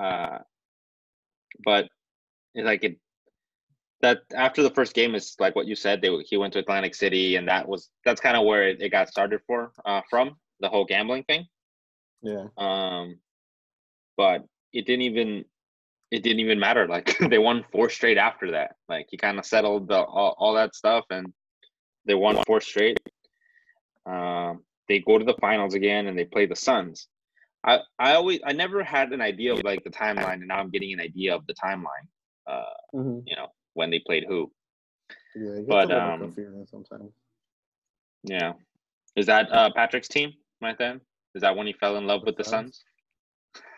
Uh 0.00 0.38
but 1.64 1.88
it's 2.54 2.64
like 2.66 2.84
it 2.84 2.98
that 4.00 4.18
after 4.36 4.62
the 4.62 4.70
first 4.70 4.94
game 4.94 5.14
is 5.16 5.34
like 5.40 5.56
what 5.56 5.66
you 5.66 5.74
said 5.74 6.00
they 6.00 6.16
he 6.22 6.36
went 6.36 6.52
to 6.52 6.60
Atlantic 6.60 6.94
City 6.94 7.34
and 7.36 7.48
that 7.48 7.66
was 7.68 7.90
that's 8.04 8.20
kind 8.20 8.36
of 8.36 8.44
where 8.46 8.68
it, 8.68 8.80
it 8.80 8.90
got 8.90 9.08
started 9.08 9.40
for 9.46 9.72
uh 9.84 10.02
from 10.08 10.36
the 10.60 10.68
whole 10.68 10.84
gambling 10.84 11.24
thing 11.24 11.44
Yeah. 12.22 12.46
um 12.56 13.18
but 14.16 14.44
it 14.72 14.86
didn't 14.86 15.02
even 15.02 15.44
it 16.10 16.22
didn't 16.22 16.40
even 16.40 16.58
matter 16.58 16.86
like 16.86 17.16
they 17.30 17.38
won 17.38 17.64
four 17.72 17.88
straight 17.88 18.18
after 18.18 18.50
that 18.52 18.76
like 18.88 19.06
he 19.10 19.16
kind 19.16 19.38
of 19.38 19.44
settled 19.44 19.88
the, 19.88 19.96
all, 19.96 20.34
all 20.38 20.54
that 20.54 20.74
stuff 20.74 21.04
and 21.10 21.32
they 22.04 22.14
won 22.14 22.42
four 22.46 22.60
straight 22.60 22.98
um 24.06 24.62
they 24.88 24.98
go 25.00 25.18
to 25.18 25.24
the 25.24 25.36
finals 25.40 25.74
again 25.74 26.06
and 26.06 26.18
they 26.18 26.24
play 26.24 26.46
the 26.46 26.56
suns 26.56 27.08
i 27.64 27.78
i 27.98 28.14
always 28.14 28.40
i 28.44 28.52
never 28.52 28.82
had 28.82 29.12
an 29.12 29.20
idea 29.20 29.52
of 29.52 29.62
like 29.64 29.84
the 29.84 29.90
timeline 29.90 30.34
and 30.34 30.48
now 30.48 30.58
i'm 30.58 30.70
getting 30.70 30.92
an 30.92 31.00
idea 31.00 31.34
of 31.34 31.46
the 31.46 31.54
timeline 31.54 32.06
uh 32.46 32.62
hmm 32.92 33.18
you 33.26 33.36
know 33.36 33.48
when 33.74 33.90
they 33.90 34.00
played 34.00 34.24
who 34.26 34.50
Yeah. 35.36 35.60
But, 35.68 35.92
um, 35.92 36.34
sometimes. 36.66 37.12
yeah 38.24 38.54
is 39.14 39.26
that 39.26 39.52
uh 39.52 39.70
patrick's 39.74 40.08
team 40.08 40.32
right 40.60 40.78
then 40.78 41.00
is 41.38 41.42
that 41.42 41.54
when 41.56 41.68
he 41.68 41.72
fell 41.72 41.96
in 41.98 42.04
love 42.08 42.22
with 42.26 42.36
the 42.36 42.42
Suns? 42.42 42.82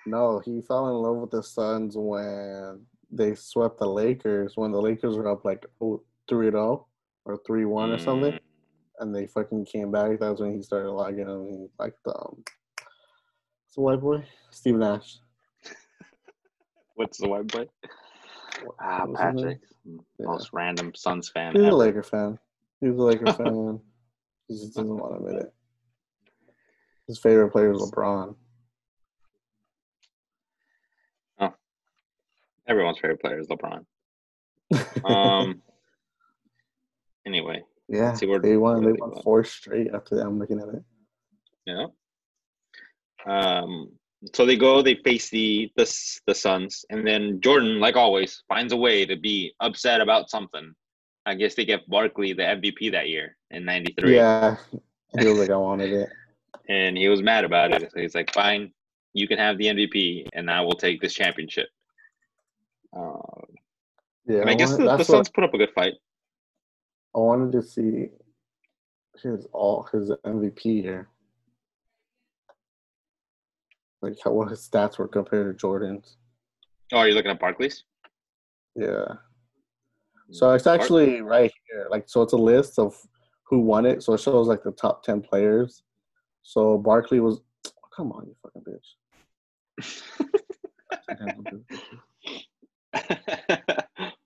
No, 0.07 0.39
he 0.43 0.63
fell 0.63 0.89
in 0.89 0.95
love 0.95 1.17
with 1.19 1.31
the 1.31 1.43
Suns 1.43 1.95
when 1.95 2.87
they 3.11 3.35
swept 3.35 3.79
the 3.79 3.87
Lakers. 3.87 4.57
When 4.57 4.73
the 4.73 4.81
Lakers 4.81 5.15
were 5.19 5.29
up 5.29 5.45
like 5.45 5.67
3-0 5.79 6.87
or 7.27 7.39
3-1 7.47 7.95
or 7.95 7.99
something, 7.99 8.33
Mm. 8.33 8.41
and 9.01 9.15
they 9.15 9.27
fucking 9.27 9.67
came 9.67 9.91
back. 9.91 10.19
That's 10.19 10.41
when 10.41 10.57
he 10.57 10.63
started 10.63 10.91
liking 10.93 11.29
him. 11.29 11.49
He 11.51 11.67
liked 11.79 11.99
um, 12.07 12.43
the 13.75 13.83
white 13.83 14.01
boy? 14.01 14.25
Steve 14.51 14.77
Nash. 14.77 15.19
What's 16.95 17.19
the 17.19 17.29
white 17.29 17.47
boy? 17.49 17.67
Ah, 18.79 19.05
What's 19.07 19.21
his 19.23 19.35
name? 19.35 19.37
Patrick. 19.37 19.61
Yeah. 20.19 20.27
Most 20.27 20.51
random 20.53 20.95
Suns 20.95 21.29
fan 21.31 21.53
He's 21.55 21.65
a. 21.65 21.71
Laker 21.71 22.03
fan. 22.03 22.39
He's 22.81 22.91
a 22.97 23.03
Laker 23.03 23.33
fan. 23.41 23.81
He 24.49 24.55
just 24.55 24.75
doesn't 24.75 24.97
want 24.97 25.13
to 25.13 25.25
admit 25.27 25.43
it. 25.45 25.55
His 27.11 27.19
favorite 27.19 27.51
player 27.51 27.73
is 27.73 27.79
LeBron. 27.79 28.37
Oh, 31.41 31.53
everyone's 32.69 33.01
favorite 33.01 33.21
player 33.21 33.41
is 33.41 33.49
LeBron. 33.49 33.85
Um. 35.05 35.61
anyway, 37.27 37.65
yeah, 37.89 38.15
see 38.15 38.27
where- 38.27 38.39
they 38.39 38.57
won. 38.57 38.85
They 38.85 38.93
won 38.93 39.21
four 39.25 39.43
straight 39.43 39.89
after 39.93 40.15
that. 40.15 40.25
I'm 40.25 40.39
looking 40.39 40.61
at 40.61 40.69
it. 40.69 40.85
yeah. 41.67 41.87
Um. 43.27 43.91
So 44.33 44.47
they 44.47 44.57
go. 44.57 44.81
They 44.81 44.95
face 45.03 45.31
the 45.31 45.73
the 45.75 45.93
the 46.29 46.35
Suns, 46.37 46.85
and 46.91 47.05
then 47.05 47.41
Jordan, 47.41 47.81
like 47.81 47.97
always, 47.97 48.45
finds 48.49 48.73
a 48.73 48.77
way 48.77 49.05
to 49.05 49.17
be 49.17 49.53
upset 49.59 50.01
about 50.01 50.31
something. 50.31 50.73
I 51.27 51.35
guess 51.35 51.57
they 51.57 51.65
get 51.65 51.89
Barkley 51.91 52.35
the 52.35 52.45
MVP 52.45 52.93
that 52.93 53.09
year 53.09 53.37
in 53.51 53.65
'93. 53.65 54.15
Yeah, 54.15 54.55
was 55.13 55.39
like, 55.41 55.51
I 55.51 55.57
wanted 55.57 55.93
it. 55.93 56.09
and 56.71 56.97
he 56.97 57.09
was 57.09 57.21
mad 57.21 57.45
about 57.45 57.73
it. 57.73 57.91
So 57.93 58.01
he's 58.01 58.15
like, 58.15 58.33
"Fine, 58.33 58.73
you 59.13 59.27
can 59.29 59.39
have 59.39 59.59
the 59.59 59.67
MVP, 59.67 60.27
and 60.33 60.51
I 60.51 60.61
will 60.61 60.75
take 60.85 61.01
this 61.01 61.13
championship." 61.15 61.69
Uh, 62.97 63.19
Yeah, 64.27 64.41
and 64.43 64.51
I 64.51 64.55
guess 64.55 64.71
wanted- 64.73 64.89
the, 64.89 64.97
the 64.99 65.05
Suns 65.05 65.29
put 65.29 65.45
up 65.45 65.53
a 65.55 65.59
good 65.59 65.73
fight. 65.75 65.95
I 67.15 67.19
wanted 67.19 67.53
to 67.53 67.63
see. 67.63 68.09
His 69.23 69.47
all 69.53 69.87
his 69.93 70.11
MVP 70.25 70.63
here. 70.83 71.09
Like 74.03 74.17
how 74.25 74.31
what 74.33 74.49
his 74.49 74.67
stats 74.67 74.99
were 74.99 75.09
compared 75.09 75.47
to 75.55 75.61
Jordan's. 75.61 76.17
Oh, 76.93 77.03
you're 77.03 77.15
looking 77.15 77.31
at 77.31 77.39
Barkley's? 77.41 77.85
Yeah. 78.75 79.05
So 80.31 80.53
it's 80.53 80.67
actually 80.67 81.21
right 81.21 81.53
here. 81.69 81.87
Like 81.91 82.09
so 82.09 82.23
it's 82.23 82.33
a 82.33 82.37
list 82.39 82.79
of 82.79 82.97
who 83.45 83.59
won 83.59 83.85
it. 83.85 84.03
So 84.03 84.15
it 84.15 84.21
shows 84.21 84.47
like 84.47 84.63
the 84.63 84.73
top 84.73 85.03
ten 85.03 85.21
players. 85.21 85.83
So 86.43 86.79
Barkley 86.79 87.21
was 87.21 87.41
come 87.97 88.13
on, 88.13 88.27
you 88.27 88.37
fucking 88.43 88.65
bitch. 88.65 88.97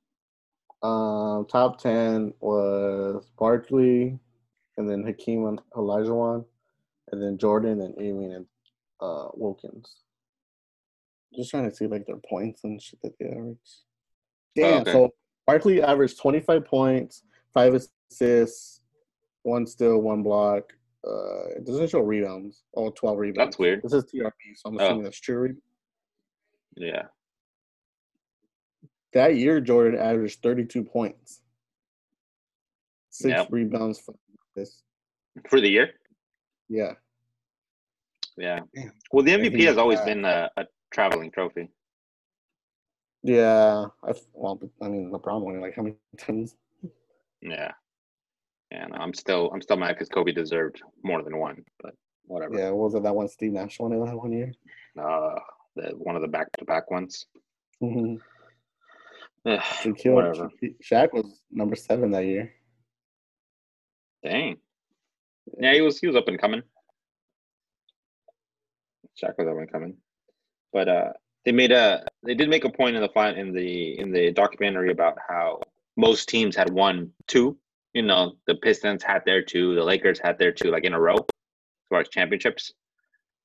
Um 0.84 1.46
top 1.50 1.78
ten 1.78 2.34
was 2.40 3.26
Barkley 3.38 4.18
and 4.76 4.88
then 4.88 5.02
Hakeem 5.02 5.46
and 5.46 5.58
Elijah 5.74 6.10
Olajuwon 6.10 6.44
and 7.10 7.22
then 7.22 7.38
Jordan 7.38 7.80
and 7.80 7.94
Ewing 7.98 8.34
and 8.34 8.46
uh 9.00 9.28
Wilkins. 9.32 9.96
Just 11.34 11.50
trying 11.50 11.68
to 11.70 11.74
see 11.74 11.86
like 11.86 12.04
their 12.06 12.20
points 12.28 12.64
and 12.64 12.82
shit 12.82 13.00
that 13.02 13.14
they 13.18 13.28
average. 13.28 13.56
Damn, 14.54 14.82
okay. 14.82 14.92
so 14.92 15.14
Barkley 15.46 15.82
averaged 15.82 16.20
25 16.20 16.66
points, 16.66 17.22
five 17.54 17.74
assists, 18.10 18.82
one 19.42 19.66
steal, 19.66 19.98
one 20.02 20.22
block. 20.22 20.74
Uh, 21.06 21.48
it 21.56 21.64
doesn't 21.66 21.90
show 21.90 22.00
rebounds. 22.00 22.62
Oh, 22.74 22.90
12 22.90 23.18
rebounds. 23.18 23.46
That's 23.48 23.58
weird. 23.58 23.82
This 23.82 23.92
is 23.92 24.04
TRB, 24.04 24.32
so 24.56 24.70
I'm 24.70 24.78
Oh. 24.80 24.84
assuming 24.84 25.04
that's 25.04 25.20
true. 25.20 25.56
Yeah. 26.76 27.02
That 29.12 29.36
year, 29.36 29.60
Jordan 29.60 30.00
averaged 30.00 30.42
32 30.42 30.82
points, 30.84 31.40
six 33.10 33.28
Yep. 33.30 33.48
rebounds 33.52 34.00
for 34.00 34.14
this. 34.56 34.82
For 35.48 35.60
the 35.60 35.68
year. 35.68 35.92
Yeah, 36.68 36.94
Yeah. 38.36 38.60
Damn. 38.74 38.92
Well, 39.12 39.24
the 39.24 39.32
MVP 39.32 39.58
he- 39.58 39.64
has 39.66 39.76
always 39.76 40.00
uh, 40.00 40.04
been 40.06 40.24
a, 40.24 40.50
a 40.56 40.66
traveling 40.90 41.30
trophy. 41.30 41.68
yeah. 43.22 43.86
I 44.02 44.10
f- 44.10 44.26
well, 44.32 44.58
I 44.80 44.88
mean, 44.88 45.10
LeBron 45.12 45.42
won 45.42 45.56
it 45.56 45.60
like 45.60 45.74
how 45.76 45.82
many 45.82 45.96
times? 46.16 46.56
Yeah. 47.42 47.72
No, 48.88 48.96
I'm 48.96 49.14
still 49.14 49.50
I'm 49.52 49.62
still 49.62 49.76
mad 49.76 49.94
because 49.94 50.08
Kobe 50.08 50.32
deserved 50.32 50.82
more 51.02 51.22
than 51.22 51.38
won, 51.38 51.64
but 51.82 51.94
whatever. 52.26 52.58
Yeah, 52.58 52.70
was 52.70 52.94
it 52.94 53.02
that 53.02 53.14
one? 53.14 53.28
Steve 53.28 53.52
Nash 53.52 53.78
one 53.78 53.92
it 53.92 54.04
that 54.04 54.16
one 54.16 54.32
year. 54.32 54.52
Uh, 54.98 55.34
the 55.76 55.90
one 55.96 56.16
of 56.16 56.22
the 56.22 56.28
back 56.28 56.48
to 56.58 56.64
back 56.64 56.90
ones. 56.90 57.26
Mm-hmm. 57.82 58.16
Ugh, 59.46 59.96
killed. 59.96 60.14
whatever. 60.14 60.50
Shaq 60.82 61.12
was 61.12 61.40
number 61.50 61.76
seven 61.76 62.10
that 62.12 62.24
year. 62.24 62.52
Dang. 64.22 64.56
Yeah, 65.58 65.74
he 65.74 65.80
was 65.82 65.98
he 65.98 66.06
was 66.06 66.16
up 66.16 66.28
and 66.28 66.40
coming. 66.40 66.62
Shaq 69.22 69.34
was 69.38 69.46
up 69.46 69.58
and 69.58 69.70
coming, 69.70 69.96
but 70.72 70.88
uh, 70.88 71.12
they 71.44 71.52
made 71.52 71.72
a 71.72 72.06
they 72.24 72.34
did 72.34 72.48
make 72.48 72.64
a 72.64 72.70
point 72.70 72.96
in 72.96 73.02
the 73.02 73.38
in 73.38 73.52
the 73.52 73.98
in 73.98 74.10
the 74.10 74.32
documentary 74.32 74.90
about 74.90 75.18
how 75.28 75.60
most 75.96 76.28
teams 76.28 76.56
had 76.56 76.72
won 76.72 77.10
two. 77.26 77.58
You 77.94 78.02
know, 78.02 78.34
the 78.46 78.56
Pistons 78.56 79.02
had 79.02 79.24
their 79.24 79.42
two, 79.42 79.74
the 79.74 79.84
Lakers 79.84 80.18
had 80.18 80.38
their 80.38 80.52
two, 80.52 80.70
like 80.70 80.84
in 80.84 80.92
a 80.94 81.00
row, 81.00 81.14
as 81.14 81.88
far 81.88 82.00
as 82.00 82.08
championships. 82.08 82.72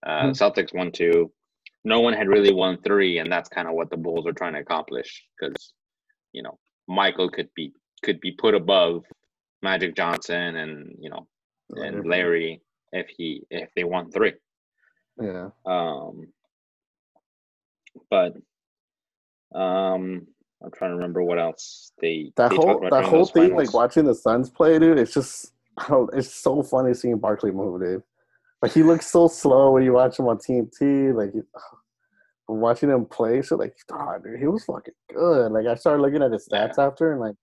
Uh, 0.05 0.23
Mhm. 0.23 0.31
Celtics 0.31 0.73
won 0.73 0.91
two. 0.91 1.31
No 1.83 2.01
one 2.01 2.13
had 2.13 2.27
really 2.27 2.53
won 2.53 2.81
three, 2.81 3.19
and 3.19 3.31
that's 3.31 3.47
kind 3.47 3.67
of 3.67 3.75
what 3.75 3.89
the 3.89 3.97
Bulls 3.97 4.25
are 4.25 4.33
trying 4.33 4.53
to 4.53 4.59
accomplish. 4.59 5.25
Because, 5.39 5.73
you 6.33 6.41
know, 6.41 6.59
Michael 6.87 7.29
could 7.29 7.53
be 7.53 7.73
could 8.01 8.19
be 8.21 8.31
put 8.31 8.55
above 8.55 9.05
Magic 9.61 9.95
Johnson 9.95 10.55
and 10.55 10.95
you 10.99 11.09
know 11.09 11.27
and 11.69 12.07
Larry 12.07 12.61
if 12.93 13.07
he 13.09 13.43
if 13.51 13.69
they 13.75 13.83
won 13.83 14.09
three. 14.09 14.33
Yeah. 15.21 15.49
Um, 15.65 16.33
but 18.09 18.35
um, 19.53 20.27
I'm 20.63 20.71
trying 20.71 20.91
to 20.91 20.95
remember 20.95 21.23
what 21.23 21.39
else 21.39 21.91
they 21.99 22.31
That 22.35 22.49
they 22.49 22.57
whole 22.57 22.77
about 22.77 22.91
that 22.91 23.05
whole 23.05 23.25
thing, 23.25 23.49
finals. 23.49 23.67
like 23.67 23.73
watching 23.73 24.05
the 24.05 24.15
Suns 24.15 24.49
play, 24.49 24.77
dude. 24.77 24.99
It's 24.99 25.13
just, 25.13 25.53
I 25.77 25.87
don't, 25.87 26.09
oh, 26.13 26.17
it's 26.17 26.33
so 26.33 26.63
funny 26.63 26.93
seeing 26.93 27.17
Barkley 27.17 27.51
move, 27.51 27.81
dude. 27.81 28.03
Like 28.61 28.73
he 28.73 28.83
looks 28.83 29.07
so 29.07 29.27
slow 29.27 29.71
when 29.71 29.83
you 29.83 29.93
watch 29.93 30.19
him 30.19 30.27
on 30.27 30.37
TNT. 30.37 31.13
Like 31.15 31.31
watching 32.47 32.89
him 32.89 33.05
play, 33.05 33.41
so 33.41 33.55
like, 33.55 33.75
God, 33.89 34.23
dude, 34.23 34.39
he 34.39 34.47
was 34.47 34.65
fucking 34.65 34.93
good. 35.13 35.51
Like 35.51 35.65
I 35.65 35.75
started 35.75 36.01
looking 36.01 36.21
at 36.21 36.31
his 36.31 36.47
stats 36.47 36.77
after, 36.77 37.13
and 37.13 37.21
like, 37.21 37.35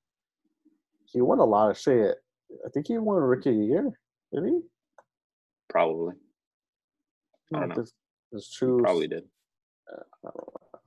he 1.06 1.22
won 1.22 1.38
a 1.38 1.44
lot 1.44 1.70
of 1.70 1.78
shit. 1.78 2.16
I 2.64 2.68
think 2.70 2.88
he 2.88 2.98
won 2.98 3.16
Rookie 3.16 3.50
of 3.50 3.56
the 3.56 3.64
Year. 3.64 3.90
Did 4.32 4.44
he? 4.44 4.60
probably 5.68 6.14
I 7.54 7.60
don't 7.60 7.76
know. 7.76 7.84
This 8.32 8.50
true. 8.50 8.80
probably 8.82 9.06
did. 9.06 9.24
Uh, 9.92 10.02
I 10.24 10.30
don't 10.34 10.36
know. 10.36 10.80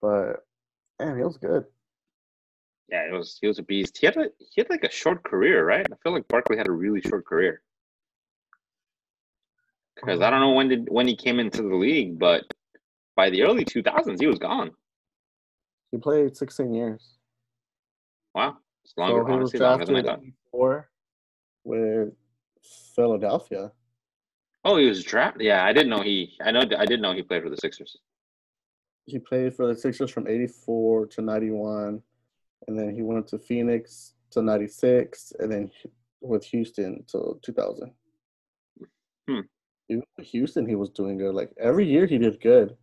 But 0.00 0.44
man, 1.00 1.16
he 1.16 1.24
was 1.24 1.36
good. 1.36 1.64
Yeah, 2.88 3.06
it 3.06 3.12
was 3.12 3.38
he 3.40 3.46
was 3.46 3.58
a 3.58 3.62
beast. 3.62 3.98
He 3.98 4.06
had 4.06 4.16
a 4.16 4.30
he 4.38 4.60
had 4.60 4.70
like 4.70 4.84
a 4.84 4.90
short 4.90 5.22
career, 5.22 5.64
right? 5.64 5.86
I 5.90 5.96
feel 6.02 6.12
like 6.12 6.28
Barkley 6.28 6.56
had 6.56 6.68
a 6.68 6.72
really 6.72 7.00
short 7.00 7.24
career. 7.24 7.62
Because 9.94 10.20
I 10.20 10.30
don't 10.30 10.40
know 10.40 10.52
when 10.52 10.68
did 10.68 10.88
when 10.90 11.06
he 11.06 11.16
came 11.16 11.38
into 11.38 11.62
the 11.62 11.74
league, 11.74 12.18
but 12.18 12.44
by 13.16 13.30
the 13.30 13.42
early 13.42 13.64
2000s, 13.64 14.20
he 14.20 14.26
was 14.26 14.38
gone. 14.38 14.70
He 15.90 15.98
played 15.98 16.36
16 16.36 16.72
years. 16.72 17.18
Wow, 18.34 18.58
it's 18.84 18.94
longer, 18.96 19.22
so 19.22 19.26
he 19.26 19.32
was 19.32 19.54
honestly, 19.54 19.60
I 19.60 19.76
drafted 19.76 20.06
84 20.06 20.90
with 21.64 22.12
Philadelphia. 22.94 23.72
Oh, 24.64 24.76
he 24.76 24.86
was 24.86 25.02
drafted. 25.04 25.42
Yeah, 25.42 25.64
I 25.64 25.72
didn't 25.72 25.90
know 25.90 26.02
he. 26.02 26.36
I 26.42 26.50
know. 26.50 26.60
I 26.60 26.86
didn't 26.86 27.02
know 27.02 27.12
he 27.12 27.22
played 27.22 27.42
for 27.42 27.50
the 27.50 27.56
Sixers. 27.56 27.96
He 29.06 29.18
played 29.18 29.54
for 29.54 29.66
the 29.66 29.74
Sixers 29.76 30.10
from 30.10 30.28
84 30.28 31.06
to 31.08 31.22
91. 31.22 32.02
And 32.68 32.78
then 32.78 32.94
he 32.94 33.02
went 33.02 33.26
to 33.28 33.38
Phoenix 33.38 34.14
to 34.32 34.42
96. 34.42 35.32
And 35.38 35.50
then 35.50 35.70
with 36.20 36.44
Houston 36.46 37.04
till 37.10 37.38
2000. 37.42 37.92
Hmm. 39.28 39.40
Even 39.88 40.04
Houston, 40.20 40.66
he 40.68 40.74
was 40.76 40.90
doing 40.90 41.18
good. 41.18 41.34
Like 41.34 41.50
every 41.58 41.86
year 41.86 42.06
he 42.06 42.18
did 42.18 42.40
good. 42.40 42.76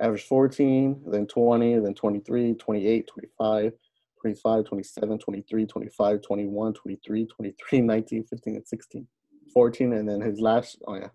Average 0.00 0.24
14, 0.24 1.02
then 1.06 1.26
20, 1.26 1.78
then 1.80 1.94
23, 1.94 2.54
28, 2.54 3.06
25, 3.06 3.72
25, 4.20 4.64
27, 4.64 5.18
23, 5.18 5.66
25, 5.66 6.22
21, 6.22 6.72
23, 6.72 7.26
23, 7.26 7.80
19, 7.82 8.24
15, 8.24 8.56
and 8.56 8.66
16. 8.66 9.06
14, 9.52 9.92
and 9.92 10.08
then 10.08 10.20
his 10.22 10.40
last, 10.40 10.78
oh 10.88 10.94
yeah. 10.94 11.08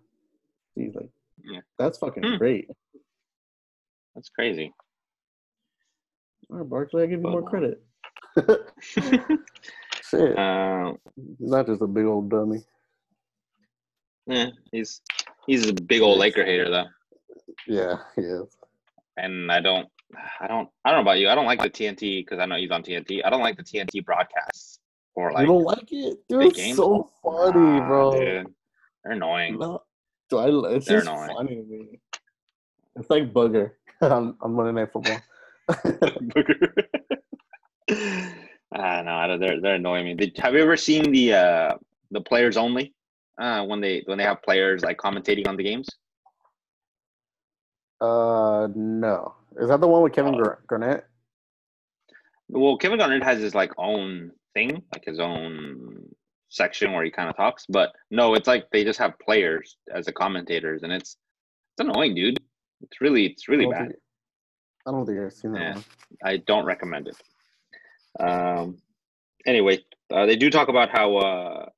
He's 0.76 0.94
like, 0.94 1.10
Yeah. 1.44 1.60
that's 1.76 1.98
fucking 1.98 2.22
Hmm. 2.22 2.36
great. 2.36 2.70
That's 4.18 4.30
crazy. 4.30 4.72
All 6.50 6.58
right, 6.58 6.68
Barkley, 6.68 7.04
I 7.04 7.06
give 7.06 7.20
you 7.20 7.22
But, 7.22 7.30
more 7.30 7.42
credit. 7.48 7.80
Shit. 8.80 10.36
Uh, 10.36 10.94
He's 11.38 11.50
not 11.50 11.66
just 11.66 11.82
a 11.82 11.86
big 11.86 12.04
old 12.04 12.28
dummy. 12.28 12.64
yeah, 14.26 14.48
he's 14.72 15.00
he's 15.46 15.68
a 15.68 15.72
big 15.72 16.02
old 16.02 16.18
Laker 16.18 16.44
hater 16.44 16.68
though, 16.68 16.86
Yeah, 17.68 17.98
he 18.16 18.22
is. 18.22 18.56
and 19.18 19.52
I 19.52 19.60
don't, 19.60 19.86
I 20.40 20.48
don't, 20.48 20.68
I 20.84 20.90
don't 20.90 20.98
know 20.98 21.02
about 21.10 21.18
you. 21.20 21.28
I 21.28 21.36
don't 21.36 21.46
like 21.46 21.62
the 21.62 21.70
TNT 21.70 22.24
because 22.24 22.40
I 22.40 22.46
know 22.46 22.56
he's 22.56 22.72
on 22.72 22.82
TNT. 22.82 23.20
I 23.24 23.30
don't 23.30 23.40
like 23.40 23.56
the 23.56 23.62
TNT 23.62 24.04
broadcasts 24.04 24.80
or 25.14 25.30
like 25.32 25.42
you 25.42 25.46
don't 25.46 25.62
like 25.64 25.92
it? 25.92 26.18
Dude, 26.28 26.40
big 26.40 26.48
it's 26.48 26.56
games? 26.56 26.76
so 26.76 27.08
funny, 27.22 27.52
Nah, 27.54 27.86
bro. 27.86 28.12
Dude, 28.12 28.46
they're 29.04 29.12
annoying. 29.12 29.58
No, 29.60 29.82
dude, 30.28 30.40
I, 30.40 30.74
it's 30.74 30.86
They're 30.86 30.98
just 31.02 31.08
annoying. 31.08 31.30
funny 31.36 31.54
to 31.54 31.62
me. 31.62 32.00
It's 32.96 33.10
like 33.10 33.32
Booger 33.32 33.72
on, 34.10 34.36
on 34.40 34.52
Monday 34.54 34.72
Night 34.80 34.92
Football. 34.92 35.20
Ah, 38.74 39.00
no, 39.02 39.12
I 39.12 39.26
don't- 39.26 39.40
they're 39.40 39.60
they're 39.60 39.74
annoying 39.76 40.04
me. 40.04 40.14
Did, 40.14 40.36
have 40.38 40.54
you 40.54 40.60
ever 40.62 40.76
seen 40.76 41.10
the 41.10 41.32
uh 41.32 41.74
the 42.10 42.20
players 42.20 42.56
only? 42.58 42.94
Uh, 43.40 43.64
when 43.64 43.80
they 43.80 44.02
when 44.06 44.18
they 44.18 44.24
have 44.24 44.42
players 44.42 44.82
like 44.84 44.98
commentating 44.98 45.46
on 45.48 45.56
the 45.56 45.62
games. 45.64 45.88
uh, 48.00 48.68
no. 48.74 49.34
Is 49.58 49.68
that 49.68 49.80
the 49.80 49.88
one 49.88 50.02
with 50.02 50.12
Kevin. 50.12 50.36
Gar- 50.36 50.60
Garnett? 50.68 51.04
Well, 52.48 52.76
Kevin 52.76 52.98
Garnett 52.98 53.22
has 53.24 53.40
his 53.40 53.54
like 53.54 53.72
own 53.78 54.32
thing, 54.54 54.82
like 54.92 55.04
his 55.04 55.18
own 55.18 56.08
section 56.50 56.92
where 56.92 57.04
he 57.04 57.10
kind 57.10 57.28
of 57.30 57.36
talks. 57.36 57.64
But 57.68 57.92
no, 58.10 58.34
it's 58.34 58.46
like 58.48 58.68
they 58.70 58.84
just 58.84 58.98
have 58.98 59.18
players 59.18 59.76
as 59.94 60.06
the 60.06 60.12
commentators, 60.12 60.82
and 60.82 60.92
it's 60.92 61.16
it's 61.78 61.88
annoying, 61.88 62.14
dude. 62.14 62.37
It's 62.82 63.00
really 63.00 63.26
it's 63.26 63.48
really 63.48 63.66
I 63.66 63.70
bad. 63.70 63.86
think- 63.88 64.00
I 64.86 64.90
don't 64.90 65.04
think 65.04 65.18
I've 65.20 65.32
seen 65.34 65.52
that 65.52 65.60
Yeah. 65.60 65.74
one. 65.74 65.84
I 66.24 66.36
don't 66.38 66.64
recommend 66.64 67.08
it. 67.08 67.16
Um. 68.20 68.78
Anyway, 69.46 69.84
uh, 70.10 70.26
they 70.26 70.36
do 70.36 70.50
talk 70.50 70.68
about 70.68 70.88
how 70.90 71.16
uh, 71.16 71.68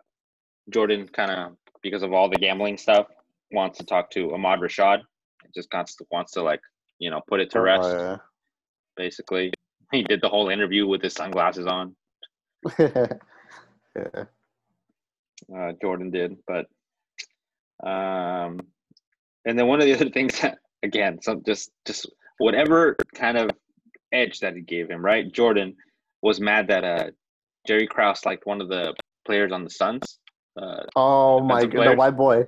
Jordan 0.71 1.09
kind 1.09 1.31
of 1.31 1.57
because 1.83 2.03
of 2.03 2.13
all 2.13 2.29
the 2.29 2.37
gambling 2.37 2.77
stuff 2.79 3.07
wants 3.53 3.79
to 3.79 3.85
talk 3.85 4.11
to 4.13 4.33
Ahmad 4.35 4.61
Rashad. 4.61 5.01
Just 5.55 5.69
wants 5.73 5.97
to, 5.97 6.05
wants 6.13 6.33
to 6.33 6.43
like 6.43 6.61
you 6.99 7.11
know 7.11 7.21
put 7.29 7.41
it 7.41 7.51
to 7.51 7.59
Oh, 7.59 7.63
rest. 7.63 7.89
yeah. 7.91 8.17
Basically, 8.97 9.53
he 9.93 10.03
did 10.05 10.21
the 10.21 10.29
whole 10.29 10.49
interview 10.49 10.87
with 10.87 11.03
his 11.03 11.15
sunglasses 11.15 11.67
on. 11.67 11.97
yeah. 12.79 13.07
uh, 15.57 15.73
Jordan 15.83 16.11
did, 16.11 16.37
but 16.47 16.67
um, 17.87 18.61
and 19.45 19.59
then 19.59 19.67
one 19.67 19.81
of 19.81 19.87
the 19.87 19.95
other 19.95 20.11
things 20.17 20.41
that 20.41 20.59
again, 20.83 21.21
some 21.23 21.43
just 21.45 21.71
just 21.87 22.07
whatever 22.39 22.97
kind 23.15 23.39
of 23.39 23.51
edge 24.13 24.41
that 24.41 24.55
he 24.55 24.63
gave 24.63 24.91
him, 24.91 25.05
right? 25.05 25.31
Jordan 25.33 25.77
was 26.23 26.41
mad 26.41 26.69
that 26.69 26.85
uh 26.85 27.11
Jerry 27.67 27.87
Krause 27.87 28.25
liked 28.25 28.47
one 28.47 28.61
of 28.61 28.69
the 28.69 28.95
players 29.27 29.53
on 29.53 29.65
the 29.65 29.71
Suns. 29.71 30.19
Uh, 30.61 30.83
Oh 30.97 31.41
my 31.41 31.63
god, 31.63 31.71
the 31.71 31.77
player? 31.77 31.97
white 31.97 32.17
boy. 32.17 32.45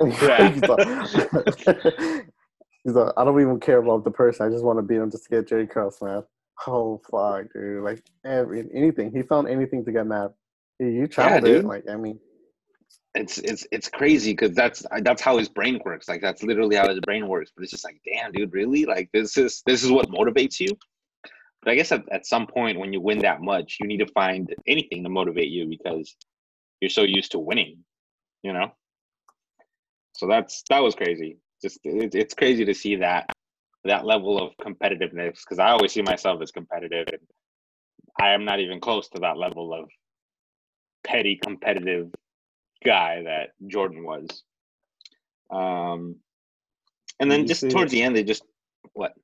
Yeah. 0.00 0.50
he's 0.52 0.62
like, 0.62 0.86
he's 2.84 2.94
like, 2.94 3.12
I 3.16 3.24
don't 3.24 3.40
even 3.40 3.60
care 3.60 3.78
about 3.78 4.04
the 4.04 4.10
person. 4.10 4.46
I 4.46 4.50
just 4.50 4.64
want 4.64 4.78
to 4.78 4.82
beat 4.82 4.96
him 4.96 5.10
just 5.10 5.24
to 5.24 5.30
get 5.30 5.48
Jerry 5.48 5.66
Krause 5.66 5.98
mad. 6.02 6.24
Oh 6.66 7.00
fuck, 7.10 7.46
dude! 7.52 7.82
Like 7.82 8.02
every 8.24 8.64
anything, 8.74 9.10
he 9.12 9.22
found 9.22 9.48
anything 9.48 9.84
to 9.84 9.92
get 9.92 10.06
mad. 10.06 10.30
He, 10.78 10.86
you 10.86 11.08
channeled 11.08 11.44
it. 11.48 11.52
dude. 11.56 11.64
Like 11.64 11.84
I 11.90 11.96
mean, 11.96 12.18
it's 13.14 13.38
it's 13.38 13.66
it's 13.70 13.88
crazy 13.88 14.32
because 14.32 14.54
that's 14.54 14.84
that's 15.02 15.22
how 15.22 15.38
his 15.38 15.48
brain 15.48 15.80
works. 15.84 16.08
Like 16.08 16.20
that's 16.20 16.42
literally 16.42 16.76
how 16.76 16.88
his 16.88 17.00
brain 17.00 17.28
works. 17.28 17.52
But 17.54 17.62
it's 17.62 17.70
just 17.70 17.84
like, 17.84 18.00
damn, 18.04 18.32
dude, 18.32 18.52
really? 18.52 18.84
Like 18.86 19.08
this 19.12 19.36
is 19.36 19.62
this 19.66 19.84
is 19.84 19.90
what 19.90 20.08
motivates 20.10 20.58
you. 20.58 20.76
But 21.62 21.70
I 21.70 21.74
guess 21.76 21.92
at, 21.92 22.02
at 22.10 22.26
some 22.26 22.46
point 22.46 22.78
when 22.78 22.92
you 22.92 23.00
win 23.00 23.18
that 23.20 23.40
much, 23.40 23.78
you 23.80 23.86
need 23.86 23.98
to 23.98 24.12
find 24.12 24.54
anything 24.66 25.02
to 25.04 25.08
motivate 25.08 25.48
you 25.48 25.66
because 25.66 26.14
you're 26.80 26.90
so 26.90 27.02
used 27.02 27.32
to 27.32 27.38
winning, 27.38 27.78
you 28.42 28.52
know? 28.52 28.72
So 30.12 30.26
that's 30.26 30.62
that 30.68 30.82
was 30.82 30.94
crazy. 30.94 31.38
Just 31.62 31.78
it, 31.84 32.14
it's 32.14 32.34
crazy 32.34 32.64
to 32.64 32.74
see 32.74 32.96
that 32.96 33.30
that 33.84 34.04
level 34.04 34.42
of 34.42 34.52
competitiveness 34.60 35.38
because 35.40 35.58
I 35.58 35.70
always 35.70 35.92
see 35.92 36.02
myself 36.02 36.42
as 36.42 36.50
competitive, 36.50 37.06
and 37.08 37.20
I 38.20 38.30
am 38.30 38.44
not 38.44 38.60
even 38.60 38.80
close 38.80 39.08
to 39.10 39.20
that 39.20 39.36
level 39.36 39.72
of 39.72 39.88
petty 41.04 41.38
competitive 41.42 42.10
guy 42.84 43.22
that 43.22 43.50
Jordan 43.66 44.04
was. 44.04 44.42
Um, 45.50 46.16
and 47.20 47.30
then 47.30 47.46
just 47.46 47.60
see- 47.62 47.68
towards 47.68 47.92
the 47.92 48.02
end, 48.02 48.14
they 48.16 48.22
just 48.24 48.44
what? 48.92 49.14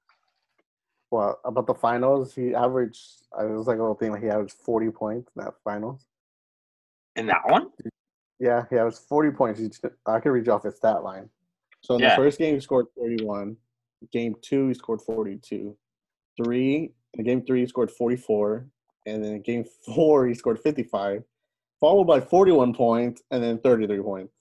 Well, 1.11 1.41
about 1.45 1.67
the 1.67 1.75
finals, 1.75 2.35
he 2.35 2.55
averaged. 2.55 3.27
I 3.37 3.45
was 3.45 3.67
like 3.67 3.79
a 3.79 3.81
little 3.81 3.97
thing 3.97 4.13
like 4.13 4.23
he 4.23 4.29
averaged 4.29 4.55
forty 4.65 4.91
points 4.91 5.31
in 5.37 5.43
that 5.45 5.55
finals. 5.65 6.07
In 7.17 7.27
that 7.27 7.43
one? 7.47 7.71
Yeah, 8.39 8.65
he 8.71 8.77
averaged 8.77 8.99
forty 9.09 9.31
points. 9.31 9.61
I 10.07 10.21
could 10.21 10.31
read 10.31 10.47
you 10.47 10.53
off 10.53 10.63
his 10.63 10.77
stat 10.77 11.03
line. 11.03 11.29
So 11.83 11.95
in 11.95 12.01
Yeah. 12.01 12.11
the 12.11 12.23
first 12.23 12.39
game, 12.39 12.55
he 12.55 12.61
scored 12.61 12.87
thirty-one. 12.97 13.57
Game 14.13 14.35
two, 14.41 14.69
he 14.69 14.75
scored 14.75 15.03
forty-two. 15.03 15.77
Three 16.37 16.93
in 17.15 17.25
game 17.25 17.45
three, 17.45 17.61
he 17.61 17.67
scored 17.67 17.91
forty-four, 17.91 18.69
and 19.07 19.25
then 19.25 19.33
in 19.35 19.43
game 19.43 19.65
four, 19.95 20.29
he 20.29 20.35
scored 20.35 20.61
fifty-five, 20.61 21.25
followed 21.81 22.05
by 22.05 22.21
forty-one 22.21 22.75
points, 22.75 23.23
and 23.31 23.43
then 23.43 23.59
thirty-three 23.59 24.01
points. 24.01 24.33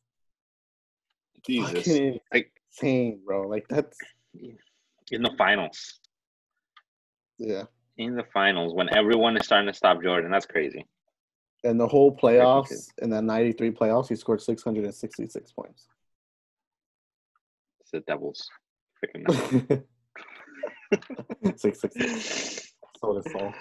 Jesus. 1.46 1.88
Fucking 1.88 2.20
Like 2.34 2.52
insane, 2.72 3.22
bro. 3.26 3.48
Like 3.48 3.66
that's 3.70 3.98
in 5.12 5.24
the 5.24 5.32
finals. 5.38 6.00
yeah. 7.38 7.64
In 7.98 8.16
the 8.16 8.24
finals, 8.34 8.74
when 8.74 8.94
everyone 8.96 9.36
is 9.36 9.46
starting 9.46 9.68
to 9.68 9.74
stop 9.74 10.02
Jordan, 10.02 10.32
that's 10.32 10.46
crazy. 10.46 10.86
And 11.66 11.78
the 11.78 11.88
whole 11.88 12.16
playoffs, 12.16 12.88
in 13.02 13.10
that 13.10 13.24
'93 13.24 13.72
playoffs, 13.72 14.08
he 14.08 14.16
scored 14.16 14.42
666 14.42 15.52
points. 15.52 15.88
It's 17.82 17.92
the 17.92 18.00
Devils. 18.02 18.50
Freaking 19.04 19.26
six 21.58 21.82
six 21.82 21.96
six. 21.96 22.74
So. 23.02 23.54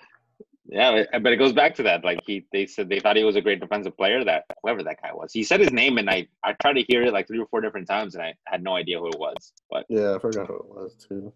Yeah, 0.71 1.05
but- 1.23 1.33
it 1.33 1.37
goes 1.37 1.53
back 1.55 1.75
to 1.77 1.83
that. 1.85 2.05
Like 2.05 2.21
he, 2.27 2.47
they 2.53 2.66
said 2.66 2.89
they 2.89 3.01
thought 3.01 3.16
he 3.16 3.25
was 3.25 3.37
a 3.37 3.41
great 3.41 3.59
defensive 3.61 3.97
player. 3.97 4.23
That 4.23 4.45
whoever 4.62 4.83
that 4.83 5.01
guy 5.03 5.12
was, 5.14 5.33
he 5.33 5.43
said 5.43 5.61
his 5.61 5.73
name, 5.73 5.97
and 5.99 6.09
I, 6.11 6.29
I 6.45 6.53
tried 6.61 6.75
to 6.75 6.83
hear 6.83 7.03
it 7.05 7.12
like 7.12 7.27
three 7.27 7.39
or 7.39 7.47
four 7.47 7.61
different 7.62 7.89
times, 7.89 8.14
and 8.14 8.23
I 8.23 8.35
had 8.47 8.62
no 8.62 8.75
idea 8.77 8.99
who 8.99 9.09
it 9.09 9.19
was. 9.19 9.53
But, 9.71 9.87
Yeah, 9.89 10.14
I 10.14 10.19
forgot 10.19 10.47
who 10.47 10.55
it 10.57 10.69
was 10.69 10.95
too. 11.09 11.33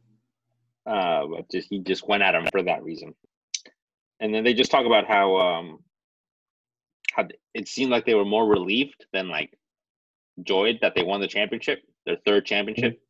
uh, 0.86 1.26
but 1.26 1.50
just 1.50 1.68
he 1.70 1.78
just 1.78 2.06
went 2.06 2.22
at 2.22 2.34
him 2.34 2.46
for 2.52 2.62
that 2.62 2.82
reason. 2.84 3.14
And 4.20 4.34
then 4.34 4.44
they 4.44 4.52
just 4.54 4.70
talk 4.70 4.84
about 4.86 5.06
how, 5.06 5.36
um, 5.36 5.78
how 7.12 7.26
it 7.54 7.68
seemed 7.68 7.90
like 7.90 8.04
they 8.06 8.14
were 8.14 8.24
more 8.24 8.46
relieved 8.46 9.06
than 9.12 9.28
like 9.28 9.56
joyed 10.42 10.78
that 10.82 10.94
they 10.94 11.02
won 11.02 11.20
the 11.20 11.26
championship, 11.28 11.82
their 12.06 12.16
third 12.26 12.44
championship. 12.46 13.00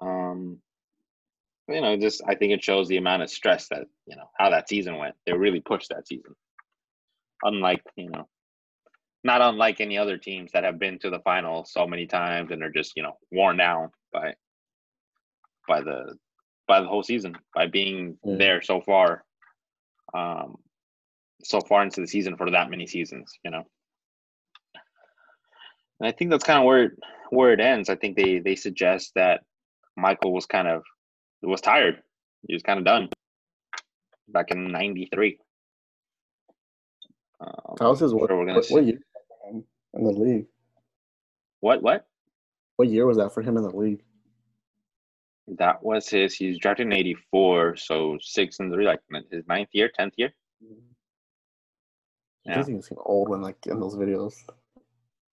Um, 0.00 0.58
you 1.68 1.80
know, 1.80 1.96
just 1.96 2.22
I 2.26 2.34
think 2.34 2.52
it 2.52 2.64
shows 2.64 2.88
the 2.88 2.96
amount 2.96 3.22
of 3.22 3.30
stress 3.30 3.68
that 3.68 3.84
you 4.06 4.16
know 4.16 4.30
how 4.38 4.50
that 4.50 4.68
season 4.68 4.96
went. 4.96 5.14
They 5.26 5.32
really 5.32 5.60
pushed 5.60 5.90
that 5.90 6.06
season. 6.06 6.34
Unlike 7.42 7.82
you 7.96 8.10
know, 8.10 8.28
not 9.24 9.40
unlike 9.42 9.80
any 9.80 9.98
other 9.98 10.16
teams 10.18 10.52
that 10.52 10.64
have 10.64 10.78
been 10.78 10.98
to 11.00 11.10
the 11.10 11.20
final 11.20 11.64
so 11.64 11.86
many 11.86 12.06
times 12.06 12.50
and 12.50 12.62
are 12.62 12.70
just 12.70 12.92
you 12.96 13.02
know 13.02 13.18
worn 13.30 13.56
down 13.56 13.90
by 14.12 14.34
by 15.68 15.82
the 15.82 16.16
by 16.66 16.80
the 16.80 16.88
whole 16.88 17.02
season 17.02 17.36
by 17.54 17.66
being 17.66 18.18
Yeah. 18.24 18.36
there 18.36 18.62
so 18.62 18.80
far, 18.80 19.24
um, 20.14 20.56
so 21.42 21.60
far 21.60 21.82
into 21.82 22.00
the 22.00 22.06
season 22.08 22.36
for 22.36 22.50
that 22.50 22.70
many 22.70 22.86
seasons. 22.86 23.32
You 23.44 23.50
know. 23.50 23.64
And 26.00 26.08
I 26.08 26.12
think 26.12 26.30
that's 26.30 26.44
kind 26.44 26.60
of 26.60 26.64
where 26.64 26.84
it, 26.84 26.92
where 27.30 27.52
it 27.52 27.60
ends. 27.60 27.88
I 27.90 27.96
think 27.96 28.16
they 28.16 28.38
they 28.38 28.54
suggest 28.56 29.12
that 29.16 29.42
Michael 29.96 30.32
was 30.32 30.46
kind 30.46 30.68
of 30.68 30.82
was 31.46 31.60
tired. 31.60 32.02
He 32.46 32.54
was 32.54 32.62
kind 32.62 32.78
of 32.78 32.84
done 32.84 33.08
back 34.28 34.50
in 34.50 34.70
'93. 34.70 35.38
Um, 37.40 37.50
was 37.80 38.00
his 38.00 38.12
what, 38.12 38.28
sure 38.28 38.44
what, 38.44 38.66
what 38.70 38.84
year 38.84 38.98
in 39.94 40.04
the 40.04 40.10
league? 40.10 40.46
what? 41.60 41.82
What? 41.82 42.06
What 42.76 42.88
year 42.88 43.06
was 43.06 43.16
that 43.16 43.32
for 43.32 43.42
him 43.42 43.56
in 43.56 43.62
the 43.62 43.70
league? 43.76 44.02
That 45.58 45.82
was 45.82 46.08
his. 46.08 46.34
He's 46.34 46.58
drafted 46.58 46.86
in 46.86 46.92
'84, 46.92 47.76
so 47.76 48.18
six 48.20 48.58
and 48.60 48.72
three, 48.72 48.86
like 48.86 49.00
his 49.30 49.46
ninth 49.46 49.70
year, 49.72 49.90
tenth 49.96 50.14
year. 50.16 50.32
He 50.60 52.50
Yeah. 52.50 52.56
doesn't 52.56 52.72
even 52.72 52.82
seem 52.82 52.98
old 53.04 53.28
when 53.28 53.40
like 53.42 53.66
in 53.66 53.80
those 53.80 53.96
videos. 53.96 54.34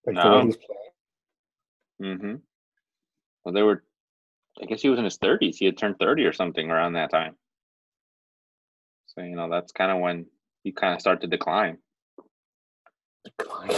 Like 0.05 0.15
the 0.15 0.23
No. 0.23 0.39
way 0.39 0.45
he's 0.45 0.57
playing. 0.57 2.17
Mm-hmm. 2.17 2.35
Well, 3.43 3.53
they 3.53 3.63
were. 3.63 3.83
I 4.61 4.65
guess 4.65 4.81
he 4.81 4.89
was 4.89 4.99
in 4.99 5.05
his 5.05 5.17
30s. 5.17 5.55
He 5.57 5.65
had 5.65 5.77
turned 5.77 5.99
30 5.99 6.23
or 6.25 6.33
something 6.33 6.71
around 6.71 6.93
that 6.93 7.11
time. 7.11 7.35
So 9.07 9.21
you 9.21 9.35
know 9.35 9.49
that's 9.49 9.71
kind 9.71 9.91
of 9.91 9.99
when 9.99 10.25
you 10.63 10.73
kind 10.73 10.93
of 10.93 11.01
start 11.01 11.21
to 11.21 11.27
decline. 11.27 11.77
Decline. 13.23 13.71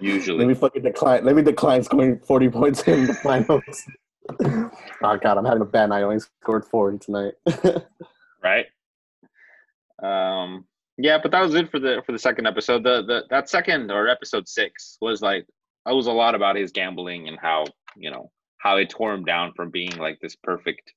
Usually. 0.00 0.38
Let 0.38 0.48
me 0.48 0.54
fucking 0.54 0.82
decline. 0.82 1.24
Let 1.24 1.36
me 1.36 1.42
decline 1.42 1.82
scoring 1.82 2.18
40 2.18 2.48
points 2.48 2.82
in 2.82 3.06
the 3.06 3.14
finals. 3.22 3.84
oh 4.40 5.16
god, 5.18 5.38
I'm 5.38 5.44
having 5.44 5.62
a 5.62 5.66
bad 5.66 5.90
night. 5.90 6.00
I 6.00 6.02
only 6.02 6.20
scored 6.42 6.64
40 6.64 6.98
tonight. 6.98 7.34
right? 8.42 8.66
Um, 10.02 10.66
yeah, 10.98 11.18
but 11.22 11.30
that 11.32 11.40
was 11.40 11.54
it 11.54 11.70
for 11.70 11.78
the 11.78 12.02
for 12.06 12.12
the 12.12 12.18
second 12.18 12.46
episode. 12.46 12.82
The 12.82 13.02
the 13.02 13.24
that 13.30 13.48
second 13.48 13.90
or 13.90 14.08
episode 14.08 14.48
six 14.48 14.96
was 15.00 15.22
like 15.22 15.46
that 15.86 15.94
was 15.94 16.06
a 16.06 16.12
lot 16.12 16.34
about 16.34 16.56
his 16.56 16.72
gambling 16.72 17.28
and 17.28 17.38
how 17.40 17.64
you 17.96 18.10
know 18.10 18.30
how 18.64 18.78
it 18.78 18.88
tore 18.88 19.12
him 19.12 19.24
down 19.24 19.52
from 19.54 19.70
being 19.70 19.94
like 19.98 20.18
this 20.20 20.36
perfect 20.42 20.92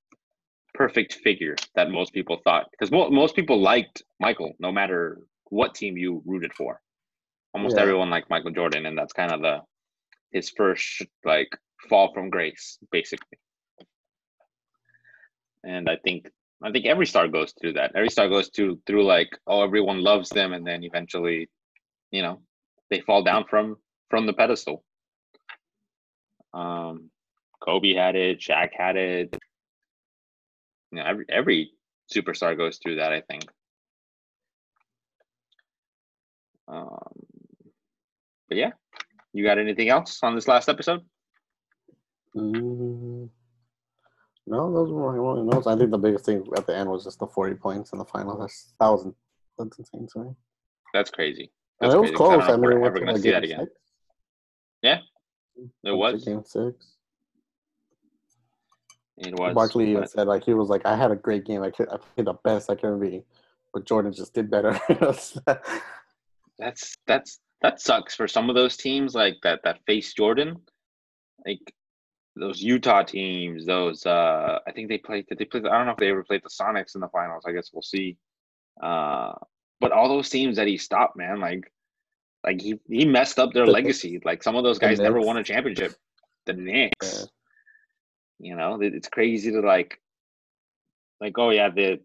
perfect 0.73 1.13
figure 1.15 1.55
that 1.75 1.89
most 1.91 2.13
people 2.13 2.37
thought 2.43 2.67
because 2.71 2.91
mo- 2.91 3.09
most 3.09 3.35
people 3.35 3.59
liked 3.59 4.03
Michael 4.19 4.53
no 4.59 4.71
matter 4.71 5.19
what 5.49 5.75
team 5.75 5.97
you 5.97 6.21
rooted 6.25 6.53
for. 6.53 6.79
Almost 7.53 7.75
Yeah. 7.75 7.83
everyone 7.83 8.09
liked 8.09 8.29
Michael 8.29 8.51
Jordan, 8.51 8.85
and 8.85 8.97
that's 8.97 9.13
kind 9.13 9.31
of 9.31 9.41
the 9.41 9.61
his 10.31 10.49
first 10.49 11.01
like 11.25 11.49
fall 11.89 12.13
from 12.13 12.29
grace, 12.29 12.77
basically. 12.91 13.37
And 15.63 15.89
I 15.89 15.97
think 16.03 16.29
I 16.63 16.71
think 16.71 16.85
every 16.85 17.05
star 17.05 17.27
goes 17.27 17.53
through 17.59 17.73
that. 17.73 17.91
Every 17.95 18.09
star 18.09 18.29
goes 18.29 18.49
through 18.55 18.81
through 18.85 19.03
like 19.05 19.29
oh 19.47 19.61
everyone 19.63 20.01
loves 20.01 20.29
them, 20.29 20.53
and 20.53 20.65
then 20.65 20.83
eventually, 20.83 21.49
you 22.11 22.21
know, 22.21 22.41
they 22.89 23.01
fall 23.01 23.23
down 23.23 23.45
from 23.49 23.75
from 24.09 24.25
the 24.25 24.33
pedestal. 24.33 24.83
Um, 26.53 27.09
Kobe 27.59 27.93
had 27.93 28.15
it, 28.15 28.39
Shaq 28.39 28.69
had 28.73 28.95
it. 28.95 29.35
You 30.91 30.99
know, 30.99 31.03
every 31.05 31.25
every 31.29 31.71
superstar 32.13 32.55
goes 32.57 32.77
through 32.77 32.95
that. 32.95 33.11
I 33.13 33.21
think. 33.21 33.45
Um, 36.67 37.13
but 38.49 38.57
yeah, 38.57 38.71
you 39.33 39.43
got 39.43 39.57
anything 39.57 39.89
else 39.89 40.19
on 40.23 40.35
this 40.35 40.47
last 40.47 40.69
episode? 40.69 41.01
Mm, 42.35 43.29
no, 44.45 44.73
those 44.73 44.91
were 44.91 45.11
my 45.13 45.17
only 45.17 45.43
notes. 45.43 45.67
I 45.67 45.75
think 45.77 45.91
the 45.91 45.97
biggest 45.97 46.25
thing 46.25 46.45
at 46.55 46.67
the 46.67 46.75
end 46.75 46.89
was 46.89 47.03
just 47.03 47.19
the 47.19 47.27
40 47.27 47.55
points 47.55 47.91
in 47.93 47.99
the 47.99 48.05
final. 48.05 48.37
That's 48.37 48.73
that 48.79 48.87
was 48.89 49.07
that's 49.57 49.79
insane 49.79 50.07
to 50.13 50.19
me. 50.19 50.31
That's 50.93 51.09
crazy. 51.09 51.51
And 51.81 51.91
That's 51.91 51.95
it 51.95 51.99
was 51.99 52.09
crazy 52.11 52.15
close. 52.15 52.43
I 52.43 52.45
I, 52.45 52.47
don't 52.51 52.61
mean, 52.61 52.79
we're 52.79 52.85
ever 52.85 52.99
gonna 52.99 53.17
see 53.17 53.31
that 53.31 53.43
again. 53.43 53.59
six. 53.59 53.71
Yeah, 54.81 54.99
it 55.83 55.91
was. 55.91 56.23
game 56.23 56.43
six. 56.45 56.96
It 59.17 59.37
was. 59.37 59.55
Barkley 59.55 59.89
even 59.89 60.01
but- 60.01 60.11
said 60.11 60.27
like 60.27 60.43
he 60.43 60.53
was 60.53 60.69
like 60.69 60.85
I 60.85 60.95
had 60.95 61.11
a 61.11 61.15
great 61.15 61.45
game. 61.45 61.63
I 61.63 61.71
could 61.71 61.89
I 61.89 61.97
played 61.97 62.27
the 62.27 62.33
best 62.43 62.69
I 62.69 62.75
can 62.75 62.99
be, 62.99 63.23
but 63.73 63.85
Jordan 63.85 64.13
just 64.13 64.33
did 64.33 64.49
better. 64.49 64.79
that's 66.59 66.97
that's 67.05 67.39
that 67.61 67.81
sucks 67.81 68.13
for 68.15 68.27
some 68.27 68.49
of 68.49 68.55
those 68.55 68.77
teams 68.77 69.15
like 69.15 69.37
that 69.43 69.61
that 69.63 69.79
face 69.85 70.13
Jordan, 70.13 70.61
like 71.45 71.73
those 72.35 72.61
Utah 72.61 73.03
teams. 73.03 73.65
Those 73.65 74.05
uh, 74.05 74.59
I 74.67 74.71
think 74.71 74.89
they 74.89 74.99
played. 74.99 75.27
Did 75.27 75.39
they 75.39 75.45
play? 75.45 75.61
I 75.61 75.77
don't 75.77 75.85
know 75.85 75.93
if 75.93 75.97
they 75.97 76.09
ever 76.09 76.23
played 76.23 76.43
the 76.43 76.49
Sonics 76.49 76.95
in 76.95 77.01
the 77.01 77.09
finals. 77.09 77.43
I 77.47 77.51
guess 77.51 77.71
we'll 77.73 77.81
see. 77.81 78.17
Uh, 78.81 79.33
but 79.79 79.91
all 79.91 80.09
those 80.09 80.29
teams 80.29 80.57
that 80.57 80.67
he 80.67 80.77
stopped, 80.77 81.17
man, 81.17 81.39
like 81.39 81.71
like 82.43 82.61
he 82.61 82.79
he 82.87 83.05
messed 83.05 83.39
up 83.39 83.53
their 83.53 83.65
legacy. 83.65 84.19
Like 84.23 84.43
some 84.43 84.55
of 84.55 84.63
those 84.63 84.79
guys 84.79 84.99
never 84.99 85.19
won 85.19 85.37
a 85.37 85.43
championship. 85.43 85.95
The 86.45 86.53
Knicks. 86.53 87.27
You 88.39 88.55
know, 88.55 88.79
it's 88.81 89.09
crazy 89.09 89.51
to 89.51 89.61
like, 89.61 89.99
like 91.19 91.37
oh 91.37 91.49
yeah, 91.49 91.69
the 91.69 91.99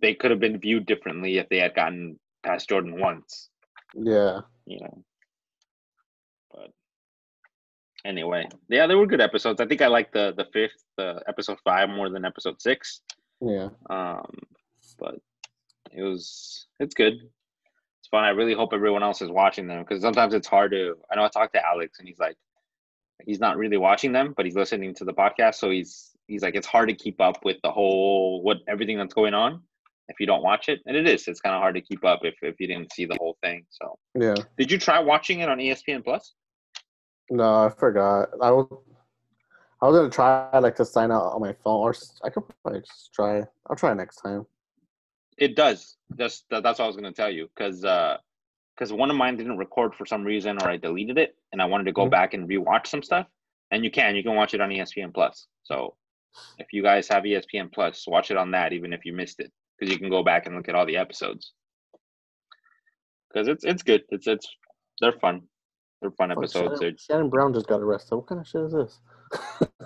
they 0.00 0.14
could 0.14 0.30
have 0.30 0.40
been 0.40 0.60
viewed 0.60 0.86
differently 0.86 1.38
if 1.38 1.48
they 1.48 1.58
had 1.58 1.74
gotten 1.74 2.18
past 2.42 2.68
Jordan 2.68 3.00
once 3.00 3.48
yeah, 3.94 4.40
you 4.66 4.80
know. 4.80 5.04
But 6.52 6.70
anyway, 8.04 8.48
yeah, 8.68 8.86
they 8.86 8.94
were 8.94 9.06
good 9.06 9.20
episodes. 9.20 9.60
I 9.60 9.66
think 9.66 9.82
I 9.82 9.86
like 9.86 10.12
the 10.12 10.34
the 10.36 10.46
fifth, 10.52 10.82
the 10.96 11.22
episode 11.28 11.58
five 11.64 11.88
more 11.88 12.10
than 12.10 12.24
episode 12.24 12.60
six. 12.60 13.00
yeah. 13.40 13.68
Um, 13.90 14.38
but 14.98 15.16
it 15.92 16.02
was 16.02 16.66
it's 16.80 16.94
good. 16.94 17.14
It's 18.00 18.08
fun. 18.10 18.24
I 18.24 18.30
really 18.30 18.54
hope 18.54 18.72
everyone 18.72 19.02
else 19.02 19.22
is 19.22 19.30
watching 19.30 19.66
them 19.66 19.82
because 19.82 20.02
sometimes 20.02 20.34
it's 20.34 20.48
hard 20.48 20.72
to. 20.72 20.96
I 21.10 21.16
know 21.16 21.24
I 21.24 21.28
talked 21.28 21.54
to 21.54 21.66
Alex 21.66 21.98
and 21.98 22.08
he's 22.08 22.18
like, 22.18 22.36
he's 23.22 23.40
not 23.40 23.56
really 23.56 23.76
watching 23.76 24.12
them, 24.12 24.34
but 24.36 24.44
he's 24.44 24.54
listening 24.56 24.94
to 24.94 25.04
the 25.04 25.12
podcast. 25.12 25.56
So 25.56 25.70
he's 25.70 26.10
he's 26.26 26.42
like, 26.42 26.54
it's 26.54 26.66
hard 26.66 26.88
to 26.88 26.94
keep 26.94 27.20
up 27.20 27.44
with 27.44 27.56
the 27.62 27.70
whole 27.70 28.42
what 28.42 28.58
everything 28.68 28.98
that's 28.98 29.14
going 29.14 29.34
on 29.34 29.62
if 30.08 30.20
you 30.20 30.26
don't 30.26 30.42
watch 30.42 30.68
it. 30.68 30.80
And 30.86 30.96
it 30.96 31.06
is. 31.08 31.28
It's 31.28 31.40
kind 31.40 31.54
of 31.54 31.60
hard 31.60 31.74
to 31.76 31.80
keep 31.80 32.04
up 32.04 32.20
if 32.22 32.34
if 32.42 32.56
you 32.58 32.66
didn't 32.66 32.92
see 32.92 33.04
the 33.04 33.16
whole 33.18 33.36
thing. 33.42 33.64
So 33.70 33.98
Yeah. 34.18 34.34
did 34.58 34.70
you 34.70 34.78
try 34.78 34.98
watching 34.98 35.40
it 35.40 35.48
on 35.48 35.58
ESPN 35.58 36.04
Plus? 36.04 36.34
No, 37.30 37.64
I 37.64 37.70
forgot. 37.70 38.30
I 38.42 38.50
was 38.50 38.66
I 39.80 39.86
was 39.88 39.96
gonna 39.96 40.10
try 40.10 40.58
like 40.58 40.76
to 40.76 40.84
sign 40.84 41.10
out 41.10 41.32
on 41.34 41.40
my 41.40 41.52
phone, 41.52 41.80
or 41.80 41.94
I 42.22 42.30
could 42.30 42.44
probably 42.62 42.80
just 42.80 43.12
try. 43.12 43.42
I'll 43.68 43.76
try 43.76 43.92
next 43.94 44.16
time. 44.16 44.46
It 45.36 45.56
does. 45.56 45.96
That's 46.10 46.44
that's 46.50 46.78
what 46.78 46.80
I 46.80 46.86
was 46.86 46.96
gonna 46.96 47.12
tell 47.12 47.30
you 47.30 47.48
because 47.54 47.84
uh, 47.84 48.18
because 48.74 48.92
one 48.92 49.10
of 49.10 49.16
mine 49.16 49.36
didn't 49.36 49.58
record 49.58 49.94
for 49.94 50.04
some 50.06 50.24
reason 50.24 50.58
or 50.62 50.68
I 50.68 50.76
deleted 50.76 51.18
it 51.18 51.36
and 51.52 51.62
I 51.62 51.66
wanted 51.66 51.84
to 51.84 51.92
go 51.92 52.06
Mhm. 52.06 52.10
back 52.10 52.34
and 52.34 52.48
rewatch 52.48 52.86
some 52.88 53.02
stuff. 53.02 53.26
And 53.70 53.84
you 53.84 53.90
can 53.90 54.16
you 54.16 54.22
can 54.22 54.34
watch 54.34 54.54
it 54.54 54.60
on 54.60 54.70
ESPN 54.70 55.12
Plus. 55.12 55.46
So 55.62 55.96
if 56.58 56.72
you 56.72 56.82
guys 56.82 57.08
have 57.08 57.24
ESPN 57.24 57.72
Plus, 57.72 58.06
watch 58.06 58.30
it 58.30 58.36
on 58.36 58.50
that 58.52 58.72
even 58.72 58.92
if 58.92 59.04
you 59.04 59.12
missed 59.12 59.40
it 59.40 59.52
because 59.78 59.92
you 59.92 59.98
can 59.98 60.10
go 60.10 60.22
back 60.22 60.46
and 60.46 60.56
look 60.56 60.68
at 60.68 60.74
all 60.74 60.86
the 60.86 60.96
episodes. 60.96 61.52
Because 63.28 63.48
it's 63.48 63.64
it's 63.64 63.82
good. 63.82 64.04
It's 64.10 64.26
it's 64.26 64.48
they're 65.00 65.12
fun. 65.12 65.42
They're 66.00 66.10
fun 66.12 66.28
Fuck, 66.30 66.38
episodes. 66.38 66.80
Shannon, 66.80 66.96
Shannon 66.98 67.30
Brown 67.30 67.52
just 67.54 67.66
got 67.66 67.80
arrested. 67.80 68.16
What 68.16 68.26
kind 68.26 68.40
of 68.40 68.46
shit 68.46 68.62
is 68.62 68.72
this? 68.72 69.00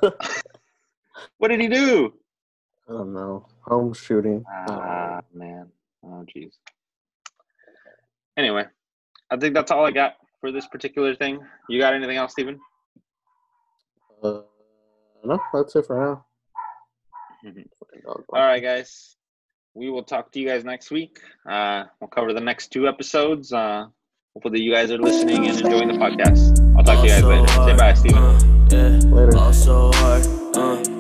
What 1.39 1.49
did 1.49 1.61
he 1.61 1.68
do? 1.68 2.14
I 2.89 2.93
don't 2.93 3.12
know. 3.12 3.47
Home 3.62 3.93
shooting. 3.93 4.45
Ah 4.49 5.20
man. 5.34 5.68
Oh 6.05 6.24
jeez. 6.34 6.53
Anyway, 8.36 8.66
I 9.31 9.37
think 9.37 9.55
that's 9.55 9.70
all 9.70 9.85
I 9.85 9.91
got 9.91 10.14
for 10.41 10.53
this 10.53 10.66
particular 10.66 11.14
thing. 11.14 11.41
You 11.68 11.79
got 11.81 11.95
anything 11.95 12.16
else, 12.16 12.33
Steven? 12.33 12.59
Uh, 14.22 14.41
no, 15.24 15.39
that's 15.53 15.76
it 15.76 15.87
for 15.87 15.99
now. 15.99 16.24
Mhm. 17.45 17.66
All 18.07 18.24
right, 18.47 18.62
guys. 18.62 19.16
We 19.74 19.91
will 19.91 20.03
talk 20.03 20.33
to 20.33 20.41
you 20.41 20.49
guys 20.49 20.64
next 20.64 20.91
week. 20.91 21.20
Uh, 21.49 21.85
we'll 22.01 22.09
cover 22.09 22.33
the 22.33 22.41
next 22.41 22.68
two 22.68 22.89
episodes. 22.89 23.53
Uh, 23.53 23.87
hopefully, 24.35 24.61
you 24.61 24.72
guys 24.72 24.91
are 24.91 24.99
listening 24.99 25.47
and 25.47 25.61
enjoying 25.61 25.89
the 25.89 25.95
podcast. 25.95 26.59
I'll 26.76 26.83
talk 26.83 26.99
to 26.99 27.03
you 27.05 27.11
guys 27.11 27.24
later. 27.24 27.47
Say 27.49 27.76
bye, 27.76 27.95
Steven. 27.95 28.22
Uh, 28.22 28.41
yeah. 28.70 29.14
Later. 29.14 29.33
Ball 29.33 29.53
so 29.53 29.93
hard, 29.95 30.26
uh, 30.57 30.98